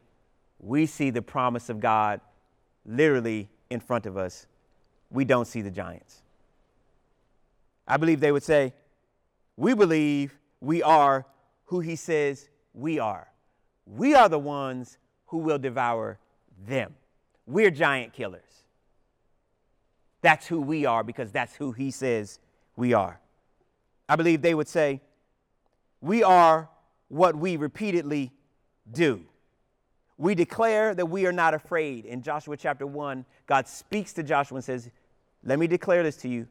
we 0.57 0.85
see 0.85 1.09
the 1.09 1.21
promise 1.21 1.69
of 1.69 1.81
God 1.81 2.21
literally 2.85 3.49
in 3.69 3.81
front 3.81 4.05
of 4.05 4.15
us. 4.15 4.47
We 5.11 5.25
don't 5.25 5.45
see 5.45 5.61
the 5.61 5.69
giants. 5.69 6.21
I 7.85 7.97
believe 7.97 8.21
they 8.21 8.31
would 8.31 8.43
say, 8.43 8.73
We 9.57 9.73
believe 9.73 10.33
we 10.61 10.81
are 10.81 11.25
who 11.65 11.81
He 11.81 11.97
says 11.97 12.47
we 12.73 12.99
are. 12.99 13.27
We 13.85 14.15
are 14.15 14.29
the 14.29 14.39
ones 14.39 14.97
who 15.27 15.37
will 15.37 15.59
devour 15.59 16.17
them. 16.67 16.95
We're 17.45 17.71
giant 17.71 18.13
killers. 18.13 18.41
That's 20.21 20.47
who 20.47 20.59
we 20.59 20.85
are 20.85 21.03
because 21.03 21.31
that's 21.31 21.55
who 21.55 21.71
He 21.71 21.91
says 21.91 22.39
we 22.75 22.93
are. 22.93 23.19
I 24.09 24.15
believe 24.15 24.41
they 24.41 24.55
would 24.55 24.67
say, 24.67 25.01
We 26.01 26.23
are 26.23 26.69
what 27.09 27.35
we 27.35 27.57
repeatedly 27.57 28.31
do. 28.91 29.21
We 30.17 30.33
declare 30.33 30.95
that 30.95 31.05
we 31.05 31.25
are 31.25 31.31
not 31.31 31.53
afraid. 31.53 32.05
In 32.05 32.21
Joshua 32.21 32.57
chapter 32.57 32.87
1, 32.87 33.25
God 33.47 33.67
speaks 33.67 34.13
to 34.13 34.23
Joshua 34.23 34.55
and 34.55 34.63
says, 34.63 34.89
Let 35.43 35.59
me 35.59 35.67
declare 35.67 36.03
this 36.03 36.17
to 36.17 36.29
you 36.29 36.47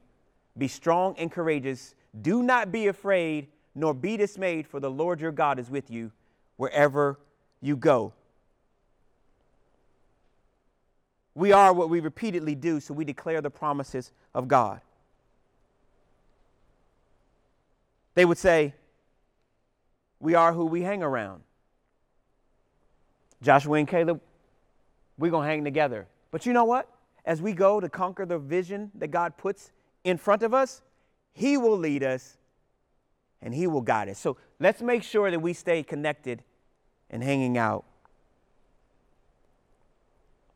Be 0.56 0.68
strong 0.68 1.16
and 1.18 1.32
courageous. 1.32 1.94
Do 2.22 2.44
not 2.44 2.70
be 2.70 2.86
afraid, 2.86 3.48
nor 3.74 3.92
be 3.92 4.16
dismayed, 4.16 4.68
for 4.68 4.78
the 4.78 4.90
Lord 4.90 5.20
your 5.20 5.32
God 5.32 5.58
is 5.58 5.68
with 5.68 5.90
you 5.90 6.12
wherever 6.56 7.18
you 7.64 7.76
go. 7.76 8.12
We 11.34 11.52
are 11.52 11.72
what 11.72 11.90
we 11.90 12.00
repeatedly 12.00 12.54
do, 12.54 12.78
so 12.78 12.94
we 12.94 13.04
declare 13.04 13.40
the 13.40 13.50
promises 13.50 14.12
of 14.34 14.46
God. 14.46 14.80
They 18.14 18.24
would 18.24 18.38
say, 18.38 18.74
We 20.20 20.34
are 20.34 20.52
who 20.52 20.66
we 20.66 20.82
hang 20.82 21.02
around. 21.02 21.42
Joshua 23.42 23.78
and 23.78 23.88
Caleb, 23.88 24.20
we're 25.18 25.30
going 25.30 25.44
to 25.44 25.50
hang 25.50 25.64
together. 25.64 26.06
But 26.30 26.46
you 26.46 26.52
know 26.52 26.64
what? 26.64 26.88
as 27.24 27.40
we 27.40 27.52
go 27.52 27.80
to 27.80 27.88
conquer 27.88 28.26
the 28.26 28.38
vision 28.38 28.90
that 28.94 29.08
God 29.08 29.36
puts 29.36 29.72
in 30.04 30.18
front 30.18 30.42
of 30.42 30.52
us, 30.52 30.82
He 31.32 31.56
will 31.56 31.78
lead 31.78 32.02
us 32.02 32.36
and 33.40 33.54
He 33.54 33.66
will 33.66 33.80
guide 33.80 34.08
us. 34.08 34.18
So 34.18 34.36
let's 34.60 34.82
make 34.82 35.02
sure 35.02 35.30
that 35.30 35.40
we 35.40 35.52
stay 35.52 35.82
connected 35.82 36.42
and 37.14 37.22
hanging 37.22 37.56
out 37.56 37.84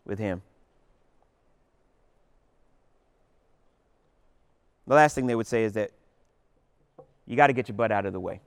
with 0.04 0.18
Him. 0.18 0.42
The 4.88 4.94
last 4.96 5.14
thing 5.14 5.28
they 5.28 5.36
would 5.36 5.46
say 5.46 5.62
is 5.62 5.74
that 5.74 5.92
you 7.26 7.36
got 7.36 7.46
to 7.46 7.52
get 7.52 7.68
your 7.68 7.76
butt 7.76 7.92
out 7.92 8.06
of 8.06 8.12
the 8.12 8.18
way. 8.18 8.40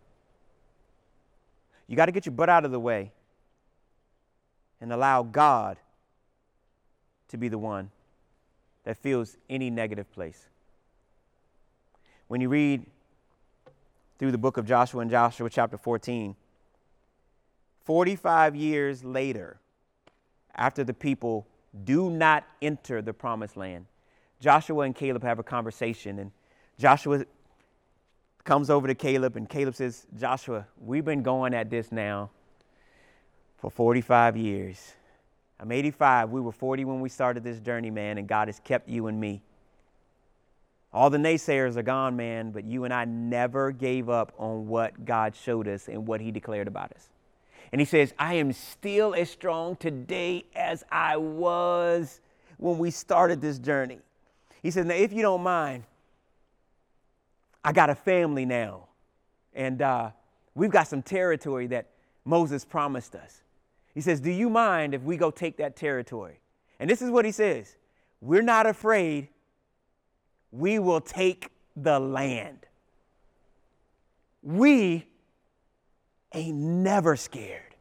You 1.88 1.96
got 1.96 2.08
to 2.08 2.12
get 2.12 2.26
your 2.26 2.34
butt 2.34 2.50
out 2.50 2.66
of 2.66 2.72
the 2.72 2.80
way 2.80 3.14
and 4.82 4.92
allow 4.92 5.24
God 5.24 5.78
to 7.30 7.38
be 7.38 7.48
the 7.48 7.58
one 7.58 7.92
that 8.84 8.98
fills 8.98 9.38
any 9.50 9.70
negative 9.70 10.12
place. 10.12 10.50
When 12.28 12.42
you 12.42 12.50
read 12.50 12.86
through 14.20 14.32
the 14.32 14.38
book 14.38 14.58
of 14.58 14.66
Joshua 14.66 15.00
and 15.00 15.10
Joshua 15.10 15.50
chapter 15.50 15.78
14, 15.78 16.36
45 17.84 18.56
years 18.56 19.04
later, 19.04 19.60
after 20.56 20.84
the 20.84 20.94
people 20.94 21.48
do 21.84 22.10
not 22.10 22.44
enter 22.62 23.02
the 23.02 23.14
promised 23.14 23.58
land, 23.58 23.86
Joshua 24.40 24.84
and 24.84 24.96
Caleb 24.96 25.24
have 25.24 25.40
a 25.40 25.44
conversation, 25.44 26.20
and 26.20 26.32
Joshua 26.78 27.26
comes 28.44 28.70
over 28.70 28.88
to 28.88 28.96
Caleb, 28.96 29.36
and 29.36 29.48
Caleb 29.48 29.76
says, 29.76 30.06
Joshua, 30.18 30.68
we've 30.80 31.06
been 31.06 31.24
going 31.24 31.54
at 31.54 31.70
this 31.70 31.92
now 31.92 32.32
for 33.58 33.70
45 33.70 34.36
years. 34.36 34.94
I'm 35.60 35.72
85. 35.72 36.32
We 36.32 36.42
were 36.42 36.52
40 36.52 36.86
when 36.86 37.02
we 37.02 37.10
started 37.10 37.44
this 37.44 37.60
journey, 37.60 37.92
man, 37.92 38.18
and 38.18 38.28
God 38.28 38.48
has 38.48 38.60
kept 38.60 38.90
you 38.90 39.06
and 39.08 39.20
me. 39.20 39.44
All 40.92 41.10
the 41.10 41.20
naysayers 41.20 41.78
are 41.78 41.84
gone, 41.84 42.16
man, 42.16 42.52
but 42.52 42.66
you 42.66 42.84
and 42.84 42.94
I 42.94 43.06
never 43.06 43.72
gave 43.72 44.10
up 44.10 44.34
on 44.38 44.68
what 44.68 45.06
God 45.06 45.36
showed 45.36 45.68
us 45.68 45.88
and 45.88 46.08
what 46.08 46.20
He 46.20 46.32
declared 46.32 46.68
about 46.68 46.92
us. 46.94 47.10
And 47.72 47.80
He 47.80 47.86
says, 47.86 48.14
I 48.20 48.36
am 48.36 48.54
still 48.54 49.14
as 49.14 49.30
strong 49.30 49.76
today 49.76 50.46
as 50.56 50.84
I 50.92 51.18
was 51.18 52.22
when 52.58 52.78
we 52.78 52.92
started 52.92 53.42
this 53.42 53.60
journey. 53.60 54.00
He 54.62 54.72
says, 54.72 54.86
Now, 54.86 54.96
if 54.96 55.12
you 55.14 55.22
don't 55.22 55.44
mind, 55.44 55.84
I 57.64 57.72
got 57.72 57.90
a 57.90 57.96
family 57.96 58.46
now, 58.46 58.88
and 59.54 59.82
uh, 59.82 60.12
we've 60.56 60.72
got 60.72 60.88
some 60.88 61.02
territory 61.02 61.68
that 61.68 61.88
Moses 62.26 62.66
promised 62.66 63.16
us. 63.16 63.42
He 63.94 64.02
says, 64.02 64.20
Do 64.20 64.32
you 64.32 64.50
mind 64.50 64.94
if 64.94 65.02
we 65.02 65.18
go 65.18 65.32
take 65.32 65.58
that 65.58 65.76
territory? 65.76 66.40
And 66.80 66.90
this 66.90 67.02
is 67.02 67.10
what 67.12 67.26
he 67.26 67.32
says 67.32 67.76
We're 68.22 68.42
not 68.42 68.66
afraid. 68.66 69.30
We 70.52 70.80
will 70.80 71.02
take 71.02 71.50
the 71.76 72.00
land. 72.00 72.66
We 74.44 75.06
ain't 76.34 76.58
never 76.58 77.16
scared 77.16 77.76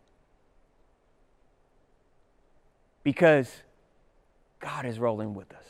because 3.02 3.50
God 4.58 4.84
is 4.84 4.98
rolling 4.98 5.34
with 5.34 5.52
us. 5.52 5.64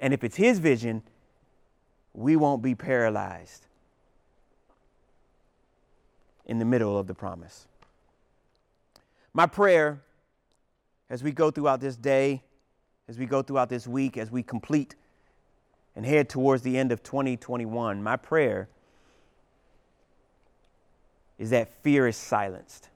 And 0.00 0.12
if 0.12 0.22
it's 0.24 0.36
His 0.36 0.58
vision, 0.58 1.02
we 2.12 2.36
won't 2.36 2.62
be 2.62 2.74
paralyzed 2.74 3.66
in 6.46 6.58
the 6.58 6.64
middle 6.64 6.98
of 6.98 7.06
the 7.06 7.14
promise. 7.14 7.66
My 9.32 9.46
prayer 9.46 10.00
as 11.10 11.22
we 11.22 11.32
go 11.32 11.50
throughout 11.50 11.80
this 11.80 11.96
day, 11.96 12.42
as 13.08 13.18
we 13.18 13.26
go 13.26 13.42
throughout 13.42 13.68
this 13.68 13.86
week, 13.86 14.16
as 14.16 14.30
we 14.30 14.42
complete 14.42 14.94
and 15.96 16.04
head 16.04 16.28
towards 16.28 16.62
the 16.62 16.76
end 16.76 16.90
of 16.92 17.02
2021, 17.02 18.02
my 18.02 18.16
prayer 18.16 18.68
is 21.38 21.50
that 21.50 21.68
fear 21.82 22.06
is 22.06 22.16
silenced. 22.16 22.88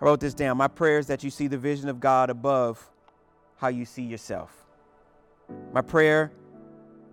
I 0.00 0.04
wrote 0.04 0.20
this 0.20 0.34
down. 0.34 0.56
My 0.56 0.68
prayer 0.68 0.98
is 0.98 1.06
that 1.06 1.22
you 1.22 1.30
see 1.30 1.46
the 1.46 1.58
vision 1.58 1.88
of 1.88 2.00
God 2.00 2.30
above 2.30 2.84
how 3.56 3.68
you 3.68 3.84
see 3.84 4.02
yourself. 4.02 4.52
My 5.72 5.82
prayer 5.82 6.32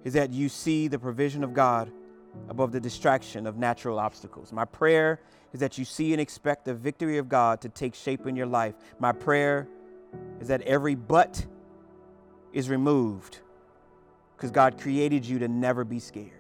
is 0.04 0.14
that 0.14 0.32
you 0.32 0.50
see 0.50 0.88
the 0.88 0.98
provision 0.98 1.44
of 1.44 1.54
God 1.54 1.92
above 2.48 2.72
the 2.72 2.80
distraction 2.80 3.46
of 3.46 3.58
natural 3.58 4.00
obstacles. 4.00 4.52
My 4.52 4.66
prayer 4.66 5.20
is 5.54 5.60
that 5.60 5.78
you 5.78 5.86
see 5.86 6.14
and 6.14 6.22
expect 6.22 6.66
the 6.66 6.74
victory 6.74 7.18
of 7.18 7.28
God 7.28 7.62
to 7.62 7.70
take 7.70 7.96
shape 7.96 8.26
in 8.28 8.36
your 8.36 8.48
life. 8.48 8.76
My 9.00 9.12
prayer 9.12 9.68
is 10.40 10.48
that 10.48 10.62
every 10.62 10.96
but 10.96 11.46
is 12.54 12.70
removed 12.70 13.40
because 14.36 14.52
God 14.52 14.80
created 14.80 15.26
you 15.26 15.40
to 15.40 15.48
never 15.48 15.84
be 15.84 16.00
scared. 16.00 16.32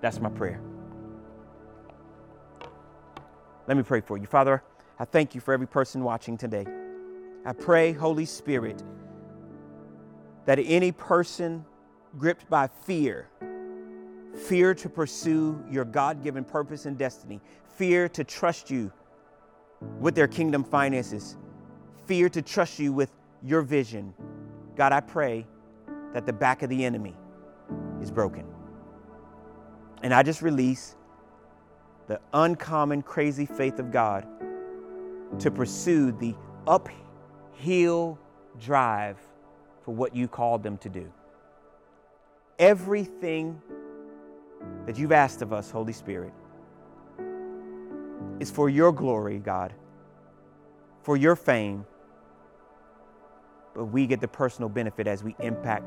That's 0.00 0.20
my 0.20 0.30
prayer. 0.30 0.60
Let 3.72 3.78
me 3.78 3.84
pray 3.84 4.02
for 4.02 4.18
you. 4.18 4.26
Father, 4.26 4.62
I 4.98 5.06
thank 5.06 5.34
you 5.34 5.40
for 5.40 5.54
every 5.54 5.66
person 5.66 6.04
watching 6.04 6.36
today. 6.36 6.66
I 7.46 7.54
pray, 7.54 7.94
Holy 7.94 8.26
Spirit, 8.26 8.82
that 10.44 10.58
any 10.58 10.92
person 10.92 11.64
gripped 12.18 12.50
by 12.50 12.66
fear, 12.66 13.30
fear 14.36 14.74
to 14.74 14.90
pursue 14.90 15.64
your 15.70 15.86
God 15.86 16.22
given 16.22 16.44
purpose 16.44 16.84
and 16.84 16.98
destiny, 16.98 17.40
fear 17.78 18.10
to 18.10 18.24
trust 18.24 18.70
you 18.70 18.92
with 20.00 20.14
their 20.14 20.28
kingdom 20.28 20.64
finances, 20.64 21.38
fear 22.04 22.28
to 22.28 22.42
trust 22.42 22.78
you 22.78 22.92
with 22.92 23.10
your 23.42 23.62
vision. 23.62 24.12
God, 24.76 24.92
I 24.92 25.00
pray 25.00 25.46
that 26.12 26.26
the 26.26 26.32
back 26.34 26.62
of 26.62 26.68
the 26.68 26.84
enemy 26.84 27.16
is 28.02 28.10
broken. 28.10 28.44
And 30.02 30.12
I 30.12 30.22
just 30.22 30.42
release 30.42 30.94
the 32.06 32.20
uncommon, 32.32 33.02
crazy 33.02 33.46
faith 33.46 33.78
of 33.78 33.90
God 33.90 34.26
to 35.38 35.50
pursue 35.50 36.12
the 36.12 36.34
uphill 36.66 38.18
drive 38.60 39.18
for 39.84 39.94
what 39.94 40.14
you 40.14 40.28
called 40.28 40.62
them 40.62 40.78
to 40.78 40.88
do. 40.88 41.10
Everything 42.58 43.60
that 44.86 44.98
you've 44.98 45.12
asked 45.12 45.42
of 45.42 45.52
us, 45.52 45.70
Holy 45.70 45.92
Spirit, 45.92 46.32
is 48.40 48.50
for 48.50 48.68
your 48.68 48.92
glory, 48.92 49.38
God, 49.38 49.72
for 51.02 51.16
your 51.16 51.36
fame, 51.36 51.84
but 53.74 53.86
we 53.86 54.06
get 54.06 54.20
the 54.20 54.28
personal 54.28 54.68
benefit 54.68 55.06
as 55.06 55.24
we 55.24 55.34
impact 55.40 55.84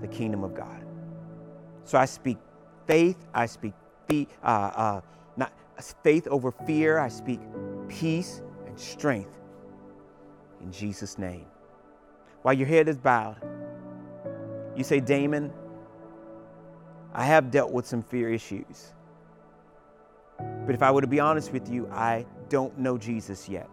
the 0.00 0.08
kingdom 0.08 0.44
of 0.44 0.54
God. 0.54 0.84
So 1.84 1.98
I 1.98 2.04
speak 2.04 2.38
faith, 2.86 3.16
I 3.32 3.46
speak 3.46 3.74
uh, 4.42 4.46
uh, 4.46 5.00
not 5.36 5.52
faith 6.02 6.26
over 6.28 6.50
fear, 6.50 6.98
I 6.98 7.08
speak 7.08 7.40
peace 7.88 8.42
and 8.66 8.78
strength 8.78 9.38
in 10.60 10.72
Jesus' 10.72 11.18
name. 11.18 11.46
While 12.42 12.54
your 12.54 12.66
head 12.66 12.88
is 12.88 12.96
bowed, 12.96 13.36
you 14.76 14.84
say, 14.84 15.00
Damon, 15.00 15.52
I 17.12 17.24
have 17.24 17.50
dealt 17.50 17.72
with 17.72 17.86
some 17.86 18.02
fear 18.02 18.30
issues. 18.30 18.92
But 20.38 20.74
if 20.74 20.82
I 20.82 20.90
were 20.90 21.00
to 21.00 21.06
be 21.06 21.20
honest 21.20 21.52
with 21.52 21.68
you, 21.68 21.88
I 21.88 22.26
don't 22.48 22.78
know 22.78 22.98
Jesus 22.98 23.48
yet. 23.48 23.68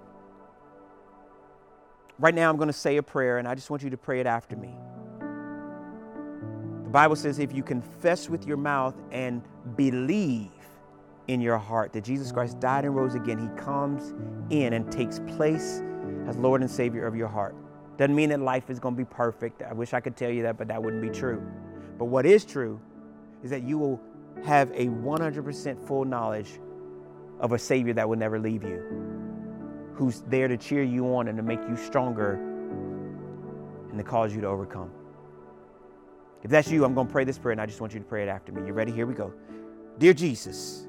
Right 2.19 2.33
now, 2.33 2.49
I'm 2.49 2.57
going 2.57 2.67
to 2.67 2.73
say 2.73 2.97
a 2.97 3.03
prayer, 3.03 3.37
and 3.39 3.47
I 3.47 3.55
just 3.55 3.69
want 3.69 3.83
you 3.83 3.89
to 3.89 3.97
pray 3.97 4.19
it 4.19 4.25
after 4.25 4.55
me. 4.55 4.73
The 6.83 6.89
Bible 6.89 7.15
says 7.15 7.39
if 7.39 7.53
you 7.53 7.63
confess 7.63 8.29
with 8.29 8.45
your 8.47 8.57
mouth 8.57 8.95
and 9.11 9.41
believe 9.75 10.51
in 11.27 11.41
your 11.41 11.57
heart 11.57 11.93
that 11.93 12.03
Jesus 12.03 12.31
Christ 12.31 12.59
died 12.59 12.85
and 12.85 12.95
rose 12.95 13.15
again, 13.15 13.37
He 13.37 13.61
comes 13.61 14.13
in 14.49 14.73
and 14.73 14.91
takes 14.91 15.19
place 15.19 15.81
as 16.27 16.37
Lord 16.37 16.61
and 16.61 16.69
Savior 16.69 17.05
of 17.05 17.15
your 17.15 17.27
heart. 17.27 17.55
Doesn't 17.97 18.15
mean 18.15 18.29
that 18.29 18.39
life 18.39 18.69
is 18.69 18.79
going 18.79 18.95
to 18.95 18.97
be 18.97 19.05
perfect. 19.05 19.61
I 19.61 19.73
wish 19.73 19.93
I 19.93 19.99
could 19.99 20.15
tell 20.15 20.31
you 20.31 20.43
that, 20.43 20.57
but 20.57 20.67
that 20.67 20.81
wouldn't 20.81 21.01
be 21.01 21.09
true. 21.09 21.45
But 21.97 22.05
what 22.05 22.25
is 22.25 22.43
true 22.43 22.79
is 23.43 23.49
that 23.51 23.63
you 23.63 23.77
will 23.77 24.01
have 24.43 24.71
a 24.71 24.87
100% 24.87 25.87
full 25.87 26.05
knowledge 26.05 26.59
of 27.39 27.51
a 27.51 27.59
Savior 27.59 27.93
that 27.93 28.07
will 28.07 28.17
never 28.17 28.39
leave 28.39 28.63
you, 28.63 28.81
who's 29.93 30.21
there 30.21 30.47
to 30.47 30.57
cheer 30.57 30.83
you 30.83 31.05
on 31.15 31.27
and 31.27 31.37
to 31.37 31.43
make 31.43 31.59
you 31.69 31.75
stronger 31.75 32.33
and 33.89 33.97
to 33.97 34.03
cause 34.03 34.33
you 34.33 34.41
to 34.41 34.47
overcome. 34.47 34.89
If 36.41 36.49
that's 36.49 36.69
you, 36.69 36.83
I'm 36.83 36.93
going 36.93 37.07
to 37.07 37.13
pray 37.13 37.23
this 37.23 37.37
prayer 37.37 37.53
and 37.53 37.61
I 37.61 37.65
just 37.65 37.79
want 37.79 37.93
you 37.93 37.99
to 37.99 38.05
pray 38.05 38.23
it 38.23 38.27
after 38.27 38.51
me. 38.51 38.65
You 38.65 38.73
ready? 38.73 38.91
Here 38.91 39.05
we 39.05 39.13
go. 39.13 39.33
Dear 39.99 40.13
Jesus, 40.13 40.87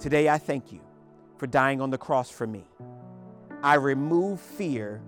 today 0.00 0.28
I 0.28 0.38
thank 0.38 0.72
you 0.72 0.80
for 1.38 1.46
dying 1.46 1.80
on 1.80 1.90
the 1.90 1.98
cross 1.98 2.30
for 2.30 2.46
me. 2.46 2.64
I 3.62 3.74
remove 3.74 4.40
fear 4.40 5.02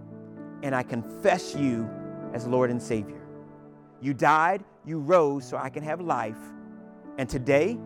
and 0.62 0.74
I 0.74 0.82
confess 0.82 1.54
you 1.54 1.88
as 2.34 2.46
Lord 2.46 2.70
and 2.70 2.82
Savior. 2.82 3.20
You 4.00 4.14
died, 4.14 4.64
you 4.84 4.98
rose 4.98 5.48
so 5.48 5.56
I 5.56 5.70
can 5.70 5.82
have 5.82 6.00
life 6.00 6.36
and 7.18 7.28
today, 7.28 7.76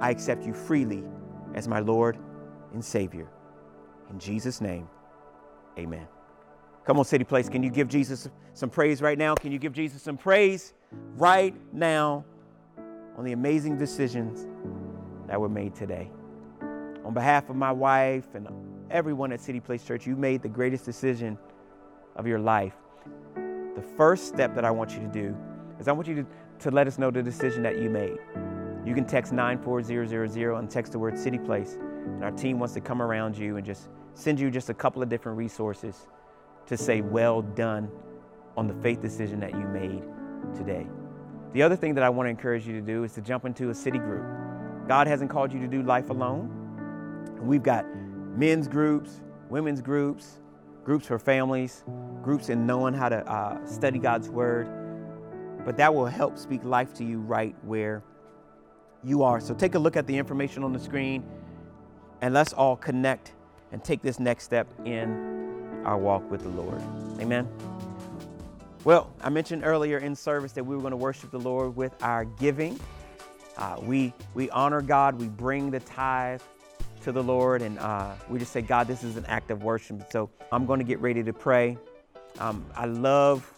I 0.00 0.10
accept 0.10 0.46
you 0.46 0.54
freely 0.54 1.02
as 1.54 1.66
my 1.66 1.80
Lord 1.80 2.16
and 2.72 2.82
Savior. 2.82 3.28
In 4.08 4.18
Jesus' 4.20 4.60
name, 4.60 4.88
amen. 5.76 6.06
Come 6.86 6.98
on, 6.98 7.04
City 7.04 7.24
Place. 7.24 7.48
Can 7.48 7.62
you 7.62 7.70
give 7.70 7.88
Jesus 7.88 8.30
some 8.54 8.70
praise 8.70 9.02
right 9.02 9.18
now? 9.18 9.34
Can 9.34 9.50
you 9.50 9.58
give 9.58 9.72
Jesus 9.72 10.00
some 10.00 10.16
praise 10.16 10.72
right 11.16 11.54
now 11.72 12.24
on 13.16 13.24
the 13.24 13.32
amazing 13.32 13.76
decisions 13.76 14.46
that 15.26 15.38
were 15.38 15.48
made 15.48 15.74
today? 15.74 16.08
On 17.08 17.14
behalf 17.14 17.48
of 17.48 17.56
my 17.56 17.72
wife 17.72 18.34
and 18.34 18.46
everyone 18.90 19.32
at 19.32 19.40
City 19.40 19.60
Place 19.60 19.82
Church, 19.82 20.06
you 20.06 20.14
made 20.14 20.42
the 20.42 20.48
greatest 20.48 20.84
decision 20.84 21.38
of 22.16 22.26
your 22.26 22.38
life. 22.38 22.74
The 23.34 23.82
first 23.96 24.28
step 24.28 24.54
that 24.54 24.66
I 24.66 24.70
want 24.70 24.92
you 24.92 25.00
to 25.00 25.08
do 25.08 25.34
is 25.80 25.88
I 25.88 25.92
want 25.92 26.06
you 26.06 26.16
to, 26.16 26.26
to 26.58 26.70
let 26.70 26.86
us 26.86 26.98
know 26.98 27.10
the 27.10 27.22
decision 27.22 27.62
that 27.62 27.78
you 27.78 27.88
made. 27.88 28.18
You 28.84 28.94
can 28.94 29.06
text 29.06 29.32
94000 29.32 30.58
and 30.58 30.70
text 30.70 30.92
the 30.92 30.98
word 30.98 31.18
City 31.18 31.38
Place, 31.38 31.78
and 31.80 32.22
our 32.22 32.30
team 32.30 32.58
wants 32.58 32.74
to 32.74 32.82
come 32.82 33.00
around 33.00 33.38
you 33.38 33.56
and 33.56 33.64
just 33.64 33.88
send 34.12 34.38
you 34.38 34.50
just 34.50 34.68
a 34.68 34.74
couple 34.74 35.02
of 35.02 35.08
different 35.08 35.38
resources 35.38 36.08
to 36.66 36.76
say, 36.76 37.00
well 37.00 37.40
done 37.40 37.90
on 38.54 38.68
the 38.68 38.74
faith 38.82 39.00
decision 39.00 39.40
that 39.40 39.52
you 39.52 39.66
made 39.68 40.02
today. 40.54 40.86
The 41.54 41.62
other 41.62 41.74
thing 41.74 41.94
that 41.94 42.04
I 42.04 42.10
want 42.10 42.26
to 42.26 42.30
encourage 42.30 42.66
you 42.66 42.74
to 42.74 42.82
do 42.82 43.04
is 43.04 43.14
to 43.14 43.22
jump 43.22 43.46
into 43.46 43.70
a 43.70 43.74
city 43.74 43.98
group. 43.98 44.26
God 44.86 45.06
hasn't 45.06 45.30
called 45.30 45.54
you 45.54 45.60
to 45.60 45.68
do 45.68 45.82
life 45.82 46.10
alone. 46.10 46.57
We've 47.40 47.62
got 47.62 47.86
men's 48.36 48.68
groups, 48.68 49.20
women's 49.48 49.80
groups, 49.80 50.38
groups 50.84 51.06
for 51.06 51.18
families, 51.18 51.84
groups 52.22 52.48
in 52.48 52.66
knowing 52.66 52.94
how 52.94 53.08
to 53.08 53.18
uh, 53.30 53.64
study 53.66 53.98
God's 53.98 54.28
Word. 54.28 54.68
But 55.64 55.76
that 55.76 55.94
will 55.94 56.06
help 56.06 56.38
speak 56.38 56.64
life 56.64 56.94
to 56.94 57.04
you 57.04 57.18
right 57.20 57.54
where 57.62 58.02
you 59.04 59.22
are. 59.22 59.40
So 59.40 59.54
take 59.54 59.74
a 59.74 59.78
look 59.78 59.96
at 59.96 60.06
the 60.06 60.16
information 60.16 60.64
on 60.64 60.72
the 60.72 60.78
screen 60.78 61.24
and 62.20 62.34
let's 62.34 62.52
all 62.52 62.76
connect 62.76 63.32
and 63.72 63.82
take 63.82 64.02
this 64.02 64.18
next 64.18 64.44
step 64.44 64.66
in 64.84 65.82
our 65.84 65.98
walk 65.98 66.28
with 66.30 66.42
the 66.42 66.48
Lord. 66.48 66.80
Amen. 67.20 67.48
Well, 68.84 69.10
I 69.20 69.28
mentioned 69.28 69.64
earlier 69.64 69.98
in 69.98 70.14
service 70.14 70.52
that 70.52 70.64
we 70.64 70.74
were 70.74 70.80
going 70.80 70.92
to 70.92 70.96
worship 70.96 71.30
the 71.30 71.40
Lord 71.40 71.76
with 71.76 71.94
our 72.02 72.24
giving. 72.24 72.78
Uh, 73.56 73.76
we 73.82 74.12
we 74.34 74.48
honor 74.50 74.80
God. 74.80 75.20
We 75.20 75.26
bring 75.26 75.70
the 75.70 75.80
tithe 75.80 76.40
to 77.08 77.12
the 77.12 77.22
Lord, 77.22 77.62
and 77.62 77.78
uh, 77.78 78.12
we 78.28 78.38
just 78.38 78.52
say, 78.52 78.60
God, 78.60 78.86
this 78.86 79.02
is 79.02 79.16
an 79.16 79.24
act 79.24 79.50
of 79.50 79.62
worship. 79.62 80.12
So 80.12 80.28
I'm 80.52 80.66
going 80.66 80.78
to 80.78 80.84
get 80.84 81.00
ready 81.00 81.22
to 81.22 81.32
pray. 81.32 81.78
Um, 82.38 82.66
I 82.76 82.84
love 82.84 83.50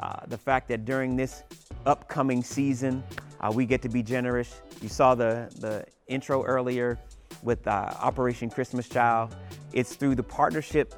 uh, 0.00 0.20
the 0.28 0.38
fact 0.38 0.68
that 0.68 0.86
during 0.86 1.14
this 1.14 1.42
upcoming 1.84 2.42
season, 2.42 3.04
uh, 3.40 3.52
we 3.54 3.66
get 3.66 3.82
to 3.82 3.90
be 3.90 4.02
generous. 4.02 4.62
You 4.80 4.88
saw 4.88 5.14
the 5.14 5.54
the 5.60 5.84
intro 6.06 6.44
earlier 6.44 6.98
with 7.42 7.66
uh, 7.68 7.92
Operation 8.00 8.48
Christmas 8.48 8.88
Child. 8.88 9.36
It's 9.74 9.96
through 9.96 10.14
the 10.14 10.22
partnership 10.22 10.94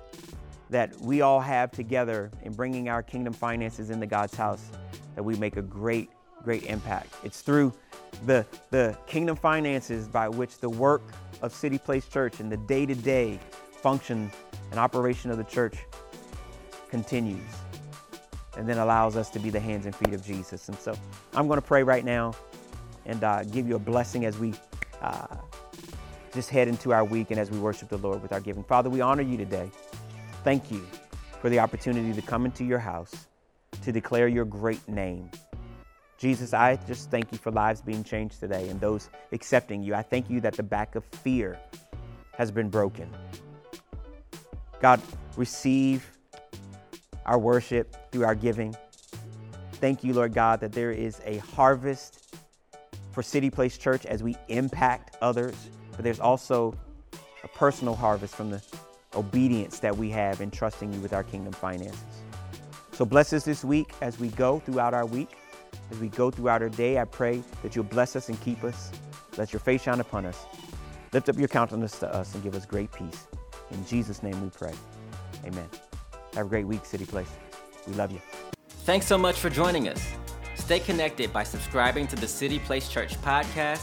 that 0.71 0.97
we 1.01 1.23
all 1.23 1.41
have 1.41 1.73
together 1.73 2.31
in 2.45 2.53
bringing 2.53 2.89
our 2.89 3.03
kingdom 3.03 3.33
finances 3.33 3.91
into 3.91 4.07
God's 4.07 4.37
house 4.37 4.63
that 5.17 5.25
we 5.25 5.35
make 5.35 5.57
a 5.57 5.63
great, 5.63 6.11
great 6.45 6.63
impact. 6.67 7.13
It's 7.25 7.41
through 7.41 7.73
the, 8.25 8.47
the 8.71 8.97
kingdom 9.07 9.37
finances 9.37 10.09
by 10.09 10.29
which 10.29 10.59
the 10.59 10.71
work 10.71 11.03
of 11.43 11.53
City 11.53 11.79
Place 11.79 12.09
Church 12.09 12.41
and 12.41 12.51
the 12.51 12.57
day 12.57 12.87
to 12.87 12.95
day 12.95 13.39
function 13.73 14.31
and 14.71 14.81
operation 14.81 15.31
of 15.31 15.37
the 15.37 15.45
church 15.45 15.77
continues 16.91 17.41
and 18.57 18.69
then 18.69 18.79
allows 18.79 19.17
us 19.17 19.29
to 19.31 19.39
be 19.39 19.51
the 19.51 19.61
hands 19.61 19.85
and 19.85 19.95
feet 19.95 20.15
of 20.15 20.25
Jesus. 20.25 20.69
And 20.69 20.79
so 20.79 20.97
I'm 21.35 21.47
going 21.47 21.61
to 21.61 21.67
pray 21.67 21.83
right 21.83 22.05
now 22.05 22.35
and 23.05 23.23
uh, 23.23 23.45
give 23.45 23.69
you 23.69 23.77
a 23.77 23.79
blessing 23.79 24.25
as 24.25 24.39
we 24.39 24.55
uh, 25.03 25.37
just 26.33 26.51
head 26.51 26.69
into 26.69 26.93
our 26.93 27.05
week 27.05 27.31
and 27.31 27.39
as 27.39 27.51
we 27.51 27.59
worship 27.59 27.89
the 27.89 27.99
Lord 27.99 28.23
with 28.23 28.33
our 28.33 28.41
giving. 28.41 28.65
Father, 28.65 28.91
we 28.91 29.01
honor 29.01 29.23
you 29.23 29.37
today. 29.37 29.71
Thank 30.43 30.71
you 30.71 30.87
for 31.41 31.51
the 31.51 31.59
opportunity 31.59 32.13
to 32.13 32.23
come 32.23 32.45
into 32.45 32.65
your 32.65 32.79
house 32.79 33.27
to 33.83 33.93
declare 33.93 34.27
your 34.27 34.45
great 34.45 34.87
name. 34.89 35.31
Jesus, 36.19 36.55
I 36.55 36.77
just 36.87 37.11
thank 37.11 37.31
you 37.31 37.39
for 37.39 37.51
lives 37.51 37.83
being 37.83 38.03
changed 38.03 38.41
today 38.41 38.69
and 38.69 38.81
those 38.81 39.11
accepting 39.33 39.83
you. 39.83 39.95
I 39.95 40.03
thank 40.03 40.31
you 40.31 40.41
that 40.41 40.55
the 40.55 40.63
back 40.63 40.95
of 40.95 41.05
fear 41.05 41.59
has 42.37 42.51
been 42.51 42.71
broken. 42.71 43.11
God, 44.81 45.01
receive 45.37 46.11
our 47.27 47.39
worship 47.39 48.11
through 48.13 48.25
our 48.25 48.35
giving. 48.35 48.75
Thank 49.73 50.03
you, 50.05 50.15
Lord 50.15 50.33
God, 50.33 50.61
that 50.61 50.73
there 50.73 50.93
is 50.93 51.21
a 51.25 51.39
harvest 51.39 52.37
for 53.13 53.23
City 53.23 53.51
Place 53.51 53.77
Church 53.77 54.07
as 54.07 54.23
we 54.23 54.37
impact 54.49 55.17
others, 55.21 55.55
but 55.93 56.03
there's 56.03 56.21
also 56.21 56.75
a 57.45 57.49
personal 57.49 57.95
harvest 57.95 58.35
from 58.35 58.51
the 58.51 58.63
obedience 59.15 59.79
that 59.81 59.97
we 59.97 60.11
have 60.11 60.41
in 60.41 60.51
trusting 60.51 60.93
you 60.93 61.01
with 61.01 61.13
our 61.13 61.23
kingdom 61.23 61.53
finances. 61.53 62.05
So 62.93 63.05
bless 63.05 63.33
us 63.33 63.45
this 63.45 63.65
week 63.65 63.93
as 64.01 64.19
we 64.19 64.29
go 64.29 64.61
throughout 64.61 64.95
our 64.95 65.05
week. 65.07 65.37
As 65.91 65.99
we 65.99 66.09
go 66.09 66.31
throughout 66.31 66.63
our 66.63 66.69
day, 66.69 66.99
I 66.99 67.05
pray 67.05 67.43
that 67.63 67.77
you'll 67.77 67.85
bless 67.85 68.17
us 68.17 68.29
and 68.29 68.39
keep 68.41 68.65
us. 68.65 68.91
Let 69.37 69.53
your 69.53 69.61
face 69.61 69.83
shine 69.83 70.01
upon 70.01 70.27
us. 70.27 70.47
Lift 71.13 71.29
up 71.29 71.39
your 71.39 71.47
countenance 71.49 71.99
to 72.01 72.13
us 72.13 72.35
and 72.35 72.43
give 72.43 72.55
us 72.55 72.67
great 72.67 72.91
peace. 72.93 73.29
In 73.71 73.87
Jesus' 73.87 74.23
name 74.23 74.43
we 74.43 74.51
pray. 74.51 74.75
Amen. 75.45 75.69
Have 76.35 76.47
a 76.47 76.49
great 76.49 76.67
week, 76.67 76.85
City 76.85 77.07
Place. 77.07 77.31
We 77.87 77.95
love 77.95 78.11
you. 78.11 78.21
Thanks 78.69 79.07
so 79.07 79.17
much 79.17 79.39
for 79.39 79.51
joining 79.51 79.89
us. 79.89 80.05
Stay 80.57 80.81
connected 80.81 81.33
by 81.33 81.45
subscribing 81.45 82.09
to 82.09 82.17
the 82.17 82.27
City 82.27 82.59
Place 82.59 82.89
Church 82.89 83.15
podcast, 83.23 83.83